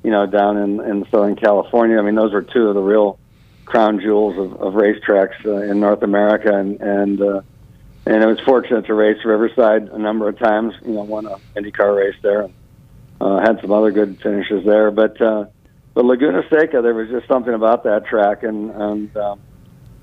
you 0.03 0.09
know, 0.09 0.26
down 0.26 0.57
in 0.57 0.82
in 0.82 1.05
Southern 1.11 1.36
California. 1.36 1.97
I 1.97 2.01
mean, 2.01 2.15
those 2.15 2.34
were 2.34 2.41
two 2.41 2.67
of 2.67 2.76
the 2.76 2.82
real 2.82 3.20
crown 3.65 4.01
jewels 4.01 4.38
of, 4.39 4.59
of 4.59 4.74
racetracks 4.74 5.45
uh, 5.45 5.72
in 5.72 5.80
North 5.80 6.01
America, 6.01 6.51
and 6.51 6.82
and 6.82 7.22
uh, 7.22 7.41
and 8.07 8.24
I 8.24 8.26
was 8.26 8.39
fortunate 8.39 8.88
to 8.88 8.93
race 8.95 9.24
Riverside 9.24 9.84
a 9.89 9.99
number 9.99 10.28
of 10.28 10.39
times. 10.39 10.74
You 10.84 10.93
know, 10.93 11.03
won 11.03 11.28
a 11.28 11.38
IndyCar 11.55 11.95
race 11.95 12.17
there. 12.24 12.49
Uh, 13.22 13.39
had 13.39 13.61
some 13.61 13.72
other 13.72 13.91
good 13.91 14.20
finishes 14.20 14.65
there, 14.65 14.89
but 14.89 15.22
uh, 15.22 15.45
but 15.93 16.05
Laguna 16.05 16.41
Seca, 16.49 16.82
there 16.82 16.95
was 16.95 17.09
just 17.09 17.28
something 17.28 17.53
about 17.53 17.84
that 17.84 18.07
track, 18.07 18.41
and 18.41 18.72
and 18.72 19.15
um, 19.15 19.39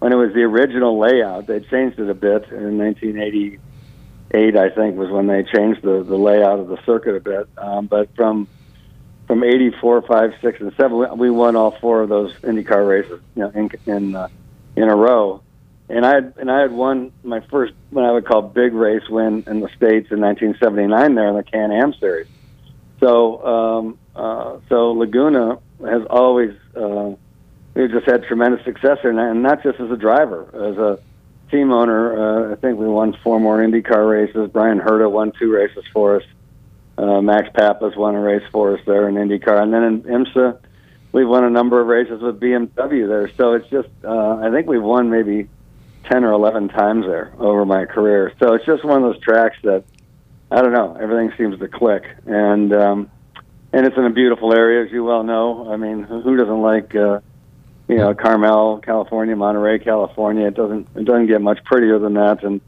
when 0.07 0.13
it 0.13 0.25
was 0.25 0.33
the 0.35 0.43
original 0.43 1.01
layout, 1.01 1.49
they 1.49 1.59
changed 1.59 1.99
it 1.99 2.09
a 2.09 2.15
bit 2.15 2.45
in 2.53 2.79
1988. 2.79 4.57
I 4.57 4.69
think 4.71 4.97
was 4.97 5.11
when 5.11 5.27
they 5.27 5.43
changed 5.43 5.83
the 5.83 6.05
the 6.05 6.15
layout 6.15 6.61
of 6.61 6.69
the 6.69 6.79
circuit 6.87 7.17
a 7.17 7.21
bit. 7.21 7.49
Um, 7.59 7.89
but 7.89 8.15
from 8.15 8.47
from 9.27 9.43
84, 9.43 10.03
5, 10.03 10.35
6, 10.41 10.61
and 10.61 10.73
7, 10.77 11.19
we- 11.19 11.31
won 11.31 11.57
all 11.57 11.73
four 11.73 12.03
of 12.03 12.09
those 12.09 12.33
IndyCar 12.35 12.89
races, 12.89 13.21
you 13.35 13.43
know, 13.43 13.49
in 13.49 13.69
in 13.87 14.15
uh, 14.15 14.29
in 14.77 14.85
a 14.85 14.95
row. 14.95 15.43
And 15.89 16.07
I 16.07 16.15
had, 16.15 16.35
and 16.39 16.53
I 16.53 16.61
had 16.61 16.71
won 16.71 17.11
my 17.25 17.41
first 17.51 17.75
what 17.91 18.05
I 18.05 18.13
would 18.13 18.27
call 18.27 18.43
big 18.43 18.75
race 18.75 19.09
win 19.11 19.43
in 19.49 19.59
the 19.59 19.69
states 19.71 20.13
in 20.13 20.21
1979 20.21 21.17
there 21.17 21.27
in 21.27 21.35
the 21.35 21.43
Can 21.43 21.73
Am 21.73 21.93
Series. 21.95 22.29
So 23.01 23.45
um, 23.45 23.99
uh, 24.15 24.59
so 24.69 24.93
Laguna 24.93 25.59
has 25.81 26.03
always 26.09 26.55
uh, 26.77 27.17
we've 27.77 27.91
just 27.91 28.07
had 28.07 28.25
tremendous 28.25 28.65
success 28.65 28.99
there, 29.03 29.13
and- 29.13 29.43
not 29.43 29.63
just 29.63 29.79
as 29.79 29.91
a 29.91 29.97
driver, 29.97 30.47
as 30.55 30.79
a 30.79 30.99
team 31.51 31.73
owner. 31.73 32.49
Uh, 32.49 32.53
I 32.53 32.55
think 32.57 32.79
we 32.79 32.87
won 32.89 33.13
four 33.23 33.39
more 33.39 33.59
IndyCar 33.59 34.11
races. 34.11 34.51
Bryan 34.51 34.81
Herta 34.81 35.09
won 35.09 35.33
two 35.39 35.53
races 35.53 35.85
for 35.93 36.17
us. 36.17 36.23
Uh, 36.99 37.21
Max 37.21 37.49
Papis 37.55 37.95
won 37.95 38.15
a 38.15 38.21
race 38.21 38.43
for 38.51 38.75
us 38.75 38.81
there 38.87 39.09
in 39.09 39.15
IndyCar, 39.15 39.63
and 39.63 39.73
then 39.73 39.83
in 39.85 40.03
IMSA, 40.03 40.59
we've 41.13 41.29
won 41.29 41.45
a 41.45 41.51
number 41.51 41.81
of 41.81 41.87
races 41.87 42.23
with 42.23 42.41
BMW 42.41 43.07
there. 43.07 43.31
So 43.37 43.53
it's 43.53 43.69
just 43.69 43.89
uh, 44.03 44.39
I 44.43 44.51
think 44.51 44.67
we've 44.67 44.83
won 44.83 45.11
maybe 45.11 45.49
ten 46.05 46.25
or 46.25 46.33
eleven 46.33 46.69
times 46.69 47.05
there 47.07 47.33
over 47.39 47.67
my 47.67 47.85
career. 47.85 48.33
So 48.41 48.55
it's 48.55 48.65
just 48.65 48.83
one 48.83 49.03
of 49.05 49.13
those 49.13 49.23
tracks 49.23 49.59
that 49.63 49.85
I 50.51 50.63
don't 50.63 50.73
know. 50.73 50.97
Everything 50.99 51.33
seems 51.37 51.59
to 51.61 51.69
click, 51.69 52.05
and 52.25 52.73
um, 52.73 53.11
and 53.75 53.87
it's 53.87 53.97
in 53.97 54.05
a 54.05 54.11
beautiful 54.11 54.55
area, 54.55 54.85
as 54.85 54.91
you 54.91 55.05
well 55.05 55.23
know. 55.23 55.71
I 55.71 55.77
mean, 55.77 56.03
who 56.03 56.37
doesn't 56.37 56.63
like 56.63 56.97
uh, 56.97 57.21
you 57.89 57.97
know 57.97 58.15
Carmel, 58.15 58.79
California, 58.79 59.37
Monterey, 59.37 59.79
California? 59.79 60.47
It 60.47 60.55
doesn't 60.55 60.89
it 60.95 61.05
doesn't 61.05 61.27
get 61.27 61.41
much 61.41 61.63
prettier 61.65 61.99
than 61.99 62.15
that, 62.15 62.43
and 62.45 62.61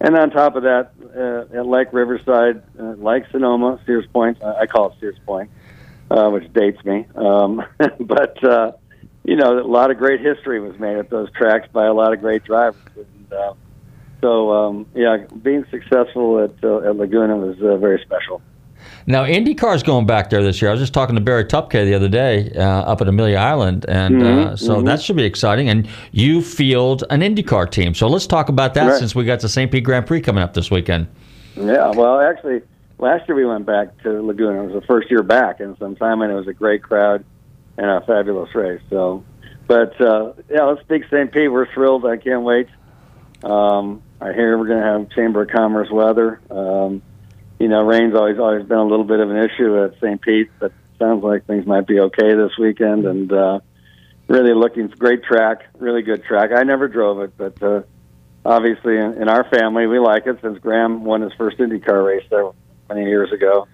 and 0.00 0.16
on 0.16 0.30
top 0.30 0.56
of 0.56 0.64
that, 0.64 0.92
uh, 1.16 1.58
at 1.58 1.66
Lake 1.66 1.88
Riverside, 1.92 2.62
uh, 2.78 2.94
like 2.96 3.30
Sonoma, 3.30 3.80
Sears 3.86 4.06
Point, 4.12 4.42
I 4.42 4.62
I 4.62 4.66
call 4.66 4.90
it 4.90 4.94
Sears 5.00 5.18
Point, 5.24 5.50
uh, 6.10 6.28
which 6.30 6.52
dates 6.52 6.84
me, 6.84 7.06
um, 7.14 7.64
but. 8.00 8.42
Uh, 8.42 8.72
you 9.26 9.36
know, 9.36 9.58
a 9.58 9.66
lot 9.66 9.90
of 9.90 9.96
great 9.96 10.20
history 10.20 10.60
was 10.60 10.78
made 10.78 10.98
at 10.98 11.08
those 11.08 11.30
tracks 11.32 11.66
by 11.72 11.86
a 11.86 11.94
lot 11.94 12.12
of 12.12 12.20
great 12.20 12.44
drivers. 12.44 12.76
And, 12.94 13.32
uh, 13.32 13.54
so, 14.20 14.52
um, 14.52 14.86
yeah, 14.94 15.24
being 15.42 15.64
successful 15.70 16.44
at, 16.44 16.62
uh, 16.62 16.90
at 16.90 16.96
Laguna 16.96 17.36
was 17.36 17.56
uh, 17.62 17.76
very 17.78 18.02
special. 18.04 18.42
Now, 19.06 19.24
IndyCar's 19.24 19.82
going 19.82 20.06
back 20.06 20.30
there 20.30 20.42
this 20.42 20.60
year. 20.62 20.70
I 20.70 20.72
was 20.74 20.80
just 20.80 20.94
talking 20.94 21.14
to 21.14 21.20
Barry 21.20 21.44
Tupke 21.44 21.84
the 21.84 21.94
other 21.94 22.08
day 22.08 22.50
uh, 22.56 22.62
up 22.62 23.00
at 23.00 23.08
Amelia 23.08 23.36
Island, 23.36 23.84
and 23.88 24.22
uh, 24.22 24.26
Mhm, 24.26 24.58
so 24.58 24.76
mhm. 24.76 24.86
that 24.86 25.02
should 25.02 25.16
be 25.16 25.24
exciting. 25.24 25.68
And 25.68 25.86
you 26.12 26.40
field 26.40 27.04
an 27.10 27.20
IndyCar 27.20 27.70
team. 27.70 27.94
So 27.94 28.08
let's 28.08 28.26
talk 28.26 28.48
about 28.48 28.74
that 28.74 28.86
Right. 28.88 28.98
since 28.98 29.14
we 29.14 29.24
got 29.24 29.40
the 29.40 29.48
St. 29.48 29.70
Pete 29.70 29.84
Grand 29.84 30.06
Prix 30.06 30.20
coming 30.22 30.42
up 30.42 30.54
this 30.54 30.70
weekend. 30.70 31.06
Yeah, 31.56 31.90
well, 31.94 32.20
actually, 32.20 32.62
last 32.98 33.28
year 33.28 33.36
we 33.36 33.44
went 33.44 33.66
back 33.66 33.96
to 34.02 34.22
Laguna. 34.22 34.62
It 34.62 34.72
was 34.72 34.80
the 34.80 34.86
first 34.86 35.10
year 35.10 35.22
back 35.22 35.60
in 35.60 35.76
some 35.78 35.96
time, 35.96 36.22
and 36.22 36.32
it 36.32 36.34
was 36.34 36.48
a 36.48 36.52
great 36.54 36.82
crowd 36.82 37.24
and 37.76 37.86
a 37.90 38.00
fabulous 38.06 38.54
race. 38.54 38.80
So, 38.90 39.22
but 39.66 40.00
uh, 40.00 40.32
yeah, 40.50 40.62
let's 40.64 40.80
speak 40.80 41.04
St. 41.10 41.30
Pete. 41.32 41.50
We're 41.52 41.72
thrilled. 41.72 42.06
I 42.06 42.16
can't 42.16 42.42
wait. 42.42 42.68
Um, 43.42 44.02
I 44.20 44.32
hear 44.32 44.56
we're 44.56 44.66
going 44.66 44.80
to 44.80 44.86
have 44.86 45.10
Chamber 45.10 45.42
of 45.42 45.48
Commerce 45.50 45.90
weather. 45.90 46.40
Um, 46.50 47.02
you 47.58 47.68
know, 47.68 47.82
rain's 47.82 48.14
always 48.14 48.38
always 48.38 48.66
been 48.66 48.78
a 48.78 48.86
little 48.86 49.04
bit 49.04 49.20
of 49.20 49.30
an 49.30 49.36
issue 49.36 49.82
at 49.84 49.94
St. 50.00 50.20
Pete, 50.20 50.50
but 50.58 50.72
sounds 50.98 51.22
like 51.22 51.46
things 51.46 51.66
might 51.66 51.86
be 51.86 52.00
okay 52.00 52.34
this 52.34 52.52
weekend. 52.58 53.06
And 53.06 53.32
uh, 53.32 53.60
really 54.28 54.54
looking 54.54 54.88
great 54.88 55.24
track, 55.24 55.62
really 55.78 56.02
good 56.02 56.24
track. 56.24 56.50
I 56.54 56.62
never 56.62 56.88
drove 56.88 57.20
it, 57.20 57.36
but 57.36 57.62
uh, 57.62 57.82
obviously 58.44 58.96
in, 58.96 59.22
in 59.22 59.28
our 59.28 59.48
family 59.48 59.86
we 59.86 59.98
like 59.98 60.26
it 60.26 60.38
since 60.42 60.58
Graham 60.58 61.04
won 61.04 61.22
his 61.22 61.32
first 61.34 61.58
IndyCar 61.58 62.04
race 62.04 62.26
there 62.30 62.50
many 62.88 63.04
years 63.04 63.32
ago. 63.32 63.68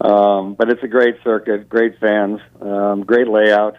Um, 0.00 0.54
but 0.54 0.68
it's 0.68 0.82
a 0.82 0.88
great 0.88 1.16
circuit, 1.22 1.68
great 1.68 1.98
fans, 2.00 2.40
um, 2.60 3.04
great 3.04 3.28
layout. 3.28 3.76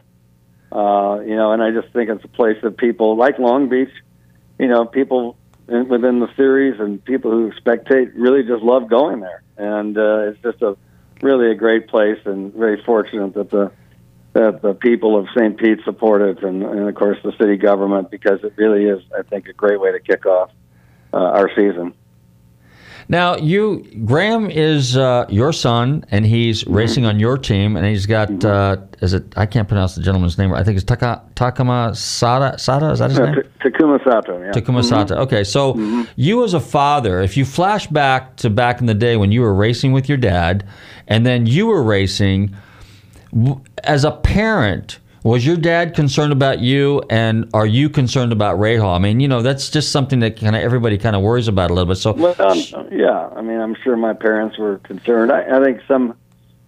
Uh, 0.71 1.19
you 1.19 1.35
know, 1.35 1.51
and 1.51 1.61
I 1.61 1.71
just 1.71 1.93
think 1.93 2.09
it's 2.09 2.23
a 2.23 2.29
place 2.29 2.57
that 2.63 2.77
people 2.77 3.15
like 3.15 3.37
Long 3.37 3.69
Beach. 3.69 3.91
You 4.57 4.67
know, 4.67 4.85
people 4.85 5.37
within 5.67 6.19
the 6.19 6.29
series 6.35 6.79
and 6.79 7.03
people 7.03 7.31
who 7.31 7.51
spectate 7.53 8.11
really 8.15 8.43
just 8.43 8.63
love 8.63 8.89
going 8.89 9.21
there, 9.21 9.43
and 9.57 9.97
uh, 9.97 10.29
it's 10.29 10.41
just 10.41 10.61
a 10.61 10.77
really 11.21 11.51
a 11.51 11.55
great 11.55 11.87
place, 11.87 12.19
and 12.25 12.53
very 12.53 12.83
fortunate 12.83 13.33
that 13.33 13.49
the 13.49 13.71
that 14.33 14.61
the 14.63 14.73
people 14.73 15.17
of 15.17 15.27
St. 15.37 15.57
Pete 15.57 15.79
support 15.85 16.21
it, 16.21 16.43
and, 16.43 16.63
and 16.63 16.89
of 16.89 16.95
course 16.95 17.17
the 17.23 17.33
city 17.39 17.55
government 17.55 18.09
because 18.09 18.43
it 18.43 18.53
really 18.57 18.85
is, 18.85 19.01
I 19.17 19.21
think, 19.21 19.47
a 19.47 19.53
great 19.53 19.79
way 19.79 19.91
to 19.91 19.99
kick 19.99 20.25
off 20.25 20.49
uh, 21.13 21.17
our 21.17 21.49
season. 21.55 21.93
Now, 23.09 23.35
you 23.35 23.85
Graham 24.05 24.49
is 24.49 24.95
uh, 24.97 25.25
your 25.29 25.51
son, 25.53 26.05
and 26.11 26.25
he's 26.25 26.63
Mm-hmm. 26.63 26.73
racing 26.75 27.05
on 27.05 27.19
your 27.19 27.37
team, 27.37 27.75
and 27.75 27.85
he's 27.85 28.05
got 28.05 28.43
uh, 28.45 28.77
is 29.01 29.13
it? 29.13 29.23
I 29.37 29.45
can't 29.45 29.67
pronounce 29.67 29.95
the 29.95 30.01
gentleman's 30.01 30.37
name. 30.37 30.53
I 30.53 30.63
think 30.63 30.75
it's 30.77 30.85
Taka, 30.85 31.21
Takuma 31.35 31.95
Sada. 31.95 32.57
Sada 32.57 32.91
is 32.91 32.99
that 32.99 33.09
his 33.09 33.19
Uh, 33.19 33.25
name? 33.25 33.35
Ta- 33.61 33.69
Takuma 33.69 34.03
Sato. 34.03 34.39
Yeah. 34.39 34.51
Takuma 34.51 34.79
Mhm. 34.81 34.85
Sato. 34.85 35.15
Okay, 35.17 35.43
so 35.43 35.77
you 36.15 36.43
as 36.43 36.53
a 36.53 36.59
father, 36.59 37.21
if 37.21 37.35
you 37.35 37.43
flash 37.45 37.87
back 37.87 38.35
to 38.37 38.49
back 38.49 38.79
in 38.79 38.87
the 38.87 38.93
day 38.93 39.17
when 39.17 39.31
you 39.31 39.41
were 39.41 39.53
racing 39.53 39.91
with 39.91 40.07
your 40.07 40.17
dad, 40.17 40.63
and 41.07 41.25
then 41.25 41.45
you 41.45 41.67
were 41.67 41.83
racing, 41.83 42.53
as 43.83 44.03
a 44.05 44.11
parent, 44.11 44.99
was 45.23 45.45
your 45.45 45.55
dad 45.55 45.95
concerned 45.95 46.33
about 46.33 46.59
you, 46.59 47.01
and 47.09 47.49
are 47.53 47.65
you 47.65 47.89
concerned 47.89 48.33
about 48.33 48.59
Rahal? 48.59 48.93
I 48.93 48.99
mean, 48.99 49.21
you 49.21 49.29
know, 49.29 49.41
that's 49.41 49.69
just 49.69 49.91
something 49.91 50.19
that 50.19 50.37
kind 50.37 50.55
of 50.55 50.61
everybody 50.61 50.97
kind 50.97 51.15
of 51.15 51.21
worries 51.21 51.47
about 51.47 51.71
a 51.71 51.73
little 51.73 51.87
bit. 51.87 51.95
So, 51.95 52.11
Well, 52.11 52.35
um, 52.39 52.89
yeah, 52.91 53.29
I 53.33 53.41
mean, 53.41 53.59
I'm 53.59 53.75
sure 53.83 53.95
my 53.95 54.13
parents 54.13 54.57
were 54.57 54.79
concerned. 54.79 55.31
I, 55.31 55.59
I 55.59 55.63
think 55.63 55.79
some 55.87 56.17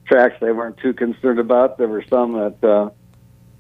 tracks 0.06 0.36
they 0.40 0.54
weren't 0.54 0.78
too 0.78 0.94
concerned 0.94 1.40
about. 1.40 1.78
There 1.78 1.90
were 1.90 2.06
some 2.10 2.34
that, 2.34 2.64
uh, 2.64 2.90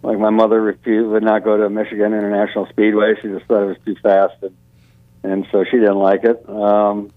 like 0.01 0.17
my 0.17 0.29
mother 0.29 0.61
refused, 0.61 1.09
would 1.09 1.23
not 1.23 1.43
go 1.43 1.57
to 1.57 1.69
Michigan 1.69 2.13
International 2.13 2.65
Speedway. 2.67 3.15
She 3.21 3.27
just 3.27 3.45
thought 3.47 3.63
it 3.63 3.67
was 3.67 3.77
too 3.85 3.95
fast, 4.01 4.35
and, 4.43 4.55
and 5.23 5.47
so 5.51 5.65
she 5.65 5.77
didn't 5.77 5.99
like 5.99 6.23
it. 6.23 6.47
Um, 6.47 7.11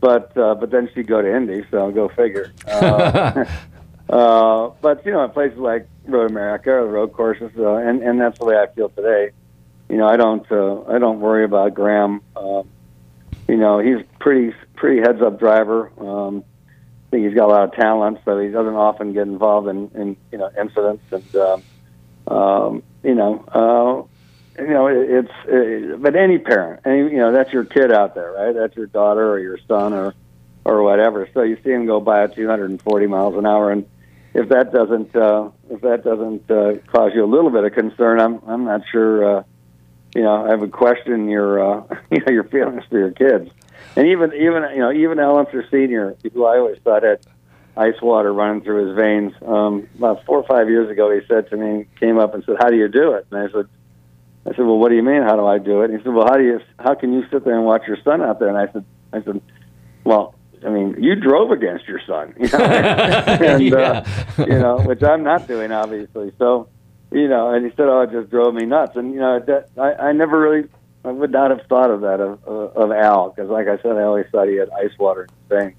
but 0.00 0.36
uh, 0.36 0.56
but 0.56 0.72
then 0.72 0.90
she'd 0.92 1.06
go 1.06 1.22
to 1.22 1.36
Indy, 1.36 1.64
so 1.70 1.92
go 1.92 2.08
figure. 2.08 2.52
Uh, 2.66 3.44
uh, 4.10 4.70
but 4.80 5.06
you 5.06 5.12
know, 5.12 5.22
in 5.22 5.30
places 5.30 5.58
like 5.58 5.86
Road 6.06 6.30
America 6.30 6.70
or 6.70 6.84
the 6.84 6.90
road 6.90 7.12
courses, 7.12 7.50
uh, 7.56 7.74
and 7.74 8.02
and 8.02 8.20
that's 8.20 8.38
the 8.38 8.44
way 8.44 8.56
I 8.56 8.66
feel 8.74 8.88
today. 8.88 9.30
You 9.88 9.96
know, 9.96 10.08
I 10.08 10.16
don't 10.16 10.50
uh, 10.50 10.82
I 10.84 10.98
don't 10.98 11.20
worry 11.20 11.44
about 11.44 11.74
Graham. 11.74 12.22
Um, 12.36 12.68
you 13.48 13.56
know, 13.56 13.78
he's 13.78 14.04
pretty 14.18 14.54
pretty 14.74 15.00
heads 15.00 15.20
up 15.22 15.38
driver. 15.38 15.92
Um, 15.98 16.44
I 17.06 17.10
think 17.10 17.26
he's 17.26 17.34
got 17.34 17.46
a 17.46 17.52
lot 17.52 17.64
of 17.64 17.72
talent, 17.74 18.18
so 18.24 18.38
he 18.38 18.48
doesn't 18.48 18.74
often 18.74 19.12
get 19.12 19.22
involved 19.22 19.68
in, 19.68 19.90
in 19.94 20.16
you 20.30 20.38
know 20.38 20.50
incidents. 20.58 21.04
And 21.10 21.36
um, 21.36 21.62
um, 22.26 22.82
you 23.02 23.14
know, 23.14 24.08
uh, 24.58 24.62
you 24.62 24.70
know, 24.70 24.86
it, 24.86 25.10
it's 25.10 25.32
it, 25.46 26.02
but 26.02 26.16
any 26.16 26.38
parent, 26.38 26.80
any 26.84 26.98
you 26.98 27.18
know, 27.18 27.32
that's 27.32 27.52
your 27.52 27.64
kid 27.64 27.92
out 27.92 28.14
there, 28.14 28.32
right? 28.32 28.52
That's 28.54 28.74
your 28.76 28.86
daughter 28.86 29.30
or 29.30 29.38
your 29.38 29.58
son 29.68 29.92
or 29.92 30.14
or 30.64 30.82
whatever. 30.82 31.28
So 31.34 31.42
you 31.42 31.58
see 31.62 31.70
him 31.70 31.86
go 31.86 32.00
by 32.00 32.24
at 32.24 32.34
240 32.34 33.06
miles 33.06 33.36
an 33.36 33.46
hour, 33.46 33.70
and 33.70 33.86
if 34.34 34.48
that 34.48 34.72
doesn't 34.72 35.14
uh, 35.14 35.50
if 35.70 35.80
that 35.82 36.04
doesn't 36.04 36.50
uh, 36.50 36.74
cause 36.86 37.12
you 37.14 37.24
a 37.24 37.26
little 37.26 37.50
bit 37.50 37.64
of 37.64 37.72
concern, 37.72 38.20
I'm 38.20 38.40
I'm 38.46 38.64
not 38.64 38.82
sure. 38.90 39.38
Uh, 39.38 39.42
you 40.14 40.22
know, 40.22 40.46
I 40.46 40.54
would 40.54 40.72
question 40.72 41.28
your 41.28 41.62
uh, 41.62 41.96
you 42.10 42.18
know 42.18 42.32
your 42.32 42.44
feelings 42.44 42.84
for 42.88 42.98
your 42.98 43.12
kids, 43.12 43.50
and 43.96 44.06
even 44.08 44.32
even 44.34 44.62
you 44.74 44.78
know 44.78 44.92
even 44.92 45.18
Al 45.18 45.38
Unser 45.38 45.66
Senior, 45.70 46.16
who 46.32 46.44
I 46.44 46.58
always 46.58 46.78
thought 46.78 47.02
had 47.02 47.20
ice 47.76 48.00
water 48.02 48.32
running 48.32 48.62
through 48.62 48.88
his 48.88 48.96
veins. 48.96 49.32
Um, 49.46 49.88
about 49.96 50.24
four 50.24 50.38
or 50.38 50.46
five 50.46 50.68
years 50.68 50.90
ago, 50.90 51.10
he 51.10 51.26
said 51.26 51.48
to 51.50 51.56
me, 51.56 51.86
came 51.98 52.18
up 52.18 52.34
and 52.34 52.44
said, 52.44 52.56
"How 52.58 52.68
do 52.68 52.76
you 52.76 52.88
do 52.88 53.12
it?" 53.12 53.26
And 53.30 53.40
I 53.40 53.52
said, 53.52 53.66
"I 54.46 54.50
said, 54.50 54.64
well, 54.64 54.78
what 54.78 54.88
do 54.88 54.96
you 54.96 55.02
mean? 55.02 55.22
How 55.22 55.36
do 55.36 55.46
I 55.46 55.58
do 55.58 55.82
it?" 55.82 55.90
And 55.90 55.98
he 55.98 56.04
said, 56.04 56.14
"Well, 56.14 56.26
how 56.26 56.36
do 56.36 56.44
you 56.44 56.60
how 56.78 56.94
can 56.94 57.12
you 57.12 57.24
sit 57.30 57.44
there 57.44 57.54
and 57.54 57.66
watch 57.66 57.82
your 57.86 57.98
son 58.02 58.22
out 58.22 58.38
there?" 58.38 58.48
And 58.48 58.56
I 58.56 58.72
said, 58.72 58.84
"I 59.12 59.22
said, 59.22 59.42
well." 60.04 60.34
I 60.64 60.70
mean, 60.70 60.96
you 61.02 61.14
drove 61.14 61.50
against 61.50 61.86
your 61.86 62.00
son, 62.06 62.34
you 62.38 62.48
know, 62.48 62.58
and 62.58 63.74
uh, 63.74 64.04
you 64.38 64.58
know, 64.58 64.78
which 64.80 65.02
I'm 65.02 65.22
not 65.22 65.46
doing, 65.48 65.72
obviously. 65.72 66.32
So, 66.38 66.68
you 67.10 67.28
know, 67.28 67.50
and 67.50 67.64
he 67.64 67.70
said, 67.72 67.88
"Oh, 67.88 68.02
it 68.02 68.10
just 68.10 68.30
drove 68.30 68.54
me 68.54 68.64
nuts." 68.64 68.96
And 68.96 69.12
you 69.12 69.20
know, 69.20 69.40
that 69.40 69.68
I, 69.76 70.08
I 70.08 70.12
never 70.12 70.38
really, 70.38 70.68
I 71.04 71.10
would 71.10 71.32
not 71.32 71.50
have 71.50 71.66
thought 71.68 71.90
of 71.90 72.02
that 72.02 72.20
of 72.20 72.44
of, 72.44 72.76
of 72.76 72.92
Al 72.92 73.30
because, 73.30 73.50
like 73.50 73.68
I 73.68 73.76
said, 73.82 73.96
I 73.96 74.02
always 74.02 74.26
thought 74.30 74.48
he 74.48 74.56
had 74.56 74.70
ice 74.70 74.96
water 74.98 75.22
in 75.24 75.28
his 75.28 75.64
veins. 75.64 75.76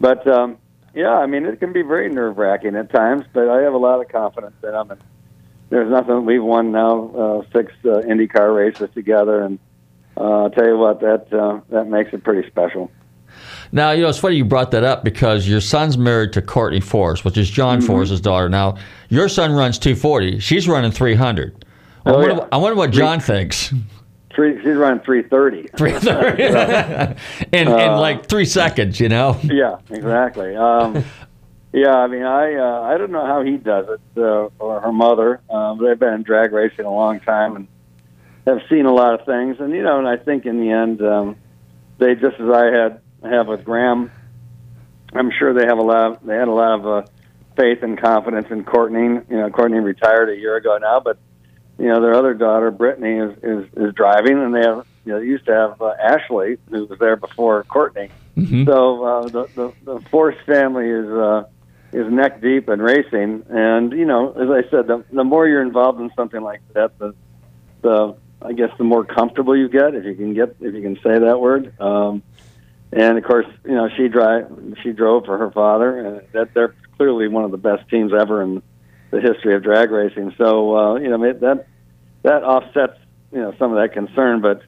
But 0.00 0.26
um, 0.26 0.58
yeah, 0.94 1.14
I 1.14 1.26
mean, 1.26 1.44
it 1.44 1.58
can 1.58 1.72
be 1.72 1.82
very 1.82 2.08
nerve 2.08 2.38
wracking 2.38 2.76
at 2.76 2.90
times, 2.90 3.24
but 3.32 3.48
I 3.48 3.62
have 3.62 3.74
a 3.74 3.78
lot 3.78 4.00
of 4.00 4.08
confidence 4.08 4.54
in 4.62 4.74
him. 4.74 4.90
And 4.92 5.00
there's 5.70 5.90
nothing. 5.90 6.24
We've 6.24 6.42
won 6.42 6.70
now 6.72 7.10
uh, 7.10 7.42
six 7.52 7.72
uh, 7.84 8.02
IndyCar 8.02 8.54
races 8.54 8.90
together, 8.94 9.42
and 9.42 9.58
uh, 10.16 10.44
I'll 10.44 10.50
tell 10.50 10.66
you 10.66 10.78
what, 10.78 11.00
that 11.00 11.32
uh, 11.32 11.60
that 11.70 11.88
makes 11.88 12.12
it 12.12 12.22
pretty 12.22 12.48
special. 12.48 12.90
Now, 13.74 13.90
you 13.90 14.02
know, 14.02 14.08
it's 14.08 14.18
funny 14.18 14.36
you 14.36 14.44
brought 14.44 14.70
that 14.70 14.84
up 14.84 15.02
because 15.02 15.48
your 15.48 15.60
son's 15.60 15.98
married 15.98 16.32
to 16.34 16.40
Courtney 16.42 16.80
Force, 16.80 17.24
which 17.24 17.36
is 17.36 17.50
John 17.50 17.78
Mm-hmm. 17.78 17.88
Force's 17.88 18.20
daughter. 18.20 18.48
Now, 18.48 18.76
your 19.08 19.28
son 19.28 19.52
runs 19.52 19.78
240. 19.80 20.38
She's 20.38 20.68
running 20.68 20.92
300. 20.92 21.64
I, 22.06 22.10
Oh, 22.10 22.18
wonder, 22.18 22.34
yeah. 22.36 22.48
I 22.52 22.56
wonder 22.56 22.76
what 22.76 22.92
John 22.92 23.18
thinks. 23.18 23.74
Three, 24.34 24.56
she's 24.62 24.76
running 24.76 25.00
three 25.04 25.22
thirty. 25.24 25.66
330. 25.76 27.16
in, 27.52 27.66
in 27.66 27.68
Uh, 27.68 27.98
like 28.00 28.26
three 28.26 28.44
seconds, 28.44 29.00
you 29.00 29.08
know? 29.08 29.38
yeah, 29.42 29.76
exactly. 29.90 30.54
Um, 30.54 31.04
yeah, 31.72 31.94
I 31.96 32.06
mean, 32.06 32.22
I 32.22 32.54
uh, 32.54 32.82
I 32.82 32.96
don't 32.98 33.10
know 33.10 33.26
how 33.26 33.42
he 33.42 33.56
does 33.56 33.86
it 33.88 34.00
uh, 34.16 34.48
or 34.60 34.80
her 34.80 34.92
mother. 34.92 35.40
Um, 35.50 35.82
they've 35.82 35.98
been 35.98 36.14
in 36.14 36.22
drag 36.22 36.52
racing 36.52 36.84
a 36.84 36.92
long 36.92 37.18
time 37.20 37.56
and 37.56 37.68
have 38.46 38.60
seen 38.68 38.86
a 38.86 38.92
lot 38.92 39.18
of 39.18 39.24
things. 39.26 39.56
And 39.58 39.72
you 39.72 39.82
know, 39.82 39.98
and 39.98 40.06
I 40.06 40.16
think 40.16 40.46
in 40.46 40.60
the 40.60 40.70
end, 40.70 41.00
um, 41.02 41.36
they 41.98 42.14
just 42.14 42.38
as 42.38 42.50
I 42.50 42.66
had 42.66 43.00
have 43.28 43.46
with 43.46 43.64
Graham. 43.64 44.10
I'm 45.12 45.30
sure 45.38 45.54
they 45.54 45.66
have 45.66 45.78
a 45.78 45.82
lot. 45.82 46.12
Of, 46.12 46.26
they 46.26 46.34
had 46.34 46.48
a 46.48 46.52
lot 46.52 46.80
of 46.80 46.86
uh, 46.86 47.02
faith 47.56 47.82
and 47.82 48.00
confidence 48.00 48.48
in 48.50 48.64
Courtney. 48.64 49.20
You 49.28 49.36
know, 49.36 49.50
Courtney 49.50 49.78
retired 49.78 50.30
a 50.30 50.36
year 50.36 50.56
ago 50.56 50.76
now, 50.80 51.00
but 51.00 51.18
you 51.78 51.88
know 51.88 52.00
their 52.00 52.14
other 52.14 52.34
daughter, 52.34 52.70
Brittany, 52.70 53.16
is 53.18 53.38
is, 53.42 53.66
is 53.76 53.94
driving, 53.94 54.38
and 54.38 54.54
they 54.54 54.60
have 54.60 54.86
you 55.04 55.12
know 55.12 55.20
they 55.20 55.26
used 55.26 55.46
to 55.46 55.52
have 55.52 55.80
uh, 55.80 55.94
Ashley, 56.02 56.58
who 56.70 56.86
was 56.86 56.98
there 56.98 57.16
before 57.16 57.64
Courtney. 57.64 58.10
So 58.64 59.04
uh, 59.04 59.28
the, 59.28 59.48
the 59.54 59.72
the 59.84 60.00
Force 60.10 60.36
family 60.46 60.88
is 60.88 61.08
uh, 61.08 61.44
is 61.92 62.10
neck 62.12 62.40
deep 62.40 62.68
in 62.68 62.82
racing, 62.82 63.44
and 63.48 63.92
you 63.92 64.04
know, 64.04 64.32
as 64.32 64.50
I 64.50 64.68
said, 64.70 64.86
the 64.88 65.04
the 65.12 65.24
more 65.24 65.46
you're 65.46 65.62
involved 65.62 66.00
in 66.00 66.10
something 66.16 66.40
like 66.40 66.60
that, 66.74 66.98
the 66.98 67.14
the 67.82 68.16
I 68.42 68.52
guess 68.52 68.70
the 68.76 68.84
more 68.84 69.04
comfortable 69.04 69.56
you 69.56 69.68
get, 69.68 69.94
if 69.94 70.04
you 70.04 70.14
can 70.14 70.34
get 70.34 70.56
if 70.60 70.74
you 70.74 70.82
can 70.82 70.96
say 70.96 71.18
that 71.18 71.40
word. 71.40 71.80
Um, 71.80 72.22
and 72.94 73.18
of 73.18 73.24
course, 73.24 73.46
you 73.64 73.74
know, 73.74 73.88
she 73.96 74.08
drive 74.08 74.46
she 74.82 74.92
drove 74.92 75.24
for 75.24 75.36
her 75.36 75.50
father, 75.50 75.98
and 75.98 76.22
that 76.32 76.54
they're 76.54 76.74
clearly 76.96 77.28
one 77.28 77.44
of 77.44 77.50
the 77.50 77.56
best 77.56 77.88
teams 77.90 78.12
ever 78.12 78.42
in 78.42 78.62
the 79.10 79.20
history 79.20 79.54
of 79.56 79.62
drag 79.62 79.90
racing. 79.90 80.34
So 80.38 80.76
uh, 80.76 80.94
you 80.96 81.08
know 81.08 81.18
that 81.40 81.66
that 82.22 82.42
offsets 82.42 82.98
you 83.32 83.40
know 83.40 83.54
some 83.58 83.72
of 83.72 83.78
that 83.78 83.94
concern, 83.94 84.40
but 84.40 84.62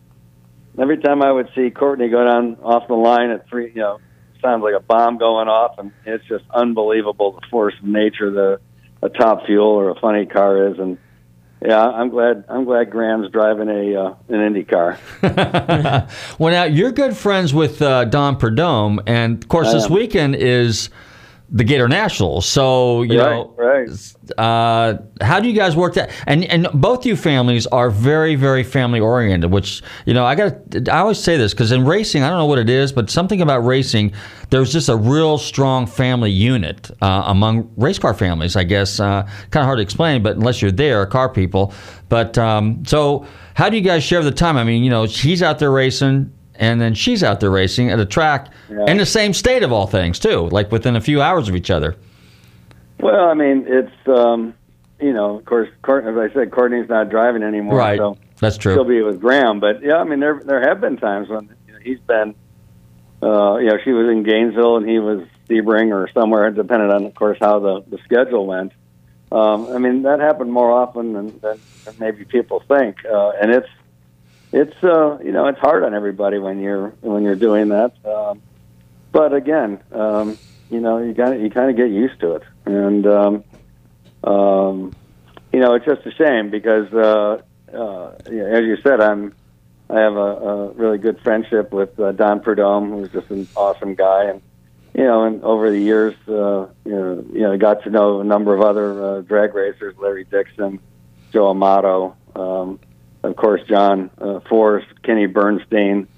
every 0.78 0.98
time 0.98 1.22
I 1.22 1.30
would 1.30 1.48
see 1.54 1.70
Courtney 1.70 2.08
go 2.08 2.24
down 2.24 2.56
off 2.62 2.88
the 2.88 2.94
line 2.94 3.30
at 3.30 3.48
three, 3.48 3.68
you 3.68 3.80
know, 3.80 4.00
sounds 4.42 4.62
like 4.62 4.74
a 4.74 4.82
bomb 4.82 5.18
going 5.18 5.48
off, 5.48 5.78
and 5.78 5.92
it's 6.04 6.24
just 6.26 6.44
unbelievable 6.50 7.32
the 7.32 7.46
force 7.48 7.74
of 7.80 7.84
nature 7.84 8.30
the 8.30 8.60
a 9.02 9.08
top 9.08 9.46
fuel 9.46 9.68
or 9.68 9.90
a 9.90 10.00
funny 10.00 10.26
car 10.26 10.68
is, 10.68 10.78
and 10.78 10.98
yeah, 11.62 11.82
I'm 11.82 12.10
glad 12.10 12.44
I'm 12.48 12.64
glad 12.64 12.90
Graham's 12.90 13.30
driving 13.30 13.68
a 13.68 13.96
uh, 13.96 14.14
an 14.28 14.40
Indy 14.40 14.64
car. 14.64 14.98
well, 15.22 16.08
now 16.52 16.64
you're 16.64 16.92
good 16.92 17.16
friends 17.16 17.54
with 17.54 17.80
uh, 17.80 18.04
Don 18.04 18.36
Prudhomme, 18.36 19.00
and 19.06 19.42
of 19.42 19.48
course, 19.48 19.68
I 19.68 19.72
this 19.74 19.86
am. 19.86 19.92
weekend 19.92 20.34
is 20.36 20.90
the 21.50 21.64
Gatornationals. 21.64 22.44
So 22.44 23.02
you 23.02 23.16
know, 23.16 23.54
right. 23.56 23.88
uh, 24.38 24.98
how 25.20 25.38
do 25.40 25.48
you 25.48 25.54
guys 25.54 25.76
work 25.76 25.94
that? 25.94 26.10
And 26.26 26.44
and 26.44 26.68
both 26.74 27.06
you 27.06 27.16
families 27.16 27.66
are 27.68 27.90
very 27.90 28.34
very 28.34 28.64
family 28.64 29.00
oriented. 29.00 29.52
Which 29.52 29.82
you 30.06 30.14
know, 30.14 30.24
I 30.24 30.34
got 30.34 30.88
I 30.88 30.98
always 30.98 31.18
say 31.18 31.36
this 31.36 31.54
because 31.54 31.72
in 31.72 31.84
racing, 31.84 32.22
I 32.22 32.28
don't 32.30 32.38
know 32.38 32.46
what 32.46 32.58
it 32.58 32.70
is, 32.70 32.92
but 32.92 33.10
something 33.10 33.40
about 33.40 33.60
racing, 33.60 34.12
there's 34.50 34.72
just 34.72 34.88
a 34.88 34.96
real 34.96 35.38
strong 35.38 35.86
family 35.86 36.30
unit 36.30 36.90
uh, 37.00 37.24
among 37.26 37.70
race 37.76 37.98
car 37.98 38.14
families. 38.14 38.56
I 38.56 38.64
guess 38.64 38.98
uh, 38.98 39.22
kind 39.50 39.62
of 39.62 39.66
hard 39.66 39.78
to 39.78 39.82
explain, 39.82 40.22
but 40.22 40.36
unless 40.36 40.60
you're 40.60 40.72
there, 40.72 41.06
car 41.06 41.28
people. 41.28 41.72
But 42.08 42.38
um, 42.38 42.84
so, 42.84 43.26
how 43.54 43.68
do 43.68 43.76
you 43.76 43.82
guys 43.82 44.02
share 44.02 44.22
the 44.22 44.32
time? 44.32 44.56
I 44.56 44.64
mean, 44.64 44.82
you 44.82 44.90
know, 44.90 45.04
he's 45.04 45.42
out 45.42 45.58
there 45.58 45.70
racing. 45.70 46.32
And 46.58 46.80
then 46.80 46.94
she's 46.94 47.22
out 47.22 47.40
there 47.40 47.50
racing 47.50 47.90
at 47.90 47.98
a 48.00 48.06
track 48.06 48.48
in 48.68 48.96
the 48.98 49.06
same 49.06 49.32
state 49.32 49.62
of 49.62 49.72
all 49.72 49.86
things, 49.86 50.18
too, 50.18 50.48
like 50.48 50.70
within 50.72 50.96
a 50.96 51.00
few 51.00 51.20
hours 51.22 51.48
of 51.48 51.54
each 51.56 51.70
other. 51.70 51.96
Well, 52.98 53.28
I 53.28 53.34
mean, 53.34 53.64
it's 53.68 54.08
um, 54.08 54.54
you 55.00 55.12
know, 55.12 55.38
of 55.38 55.44
course, 55.44 55.68
Courtney, 55.82 56.10
as 56.10 56.16
I 56.16 56.32
said, 56.32 56.50
Courtney's 56.50 56.88
not 56.88 57.10
driving 57.10 57.42
anymore, 57.42 57.76
Right. 57.78 57.98
so 57.98 58.16
That's 58.40 58.56
true. 58.56 58.74
she'll 58.74 58.84
be 58.84 59.02
with 59.02 59.20
Graham. 59.20 59.60
But 59.60 59.82
yeah, 59.82 59.96
I 59.96 60.04
mean, 60.04 60.20
there 60.20 60.40
there 60.44 60.60
have 60.60 60.80
been 60.80 60.96
times 60.96 61.28
when 61.28 61.50
you 61.66 61.72
know, 61.74 61.78
he's 61.82 62.00
been, 62.00 62.34
uh, 63.22 63.56
you 63.56 63.66
know, 63.68 63.78
she 63.84 63.92
was 63.92 64.08
in 64.08 64.22
Gainesville 64.22 64.76
and 64.78 64.88
he 64.88 64.98
was 64.98 65.20
Sebring 65.48 65.92
or 65.94 66.08
somewhere, 66.12 66.50
depending 66.50 66.90
on, 66.90 67.04
of 67.04 67.14
course, 67.14 67.38
how 67.40 67.58
the 67.60 67.84
the 67.88 67.98
schedule 68.04 68.46
went. 68.46 68.72
Um, 69.30 69.68
I 69.72 69.78
mean, 69.78 70.02
that 70.02 70.20
happened 70.20 70.52
more 70.52 70.70
often 70.70 71.12
than, 71.12 71.38
than, 71.40 71.60
than 71.84 71.94
maybe 71.98 72.24
people 72.24 72.62
think, 72.66 73.04
uh, 73.04 73.30
and 73.40 73.50
it's 73.50 73.68
it's 74.52 74.76
uh, 74.82 75.18
you 75.22 75.32
know 75.32 75.46
it's 75.46 75.58
hard 75.58 75.84
on 75.84 75.94
everybody 75.94 76.38
when 76.38 76.60
you're 76.60 76.90
when 77.00 77.22
you're 77.22 77.36
doing 77.36 77.68
that. 77.68 77.92
Um, 78.04 78.42
but 79.12 79.32
again, 79.32 79.80
um, 79.92 80.38
you 80.70 80.80
know 80.80 80.98
you 80.98 81.12
got 81.12 81.38
you 81.38 81.50
kind 81.50 81.70
of 81.70 81.76
get 81.76 81.90
used 81.90 82.20
to 82.20 82.34
it, 82.34 82.42
and 82.64 83.06
um, 83.06 83.44
um, 84.24 84.94
you 85.52 85.60
know 85.60 85.74
it's 85.74 85.86
just 85.86 86.06
a 86.06 86.12
shame 86.12 86.50
because 86.50 86.92
uh, 86.92 87.42
uh, 87.72 88.12
as 88.26 88.64
you 88.64 88.76
said, 88.82 89.00
I'm 89.00 89.34
I 89.88 90.00
have 90.00 90.14
a, 90.14 90.18
a 90.18 90.72
really 90.72 90.98
good 90.98 91.20
friendship 91.20 91.72
with 91.72 91.98
uh, 92.00 92.12
Don 92.12 92.40
Prudhomme, 92.40 92.90
who's 92.90 93.10
just 93.10 93.30
an 93.30 93.48
awesome 93.56 93.94
guy, 93.94 94.24
and 94.24 94.42
you 94.94 95.04
know, 95.04 95.24
and 95.24 95.44
over 95.44 95.70
the 95.70 95.78
years, 95.78 96.14
uh, 96.26 96.68
you 96.84 96.92
know, 96.92 97.24
you 97.32 97.40
know, 97.40 97.56
got 97.58 97.84
to 97.84 97.90
know 97.90 98.20
a 98.20 98.24
number 98.24 98.54
of 98.54 98.62
other 98.62 99.04
uh, 99.04 99.20
drag 99.20 99.54
racers, 99.54 99.94
Larry 99.98 100.24
Dixon, 100.24 100.80
Joe 101.32 101.50
Amato, 101.50 102.16
um, 102.34 102.80
of 103.26 103.36
course, 103.36 103.60
John 103.68 104.10
uh, 104.18 104.40
Force, 104.40 104.84
Kenny 105.02 105.26
Bernstein. 105.26 106.08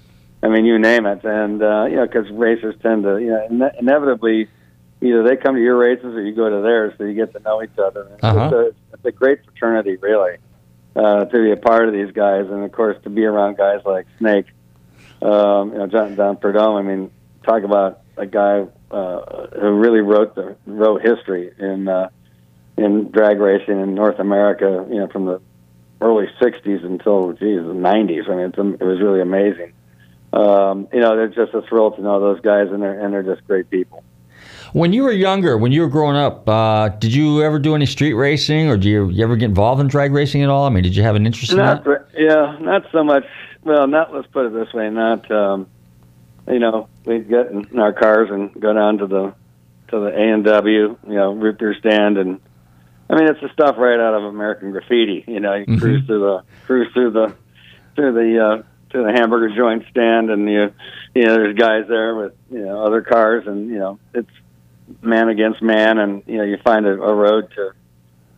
I 0.41 0.47
mean, 0.47 0.65
you 0.65 0.79
name 0.79 1.05
it, 1.05 1.23
and 1.23 1.61
uh, 1.61 1.85
you 1.89 1.97
know, 1.97 2.05
because 2.07 2.29
racers 2.31 2.75
tend 2.81 3.03
to, 3.03 3.17
you 3.17 3.31
know, 3.31 3.45
ine- 3.49 3.75
inevitably, 3.79 4.47
either 5.01 5.23
they 5.23 5.35
come 5.35 5.55
to 5.55 5.61
your 5.61 5.77
races 5.77 6.05
or 6.05 6.21
you 6.21 6.33
go 6.33 6.49
to 6.49 6.61
theirs, 6.61 6.93
so 6.97 7.03
you 7.03 7.13
get 7.13 7.33
to 7.33 7.39
know 7.39 7.61
each 7.61 7.77
other. 7.77 8.03
And 8.03 8.23
Uh-huh. 8.23 8.45
It's, 8.45 8.53
a, 8.53 8.93
it's 8.93 9.05
a 9.05 9.11
great 9.11 9.43
fraternity, 9.43 9.97
really, 9.97 10.37
uh, 10.95 11.25
to 11.25 11.37
be 11.43 11.51
a 11.51 11.57
part 11.57 11.87
of 11.87 11.93
these 11.93 12.11
guys, 12.13 12.45
and 12.49 12.63
of 12.63 12.71
course, 12.71 12.97
to 13.03 13.09
be 13.09 13.25
around 13.25 13.57
guys 13.57 13.81
like 13.85 14.07
Snake, 14.17 14.45
um, 15.21 15.73
you 15.73 15.79
know, 15.79 15.87
John 15.87 16.15
Don 16.15 16.37
Prudhomme. 16.37 16.77
I 16.77 16.81
mean, 16.83 17.11
talk 17.43 17.63
about 17.63 18.01
a 18.15 18.25
guy 18.25 18.65
uh, 18.91 19.47
who 19.59 19.71
really 19.71 20.01
wrote 20.01 20.35
the 20.35 20.55
wrote 20.65 21.01
history 21.01 21.51
in 21.59 21.89
uh, 21.89 22.09
in 22.77 23.11
drag 23.11 23.39
racing 23.39 23.79
in 23.81 23.93
North 23.93 24.19
America. 24.19 24.85
You 24.89 24.99
know, 24.99 25.07
from 25.07 25.25
the 25.25 25.41
early 26.01 26.27
'60s 26.41 26.85
until 26.85 27.33
geez 27.33 27.61
the 27.61 27.73
'90s. 27.73 28.29
I 28.29 28.35
mean, 28.35 28.45
it's, 28.45 28.57
it 28.57 28.85
was 28.85 28.99
really 28.99 29.21
amazing. 29.21 29.73
Um, 30.31 30.87
you 30.93 30.99
know, 30.99 31.17
it's 31.23 31.35
just 31.35 31.53
a 31.53 31.61
thrill 31.63 31.91
to 31.91 32.01
know 32.01 32.19
those 32.19 32.39
guys, 32.41 32.67
and 32.71 32.81
they're 32.81 32.99
and 32.99 33.13
they're 33.13 33.23
just 33.23 33.45
great 33.47 33.69
people. 33.69 34.03
When 34.73 34.93
you 34.93 35.03
were 35.03 35.11
younger, 35.11 35.57
when 35.57 35.71
you 35.71 35.81
were 35.81 35.87
growing 35.87 36.15
up, 36.15 36.47
uh, 36.47 36.89
did 36.89 37.13
you 37.13 37.41
ever 37.41 37.57
do 37.57 37.73
any 37.73 37.87
street 37.87 38.13
racing, 38.13 38.69
or 38.69 38.77
do 38.77 38.87
you, 38.87 39.09
you 39.09 39.23
ever 39.23 39.35
get 39.35 39.45
involved 39.45 39.81
in 39.81 39.87
drag 39.87 40.11
racing 40.13 40.43
at 40.43 40.49
all? 40.49 40.65
I 40.65 40.69
mean, 40.69 40.83
did 40.83 40.95
you 40.95 41.01
have 41.01 41.15
an 41.15 41.25
interest 41.25 41.51
in 41.51 41.57
that? 41.57 41.83
yeah, 42.15 42.57
not 42.61 42.83
so 42.91 43.03
much. 43.03 43.25
Well, 43.63 43.87
not. 43.87 44.13
Let's 44.13 44.27
put 44.27 44.45
it 44.45 44.53
this 44.53 44.71
way. 44.73 44.89
Not. 44.89 45.29
Um, 45.31 45.67
you 46.47 46.59
know, 46.59 46.87
we'd 47.05 47.29
get 47.29 47.47
in 47.47 47.79
our 47.79 47.93
cars 47.93 48.29
and 48.31 48.53
go 48.59 48.73
down 48.73 48.99
to 48.99 49.07
the 49.07 49.33
to 49.89 49.99
the 49.99 50.07
A 50.07 50.33
and 50.33 50.43
W. 50.45 50.97
You 51.07 51.15
know, 51.15 51.33
root 51.33 51.57
beer 51.57 51.75
stand, 51.79 52.17
and 52.17 52.39
I 53.09 53.15
mean, 53.15 53.27
it's 53.27 53.41
the 53.41 53.49
stuff 53.53 53.75
right 53.77 53.99
out 53.99 54.13
of 54.13 54.23
American 54.23 54.71
Graffiti. 54.71 55.23
You 55.27 55.39
know, 55.39 55.55
you 55.55 55.65
Mhm. 55.65 55.79
cruise 55.79 56.05
through 56.05 56.19
the 56.19 56.43
cruise 56.65 56.91
through 56.93 57.11
the 57.11 57.33
through 57.95 58.13
the 58.13 58.45
uh, 58.45 58.61
to 58.91 59.03
the 59.03 59.11
hamburger 59.11 59.49
joint 59.55 59.83
stand, 59.89 60.29
and 60.29 60.49
you 60.49 60.71
you 61.15 61.25
know, 61.25 61.33
there's 61.33 61.55
guys 61.55 61.85
there 61.87 62.15
with 62.15 62.33
you 62.51 62.65
know 62.65 62.83
other 62.83 63.01
cars, 63.01 63.47
and 63.47 63.69
you 63.69 63.79
know, 63.79 63.99
it's 64.13 64.29
man 65.01 65.29
against 65.29 65.61
man, 65.61 65.97
and 65.97 66.23
you 66.27 66.37
know, 66.37 66.43
you 66.43 66.57
find 66.63 66.85
a, 66.85 66.91
a 66.91 67.13
road 67.13 67.49
to 67.55 67.71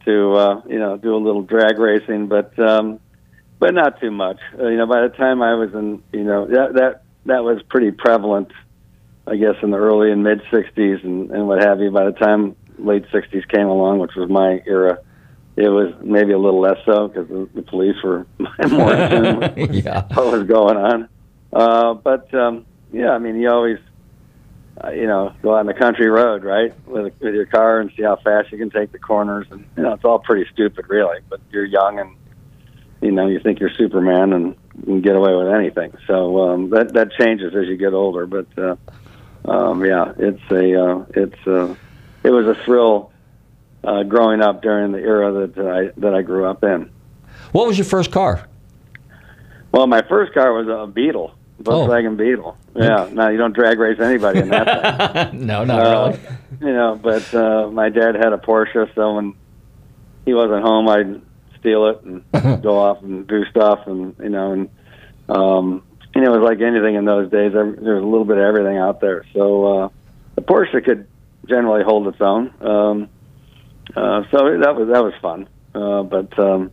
to 0.06 0.34
uh, 0.34 0.62
you 0.68 0.80
know 0.80 0.98
do 0.98 1.16
a 1.16 1.18
little 1.18 1.42
drag 1.42 1.78
racing, 1.78 2.28
but 2.28 2.58
um, 2.58 3.00
but 3.60 3.74
not 3.74 4.00
too 4.00 4.12
much. 4.12 4.40
Uh, 4.58 4.68
you 4.68 4.78
know, 4.78 4.88
by 4.88 5.02
the 5.02 5.10
time 5.10 5.42
I 5.42 5.54
was 5.56 5.74
in, 5.74 6.02
you 6.12 6.24
know, 6.24 6.48
that 6.48 6.74
that 6.76 7.02
that 7.26 7.44
was 7.44 7.62
pretty 7.70 7.92
prevalent, 7.92 8.52
I 9.28 9.36
guess, 9.36 9.56
in 9.62 9.70
the 9.70 9.78
early 9.78 10.12
and 10.12 10.24
mid 10.24 10.42
'60s 10.52 11.04
and 11.04 11.30
and 11.32 11.48
what 11.48 11.62
have 11.62 11.80
you. 11.82 11.92
By 11.92 12.06
the 12.06 12.14
time 12.14 12.56
late 12.84 13.06
'60s 13.14 13.48
came 13.48 13.68
along, 13.68 14.00
which 14.00 14.16
was 14.16 14.30
my 14.30 14.62
era, 14.66 15.00
it 15.56 15.70
was 15.70 15.94
maybe 16.02 16.32
a 16.34 16.38
little 16.38 16.60
less 16.60 16.78
so 16.86 17.08
because 17.08 17.28
the, 17.28 17.50
the 17.54 17.62
police 17.62 17.96
were 18.04 18.26
more 18.70 18.94
in 18.94 19.74
yeah. 19.74 20.08
what 20.14 20.32
was 20.32 20.48
going 20.48 20.78
on. 20.78 21.10
Uh, 21.54 21.94
but 21.94 22.34
um, 22.34 22.66
yeah, 22.94 23.12
I 23.12 23.18
mean, 23.18 23.40
you 23.40 23.50
always, 23.50 23.80
uh, 24.84 24.92
you 24.92 25.08
know, 25.08 25.34
go 25.42 25.54
out 25.54 25.60
on 25.60 25.66
the 25.66 25.74
country 25.74 26.10
road, 26.10 26.44
right, 26.44 26.74
with 26.88 27.14
with 27.20 27.34
your 27.34 27.46
car 27.46 27.80
and 27.80 27.92
see 27.96 28.04
how 28.04 28.16
fast 28.18 28.52
you 28.52 28.58
can 28.58 28.70
take 28.70 28.92
the 28.92 29.00
corners, 29.00 29.48
and 29.52 29.66
you 29.76 29.84
know, 29.84 29.94
it's 29.94 30.06
all 30.06 30.20
pretty 30.20 30.50
stupid, 30.54 30.86
really. 30.90 31.20
But 31.30 31.42
you're 31.52 31.66
young 31.66 32.00
and 32.00 32.16
you 33.02 33.12
know, 33.12 33.28
you 33.28 33.40
think 33.40 33.60
you're 33.60 33.74
Superman 33.78 34.32
and 34.32 34.56
you 34.78 34.86
can 34.86 35.02
get 35.02 35.16
away 35.16 35.36
with 35.36 35.54
anything. 35.54 35.92
So 36.08 36.50
um, 36.50 36.70
that 36.70 36.94
that 36.94 37.12
changes 37.20 37.54
as 37.56 37.68
you 37.68 37.76
get 37.76 37.94
older. 37.94 38.26
But 38.26 38.48
uh, 38.58 38.76
um, 39.46 39.84
yeah, 39.84 40.14
it's 40.18 40.52
a 40.52 40.82
uh, 40.82 41.06
it's 41.16 41.48
uh, 41.48 41.76
it 42.24 42.30
was 42.30 42.46
a 42.48 42.56
thrill 42.64 43.12
uh, 43.84 44.04
growing 44.04 44.42
up 44.42 44.62
during 44.62 44.92
the 44.92 45.00
era 45.00 45.48
that 45.48 45.68
I 45.68 46.00
that 46.00 46.14
I 46.14 46.22
grew 46.22 46.46
up 46.46 46.64
in. 46.64 46.92
What 47.52 47.68
was 47.68 47.78
your 47.78 47.86
first 47.86 48.12
car? 48.12 48.48
Well, 49.72 49.88
my 49.88 50.02
first 50.02 50.34
car 50.34 50.52
was 50.54 50.68
a 50.68 50.86
Beetle, 50.92 51.34
Volkswagen 51.62 52.18
Beetle. 52.18 52.58
Yeah, 52.76 53.10
now 53.12 53.30
you 53.30 53.38
don't 53.38 53.54
drag 53.54 53.80
race 53.80 54.00
anybody 54.00 54.40
in 54.40 54.50
that 54.50 55.34
no, 55.34 55.64
not 55.64 55.80
Uh, 55.80 56.08
really. 56.10 56.20
You 56.62 56.74
know, 56.74 57.00
but 57.02 57.34
uh, 57.34 57.70
my 57.72 57.90
dad 57.90 58.16
had 58.16 58.34
a 58.34 58.38
Porsche, 58.38 58.94
so 58.96 59.16
when 59.16 59.34
he 60.26 60.34
wasn't 60.34 60.62
home, 60.62 60.88
I'd 60.88 61.22
steal 61.60 61.88
it 61.88 62.02
and 62.04 62.24
go 62.64 62.78
off 62.78 63.02
and 63.02 63.28
do 63.28 63.46
stuff, 63.46 63.88
and 63.88 64.16
you 64.20 64.30
know, 64.30 64.52
and 64.52 64.70
um, 65.30 65.84
know, 66.22 66.34
it 66.34 66.40
was 66.40 66.46
like 66.48 66.62
anything 66.62 66.96
in 66.96 67.06
those 67.06 67.32
days. 67.32 67.54
There 67.54 67.72
there 67.72 67.96
was 67.96 68.04
a 68.04 68.08
little 68.08 68.26
bit 68.26 68.38
of 68.38 68.44
everything 68.44 68.78
out 68.78 69.00
there. 69.02 69.26
So 69.34 69.66
uh, 69.84 69.90
the 70.36 70.42
Porsche 70.42 70.84
could 70.84 71.08
generally 71.48 71.84
hold 71.84 72.08
its 72.08 72.22
own. 72.22 72.54
Um, 72.62 73.10
uh, 73.96 74.24
so 74.32 74.58
that 74.60 74.76
was 74.76 74.88
that 74.92 75.04
was 75.04 75.14
fun. 75.22 75.48
Uh, 75.76 76.04
but 76.04 76.38
um, 76.40 76.72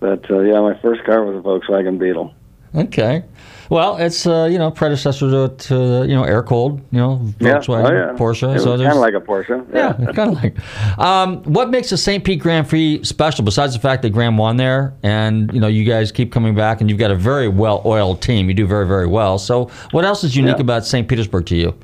but 0.00 0.30
uh, 0.30 0.40
yeah, 0.40 0.60
my 0.60 0.78
first 0.80 1.04
car 1.04 1.24
was 1.24 1.36
a 1.36 1.40
Volkswagen 1.40 1.98
Beetle. 1.98 2.34
Okay. 2.74 3.24
Well, 3.70 3.96
it's 3.98 4.26
uh, 4.26 4.48
you 4.50 4.58
know 4.58 4.70
predecessor 4.70 5.30
to, 5.30 5.54
to 5.68 5.74
you 6.08 6.14
know 6.14 6.24
air 6.24 6.42
cooled 6.42 6.80
you 6.90 6.98
know 6.98 7.18
Volkswagen 7.38 7.90
yeah. 7.90 8.08
Oh, 8.08 8.12
yeah. 8.12 8.18
Porsche. 8.18 8.56
It 8.56 8.60
so 8.60 8.76
kind 8.78 8.92
of 8.92 8.96
like 8.96 9.14
a 9.14 9.20
Porsche. 9.20 9.66
yeah, 9.74 9.92
kind 10.12 10.32
of 10.36 10.42
like. 10.42 10.98
Um, 10.98 11.42
what 11.44 11.68
makes 11.70 11.90
the 11.90 11.96
St. 11.96 12.24
Pete 12.24 12.40
Grand 12.40 12.68
Prix 12.68 13.04
special 13.04 13.44
besides 13.44 13.74
the 13.74 13.78
fact 13.80 14.02
that 14.02 14.10
Graham 14.10 14.36
won 14.38 14.56
there, 14.56 14.94
and 15.02 15.52
you 15.52 15.60
know 15.60 15.66
you 15.66 15.84
guys 15.84 16.12
keep 16.12 16.32
coming 16.32 16.54
back, 16.54 16.80
and 16.80 16.88
you've 16.88 16.98
got 16.98 17.10
a 17.10 17.14
very 17.16 17.48
well 17.48 17.82
oiled 17.84 18.22
team. 18.22 18.48
You 18.48 18.54
do 18.54 18.66
very 18.66 18.86
very 18.86 19.06
well. 19.06 19.38
So 19.38 19.66
what 19.90 20.04
else 20.04 20.24
is 20.24 20.34
unique 20.36 20.56
Yeah. 20.56 20.62
about 20.62 20.86
St. 20.86 21.06
Petersburg 21.06 21.46
to 21.46 21.56
you? 21.56 21.74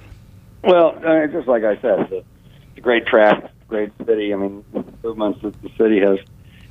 Well, 0.66 0.98
uh, 1.04 1.26
just 1.26 1.46
like 1.46 1.64
I 1.64 1.80
said, 1.80 2.00
it's 2.00 2.12
a, 2.12 2.16
it's 2.16 2.78
a 2.78 2.80
great 2.80 3.06
track, 3.06 3.50
great 3.68 3.92
city. 4.06 4.32
I 4.32 4.36
mean, 4.36 4.64
the 4.72 4.78
improvements 4.78 5.42
that 5.42 5.60
the 5.62 5.70
city 5.76 6.00
has 6.00 6.18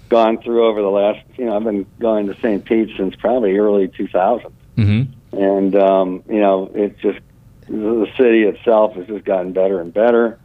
gone 0.09 0.41
through 0.41 0.65
over 0.65 0.81
the 0.81 0.89
last, 0.89 1.19
you 1.37 1.45
know, 1.45 1.55
I've 1.55 1.63
been 1.63 1.85
going 1.99 2.27
to 2.27 2.35
St. 2.39 2.65
Pete 2.65 2.89
since 2.97 3.15
probably 3.15 3.57
early 3.57 3.87
2000. 3.87 4.51
Mm-hmm. 4.77 5.37
And, 5.37 5.75
um, 5.75 6.23
you 6.29 6.39
know, 6.39 6.71
it's 6.73 6.99
just, 7.01 7.19
the 7.67 8.07
city 8.17 8.43
itself 8.43 8.95
has 8.95 9.07
just 9.07 9.25
gotten 9.25 9.53
better 9.53 9.79
and 9.79 9.93
better. 9.93 10.39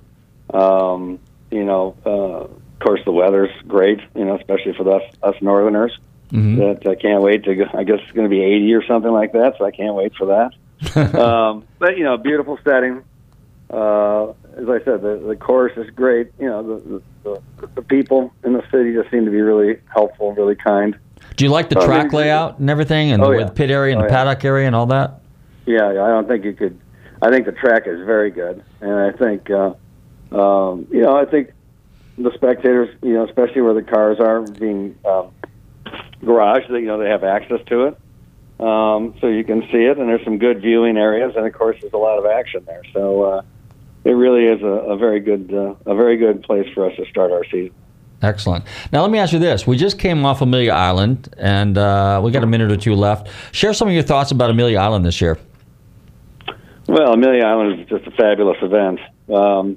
Um, 0.53 1.19
you 1.51 1.65
know, 1.65 1.97
uh, 2.07 2.45
of 2.45 2.79
course, 2.81 3.01
the 3.05 3.13
weather's 3.13 3.51
great, 3.67 4.01
you 4.15 4.25
know, 4.25 4.37
especially 4.37 4.75
for 4.75 4.91
us, 4.95 5.03
us 5.23 5.35
Northerners. 5.41 5.99
Mm-hmm. 6.31 6.59
That 6.59 6.87
I 6.87 6.95
can't 6.95 7.23
wait 7.23 7.45
to 7.45 7.55
go. 7.55 7.65
I 7.73 7.85
guess 7.85 8.01
it's 8.03 8.13
going 8.13 8.27
to 8.27 8.31
be 8.31 8.43
80 8.43 8.75
or 8.75 8.85
something 8.85 9.11
like 9.11 9.33
that, 9.33 9.55
so 9.57 9.65
I 9.65 9.71
can't 9.71 9.95
wait 9.95 10.15
for 10.15 10.27
that 10.27 10.53
um, 10.95 11.67
but 11.79 11.97
you 11.97 12.05
know, 12.05 12.17
beautiful 12.17 12.59
setting. 12.65 13.03
Uh, 13.71 14.31
as 14.57 14.69
I 14.69 14.83
said, 14.85 15.03
the 15.03 15.23
the 15.27 15.37
course 15.37 15.73
is 15.77 15.91
great. 15.91 16.29
You 16.39 16.47
know, 16.47 16.63
the, 16.79 17.03
the 17.25 17.69
the 17.75 17.83
people 17.83 18.33
in 18.45 18.55
the 18.55 18.63
city 18.71 18.95
just 18.95 19.11
seem 19.11 19.25
to 19.27 19.31
be 19.31 19.41
really 19.41 19.79
helpful, 19.93 20.33
really 20.33 20.55
kind. 20.57 20.97
Do 21.37 21.45
you 21.45 21.51
like 21.51 21.69
the 21.69 21.79
Oh, 21.79 21.85
track 21.87 22.05
maybe- 22.07 22.17
layout 22.17 22.59
and 22.59 22.71
everything, 22.71 23.13
and 23.13 23.23
Oh, 23.23 23.31
the 23.33 23.41
yeah. 23.41 23.49
pit 23.51 23.71
area 23.71 23.93
and 23.93 24.03
Oh, 24.03 24.07
the 24.07 24.11
yeah. 24.13 24.25
paddock 24.25 24.45
area 24.45 24.67
and 24.67 24.75
all 24.75 24.87
that? 24.87 25.21
Yeah, 25.67 25.87
I 25.89 26.09
don't 26.09 26.27
think 26.27 26.45
you 26.45 26.55
could. 26.55 26.79
I 27.21 27.31
think 27.31 27.45
the 27.45 27.53
track 27.53 27.87
is 27.87 28.01
very 28.07 28.31
good, 28.31 28.63
and 28.81 28.91
I 28.93 29.13
think 29.13 29.51
uh, 29.51 29.75
um, 30.33 30.87
you 30.91 31.03
know, 31.03 31.15
I 31.17 31.27
think 31.27 31.51
the 32.17 32.33
spectators, 32.35 32.89
you 33.03 33.13
know, 33.15 33.25
especially 33.27 33.61
where 33.61 33.75
the 33.75 33.83
cars 33.83 34.19
are 34.19 34.41
being 34.43 34.97
um, 35.05 35.29
garaged, 36.23 36.69
that 36.69 36.81
you 36.81 36.87
know 36.87 36.99
they 36.99 37.11
have 37.11 37.23
access 37.23 37.61
to 37.67 37.85
it, 37.89 37.99
um, 38.65 39.15
so 39.21 39.27
you 39.27 39.45
can 39.45 39.61
see 39.71 39.85
it, 39.85 39.99
and 39.99 40.09
there's 40.09 40.25
some 40.25 40.39
good 40.39 40.63
viewing 40.63 40.97
areas, 40.97 41.35
and 41.37 41.47
of 41.47 41.53
course 41.53 41.77
there's 41.83 41.93
a 41.93 41.97
lot 41.99 42.19
of 42.19 42.25
action 42.25 42.63
there. 42.67 42.83
So 42.95 43.23
uh, 43.25 43.43
it 44.09 44.13
really 44.13 44.47
is 44.47 44.63
a, 44.63 44.67
a 44.67 44.97
very 44.97 45.21
good, 45.21 45.53
uh, 45.53 45.75
a 45.85 45.95
very 45.95 46.17
good 46.17 46.43
place 46.43 46.67
for 46.73 46.89
us 46.89 46.97
to 46.97 47.05
start 47.11 47.31
our 47.31 47.45
season. 47.45 47.75
Excellent. 48.23 48.65
Now 48.91 49.03
let 49.03 49.11
me 49.11 49.19
ask 49.19 49.35
you 49.35 49.39
this: 49.39 49.67
We 49.67 49.77
just 49.77 49.99
came 49.99 50.25
off 50.25 50.41
Amelia 50.41 50.73
Island, 50.73 51.33
and 51.37 51.77
uh, 51.77 52.21
we 52.25 52.31
got 52.33 52.43
a 52.43 52.47
minute 52.47 52.73
or 52.73 52.79
two 52.79 52.95
left. 52.95 53.29
Share 53.53 53.75
some 53.75 53.87
of 53.87 53.93
your 53.93 54.03
thoughts 54.03 54.31
about 54.31 54.49
Amelia 54.49 54.79
Island 54.79 55.05
this 55.05 55.21
year. 55.21 55.39
Well, 56.89 57.13
Amelia 57.13 57.45
Island 57.45 57.81
is 57.81 57.87
just 57.87 58.07
a 58.07 58.11
fabulous 58.13 58.57
event. 58.63 58.99
Um, 59.33 59.77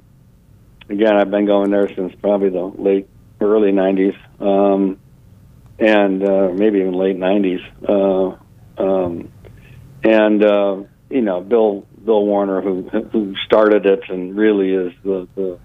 again, 0.88 1.14
I've 1.14 1.30
been 1.30 1.44
going 1.44 1.70
there 1.70 1.94
since 1.94 2.14
probably 2.22 2.48
the 2.48 2.64
late, 2.64 3.06
early 3.42 3.70
'90s, 3.70 4.16
um, 4.40 4.98
and 5.78 6.24
uh, 6.24 6.48
maybe 6.54 6.78
even 6.78 6.94
late 6.94 7.18
'90s. 7.18 7.60
Uh, 7.86 8.82
um, 8.82 9.30
and 10.02 10.42
uh, 10.42 10.82
you 11.10 11.20
know, 11.20 11.42
Bill 11.42 11.86
Bill 12.04 12.24
Warner, 12.24 12.60
who 12.60 12.82
who 13.12 13.34
started 13.46 13.86
it, 13.86 14.00
and 14.08 14.36
really 14.36 14.72
is 14.72 14.92
the 15.04 15.28
the 15.34 15.58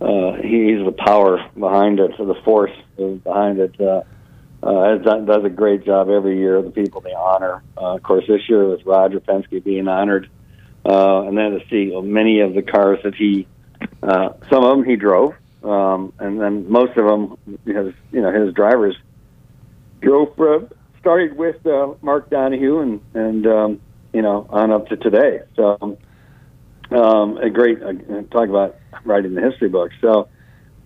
uh, 0.00 0.34
he's 0.36 0.84
the 0.84 0.94
power 0.96 1.44
behind 1.58 1.98
it, 2.00 2.12
the 2.16 2.40
force 2.44 2.72
behind 2.96 3.58
it. 3.58 3.80
Uh, 3.80 4.02
uh, 4.60 4.90
has 4.90 5.02
done, 5.02 5.24
does 5.24 5.44
a 5.44 5.48
great 5.48 5.84
job 5.84 6.08
every 6.08 6.38
year. 6.38 6.56
Of 6.56 6.64
the 6.64 6.70
people 6.70 7.00
they 7.00 7.14
honor. 7.14 7.62
Uh, 7.76 7.94
of 7.94 8.02
course, 8.02 8.24
this 8.26 8.48
year 8.48 8.64
was 8.64 8.84
Roger 8.84 9.20
Penske 9.20 9.62
being 9.62 9.86
honored, 9.86 10.28
uh, 10.84 11.22
and 11.22 11.38
then 11.38 11.52
to 11.52 11.60
see 11.70 11.94
many 12.00 12.40
of 12.40 12.54
the 12.54 12.62
cars 12.62 12.98
that 13.04 13.14
he, 13.14 13.46
uh, 14.02 14.30
some 14.50 14.64
of 14.64 14.76
them 14.76 14.84
he 14.84 14.96
drove, 14.96 15.34
um, 15.62 16.12
and 16.18 16.40
then 16.40 16.68
most 16.70 16.96
of 16.96 17.06
them 17.06 17.38
his 17.64 17.94
you 18.10 18.20
know 18.20 18.32
his 18.32 18.52
drivers 18.52 18.96
drove 20.00 20.34
from 20.36 20.68
started 21.00 21.36
with 21.36 21.64
uh, 21.66 21.94
Mark 22.02 22.28
Donohue 22.30 22.80
and 22.80 23.00
and 23.14 23.46
um, 23.46 23.80
you 24.12 24.22
know 24.22 24.46
on 24.50 24.70
up 24.72 24.88
to 24.88 24.96
today. 24.96 25.40
So 25.56 25.98
um, 26.90 27.36
a 27.38 27.50
great 27.50 27.82
uh, 27.82 27.92
talk 28.30 28.48
about 28.48 28.76
writing 29.04 29.34
the 29.34 29.42
history 29.42 29.68
book. 29.68 29.90
So, 30.00 30.28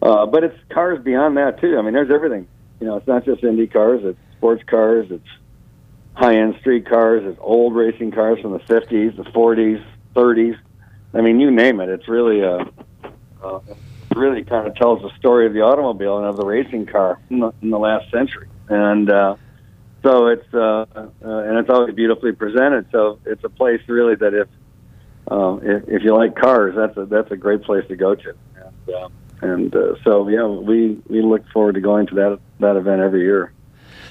uh, 0.00 0.26
but 0.26 0.44
it's 0.44 0.58
cars 0.70 1.02
beyond 1.02 1.36
that 1.36 1.60
too. 1.60 1.76
I 1.78 1.82
mean, 1.82 1.94
there's 1.94 2.10
everything. 2.10 2.48
You 2.80 2.86
know, 2.88 2.96
it's 2.96 3.06
not 3.06 3.24
just 3.24 3.44
Indy 3.44 3.66
cars. 3.66 4.00
It's 4.04 4.18
sports 4.36 4.62
cars. 4.66 5.06
It's 5.10 5.28
high-end 6.14 6.56
street 6.60 6.88
cars. 6.88 7.22
It's 7.24 7.38
old 7.40 7.74
racing 7.74 8.10
cars 8.10 8.40
from 8.40 8.52
the 8.52 8.58
50s, 8.58 9.16
the 9.16 9.24
40s, 9.24 9.84
30s. 10.14 10.58
I 11.14 11.20
mean, 11.20 11.40
you 11.40 11.50
name 11.50 11.80
it. 11.80 11.88
It's 11.88 12.08
really 12.08 12.40
a, 12.40 12.66
uh, 13.42 13.60
really 14.14 14.44
kind 14.44 14.66
of 14.66 14.74
tells 14.74 15.00
the 15.02 15.10
story 15.18 15.46
of 15.46 15.52
the 15.52 15.60
automobile 15.60 16.18
and 16.18 16.26
of 16.26 16.36
the 16.36 16.44
racing 16.44 16.86
car 16.86 17.18
in 17.30 17.40
the, 17.40 17.52
in 17.62 17.70
the 17.70 17.78
last 17.78 18.10
century. 18.10 18.48
And 18.68 19.10
uh, 19.10 19.36
so 20.02 20.26
it's 20.28 20.54
uh, 20.54 20.84
uh, 20.94 21.06
and 21.22 21.58
it's 21.58 21.70
always 21.70 21.94
beautifully 21.94 22.32
presented. 22.32 22.86
So 22.92 23.18
it's 23.24 23.42
a 23.44 23.48
place 23.48 23.80
really 23.88 24.16
that 24.16 24.34
if 24.34 24.48
um, 25.30 25.60
if, 25.62 25.88
if 25.88 26.02
you 26.02 26.14
like 26.14 26.36
cars, 26.36 26.74
that's 26.76 26.96
a 26.96 27.06
that's 27.06 27.30
a 27.30 27.36
great 27.36 27.62
place 27.62 27.86
to 27.88 27.96
go 27.96 28.14
to. 28.14 28.34
And, 28.56 28.94
uh, 28.94 29.08
and 29.42 29.74
uh, 29.76 29.94
so 30.04 30.28
yeah, 30.28 30.46
we 30.46 31.00
we 31.08 31.22
look 31.22 31.48
forward 31.52 31.74
to 31.74 31.80
going 31.80 32.06
to 32.08 32.14
that 32.16 32.38
that 32.60 32.76
event 32.76 33.00
every 33.00 33.22
year. 33.22 33.52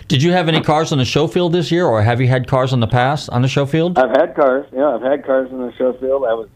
Did 0.07 0.23
you 0.23 0.31
have 0.33 0.49
any 0.49 0.59
cars 0.61 0.91
on 0.91 0.97
the 0.97 1.05
show 1.05 1.27
field 1.27 1.53
this 1.53 1.71
year, 1.71 1.85
or 1.85 2.01
have 2.01 2.19
you 2.19 2.27
had 2.27 2.45
cars 2.47 2.73
in 2.73 2.81
the 2.81 2.87
past 2.87 3.29
on 3.29 3.41
the 3.41 3.47
show 3.47 3.65
field? 3.65 3.97
I've 3.97 4.09
had 4.09 4.35
cars. 4.35 4.65
Yeah, 4.73 4.95
I've 4.95 5.01
had 5.01 5.25
cars 5.25 5.49
in 5.51 5.57
the 5.59 5.73
show 5.77 5.93
field. 5.93 6.25
I 6.25 6.33
was 6.33 6.49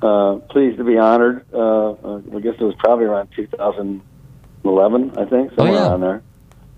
uh, 0.00 0.46
pleased 0.50 0.78
to 0.78 0.84
be 0.84 0.96
honored. 0.96 1.44
Uh, 1.52 1.90
uh, 1.90 2.20
I 2.34 2.40
guess 2.40 2.54
it 2.58 2.64
was 2.64 2.74
probably 2.78 3.04
around 3.04 3.28
2011, 3.36 5.10
I 5.18 5.24
think, 5.26 5.52
somewhere 5.54 5.74
Oh, 5.74 5.74
yeah. 5.74 5.88
around 5.90 6.00
there. 6.00 6.22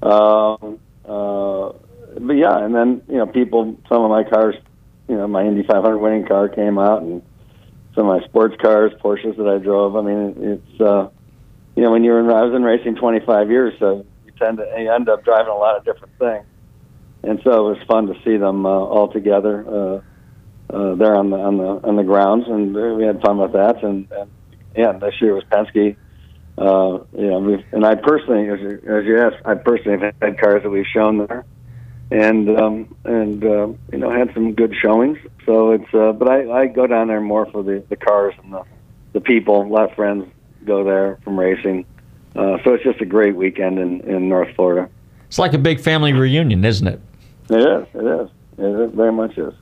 Um, 0.03 0.79
uh, 1.09 1.73
but 2.19 2.35
yeah, 2.35 2.65
and 2.65 2.75
then 2.75 3.03
you 3.09 3.17
know, 3.17 3.27
people, 3.27 3.77
some 3.89 4.03
of 4.03 4.11
my 4.11 4.25
cars, 4.25 4.55
you 5.09 5.17
know, 5.17 5.27
my 5.27 5.45
Indy 5.45 5.63
500 5.63 5.99
winning 5.99 6.27
car 6.27 6.49
came 6.49 6.79
out, 6.79 7.03
and 7.03 7.23
some 7.95 8.09
of 8.09 8.21
my 8.21 8.27
sports 8.27 8.55
cars, 8.61 8.93
Porsches 9.03 9.37
that 9.37 9.49
I 9.49 9.59
drove. 9.59 9.97
I 9.97 10.03
mean, 10.03 10.35
it's 10.39 10.81
uh, 10.81 11.09
you 11.77 11.83
know, 11.83 11.91
when 11.91 12.05
you're 12.05 12.21
in, 12.21 12.31
I 12.31 12.43
was 12.43 12.55
in 12.55 12.63
racing 12.63 12.97
25 12.97 13.51
years, 13.51 13.75
so 13.79 14.07
you 14.25 14.33
tend 14.39 14.59
to 14.59 14.65
you 14.79 14.91
end 14.91 15.09
up 15.09 15.25
driving 15.25 15.53
a 15.53 15.57
lot 15.57 15.77
of 15.77 15.85
different 15.85 16.17
things, 16.19 16.47
and 17.23 17.41
so 17.45 17.69
it 17.69 17.79
was 17.79 17.87
fun 17.87 18.07
to 18.07 18.15
see 18.25 18.37
them 18.37 18.67
uh, 18.67 18.69
all 18.69 19.13
together. 19.13 19.65
Uh, 19.67 20.01
uh, 20.71 20.95
there 20.95 21.15
on 21.15 21.31
the 21.31 21.37
on 21.37 21.57
the 21.59 21.67
on 21.87 21.97
the 21.97 22.03
grounds, 22.03 22.47
and 22.49 22.75
we 22.75 23.05
had 23.05 23.21
fun 23.21 23.39
with 23.39 23.53
that. 23.53 23.83
And, 23.85 24.11
and 24.11 24.31
yeah, 24.77 24.93
this 24.93 25.15
year 25.21 25.35
was 25.35 25.45
Penske. 25.45 25.97
Uh, 26.57 27.01
you 27.17 27.27
know, 27.27 27.63
and 27.73 27.85
I 27.85 27.97
personally, 27.97 28.49
as 28.49 28.61
you, 28.61 28.81
as 28.87 29.05
you 29.05 29.19
asked, 29.21 29.45
I 29.45 29.55
personally 29.55 29.99
have 29.99 30.15
had 30.23 30.39
cars 30.39 30.63
that 30.63 30.71
we've 30.71 30.87
shown 30.87 31.19
there, 31.19 31.45
and 32.13 32.49
um, 32.49 32.97
and 33.05 33.45
uh, 33.45 33.69
you 33.93 33.99
know 33.99 34.11
had 34.11 34.33
some 34.35 34.55
good 34.55 34.73
showings. 34.81 35.19
So 35.47 35.73
it's, 35.73 35.93
uh, 35.93 36.13
but 36.13 36.29
I, 36.29 36.51
I 36.51 36.67
go 36.67 36.87
down 36.87 37.09
there 37.09 37.21
more 37.21 37.47
for 37.47 37.65
the 37.65 37.85
the 37.89 37.97
cars 37.97 38.35
and 38.43 38.53
the 38.53 38.63
the 39.15 39.21
people. 39.21 39.63
A 39.63 39.67
lot 39.67 39.91
of 39.91 39.97
friends 39.97 40.27
go 40.65 40.85
there 40.85 41.19
from 41.25 41.39
racing, 41.39 41.87
uh, 42.37 42.59
so 42.63 42.75
it's 42.75 42.85
just 42.85 43.01
a 43.01 43.07
great 43.07 43.35
weekend 43.35 43.81
in 43.81 44.01
in 44.03 44.29
North 44.29 44.55
Florida. 44.55 44.89
It's 45.27 45.41
like 45.41 45.55
a 45.55 45.59
big 45.59 45.81
family 45.81 46.13
reunion, 46.13 46.65
isn't 46.65 46.87
it? 46.87 47.01
It 47.51 47.59
is. 47.59 47.87
It 47.95 48.07
is. 48.07 48.31
It 48.59 48.95
very 48.95 49.13
much 49.13 49.37
is. 49.37 49.53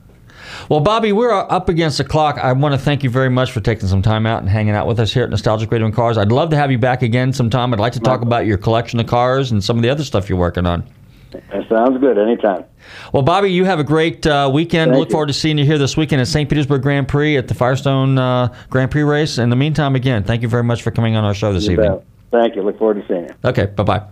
Well, 0.69 0.79
Bobby, 0.79 1.11
we're 1.11 1.31
up 1.31 1.69
against 1.69 1.97
the 1.97 2.03
clock. 2.03 2.37
I 2.37 2.51
want 2.53 2.73
to 2.73 2.77
thank 2.79 3.03
you 3.03 3.09
very 3.09 3.29
much 3.29 3.51
for 3.51 3.59
taking 3.59 3.87
some 3.87 4.01
time 4.01 4.25
out 4.25 4.39
and 4.41 4.49
hanging 4.49 4.75
out 4.75 4.87
with 4.87 4.99
us 4.99 5.13
here 5.13 5.23
at 5.23 5.29
Nostalgic 5.29 5.71
Radio 5.71 5.85
and 5.85 5.95
Cars. 5.95 6.17
I'd 6.17 6.31
love 6.31 6.49
to 6.51 6.55
have 6.55 6.71
you 6.71 6.77
back 6.77 7.01
again 7.01 7.33
sometime. 7.33 7.73
I'd 7.73 7.79
like 7.79 7.93
to 7.93 7.99
talk 7.99 8.21
about 8.21 8.45
your 8.45 8.57
collection 8.57 8.99
of 8.99 9.07
cars 9.07 9.51
and 9.51 9.63
some 9.63 9.77
of 9.77 9.83
the 9.83 9.89
other 9.89 10.03
stuff 10.03 10.29
you're 10.29 10.37
working 10.37 10.65
on. 10.65 10.83
That 11.31 11.67
sounds 11.67 11.99
good. 11.99 12.17
Anytime. 12.19 12.63
Well, 13.11 13.23
Bobby, 13.23 13.51
you 13.51 13.65
have 13.65 13.79
a 13.79 13.83
great 13.83 14.25
uh, 14.27 14.51
weekend. 14.53 14.91
Thank 14.91 14.99
Look 14.99 15.09
you. 15.09 15.13
forward 15.13 15.27
to 15.27 15.33
seeing 15.33 15.57
you 15.57 15.65
here 15.65 15.79
this 15.79 15.97
weekend 15.97 16.21
at 16.21 16.27
St. 16.27 16.47
Petersburg 16.47 16.83
Grand 16.83 17.07
Prix 17.07 17.37
at 17.37 17.47
the 17.47 17.55
Firestone 17.55 18.19
uh, 18.19 18.53
Grand 18.69 18.91
Prix 18.91 19.01
race. 19.03 19.39
In 19.39 19.49
the 19.49 19.55
meantime, 19.55 19.95
again, 19.95 20.23
thank 20.23 20.43
you 20.43 20.47
very 20.47 20.63
much 20.63 20.83
for 20.83 20.91
coming 20.91 21.15
on 21.15 21.23
our 21.23 21.33
show 21.33 21.51
this 21.51 21.65
You 21.65 21.71
evening. 21.71 21.91
bet. 21.93 22.05
Thank 22.31 22.55
you. 22.55 22.61
Look 22.61 22.77
forward 22.77 23.01
to 23.01 23.07
seeing 23.07 23.23
you. 23.23 23.35
Okay, 23.43 23.65
bye 23.65 23.83
bye. 23.83 24.03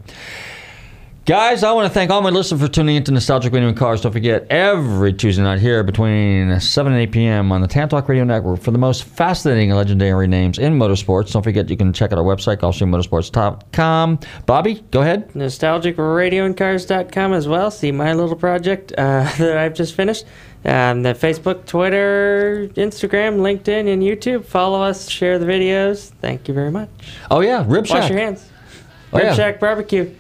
Guys, 1.32 1.64
I 1.64 1.72
want 1.72 1.88
to 1.88 1.94
thank 1.94 2.12
all 2.12 2.22
my 2.22 2.30
listeners 2.30 2.60
for 2.60 2.68
tuning 2.68 2.98
into 2.98 3.14
Nostalgic 3.14 3.54
Radio 3.54 3.70
and 3.70 3.78
Cars. 3.78 4.02
Don't 4.02 4.12
forget, 4.12 4.46
every 4.50 5.14
Tuesday 5.14 5.42
night 5.42 5.60
here 5.60 5.82
between 5.82 6.60
7 6.60 6.92
and 6.92 7.02
8 7.04 7.12
p.m. 7.14 7.54
on 7.54 7.62
the 7.62 7.70
Tan 7.70 7.88
Talk 7.88 8.10
Radio 8.10 8.26
Network 8.26 8.60
for 8.60 8.72
the 8.72 8.78
most 8.78 9.06
fascinating 9.06 9.72
and 9.72 9.78
legendary 9.78 10.28
names 10.28 10.60
in 10.60 10.78
motorsports. 10.78 11.32
Don't 11.32 11.42
forget, 11.42 11.70
you 11.70 11.78
can 11.78 11.94
check 11.94 12.12
out 12.12 12.18
our 12.18 12.26
website, 12.26 12.58
GulfstreamMotorsports.com. 12.58 14.20
Bobby, 14.46 14.84
go 14.92 15.04
ahead. 15.04 15.30
nostalgicradioandcars.com 15.30 17.32
as 17.32 17.48
well. 17.48 17.72
See 17.72 17.94
my 17.94 18.12
little 18.12 18.36
project 18.36 18.92
uh, 18.98 19.32
that 19.38 19.58
I've 19.58 19.74
just 19.74 19.96
finished. 19.96 20.26
Um, 20.66 21.02
the 21.02 21.14
Facebook, 21.14 21.66
Twitter, 21.66 22.68
Instagram, 22.74 23.38
LinkedIn, 23.38 23.88
and 23.88 24.04
YouTube. 24.04 24.44
Follow 24.44 24.82
us, 24.82 25.08
share 25.08 25.40
the 25.40 25.46
videos. 25.46 26.10
Thank 26.10 26.50
you 26.50 26.54
very 26.54 26.72
much. 26.72 26.90
Oh, 27.30 27.40
yeah, 27.40 27.64
Rib 27.66 27.88
Shack. 27.88 28.02
Wash 28.02 28.10
your 28.10 28.20
hands. 28.20 28.50
Oh, 29.14 29.20
Rib 29.20 29.28
yeah. 29.28 29.36
Shack 29.36 29.62
Barbecue. 29.62 30.14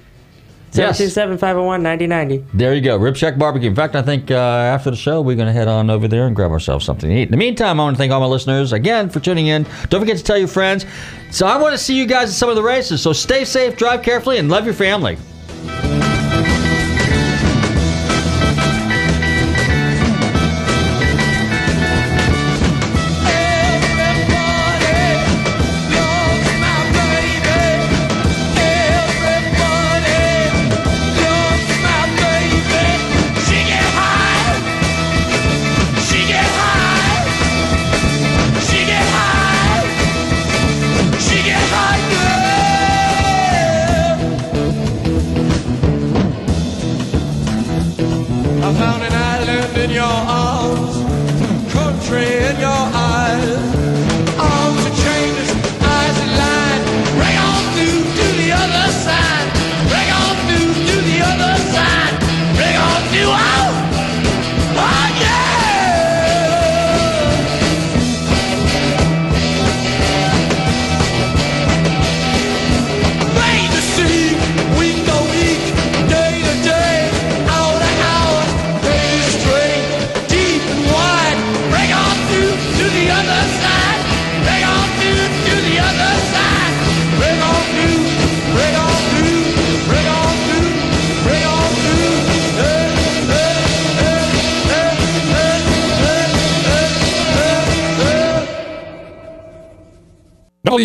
Yes. 0.73 0.97
727 0.97 1.37
501 1.37 1.83
9090. 1.83 2.57
There 2.57 2.73
you 2.73 2.81
go, 2.81 2.95
Rib 2.97 3.17
Shack 3.17 3.37
Barbecue. 3.37 3.69
In 3.69 3.75
fact, 3.75 3.95
I 3.95 4.01
think 4.01 4.31
uh, 4.31 4.35
after 4.35 4.89
the 4.89 4.95
show, 4.95 5.21
we're 5.21 5.35
going 5.35 5.47
to 5.47 5.53
head 5.53 5.67
on 5.67 5.89
over 5.89 6.07
there 6.07 6.27
and 6.27 6.35
grab 6.35 6.51
ourselves 6.51 6.85
something 6.85 7.09
to 7.09 7.15
eat. 7.15 7.23
In 7.23 7.31
the 7.31 7.37
meantime, 7.37 7.79
I 7.79 7.83
want 7.83 7.95
to 7.95 7.97
thank 7.97 8.11
all 8.11 8.21
my 8.21 8.25
listeners 8.25 8.71
again 8.71 9.09
for 9.09 9.19
tuning 9.19 9.47
in. 9.47 9.65
Don't 9.89 9.99
forget 9.99 10.17
to 10.17 10.23
tell 10.23 10.37
your 10.37 10.47
friends. 10.47 10.85
So 11.29 11.45
I 11.45 11.57
want 11.57 11.73
to 11.73 11.77
see 11.77 11.97
you 11.97 12.05
guys 12.05 12.29
at 12.29 12.35
some 12.35 12.49
of 12.49 12.55
the 12.55 12.63
races. 12.63 13.01
So 13.01 13.11
stay 13.11 13.43
safe, 13.43 13.75
drive 13.75 14.01
carefully, 14.01 14.37
and 14.37 14.49
love 14.49 14.65
your 14.65 14.73
family. 14.73 15.17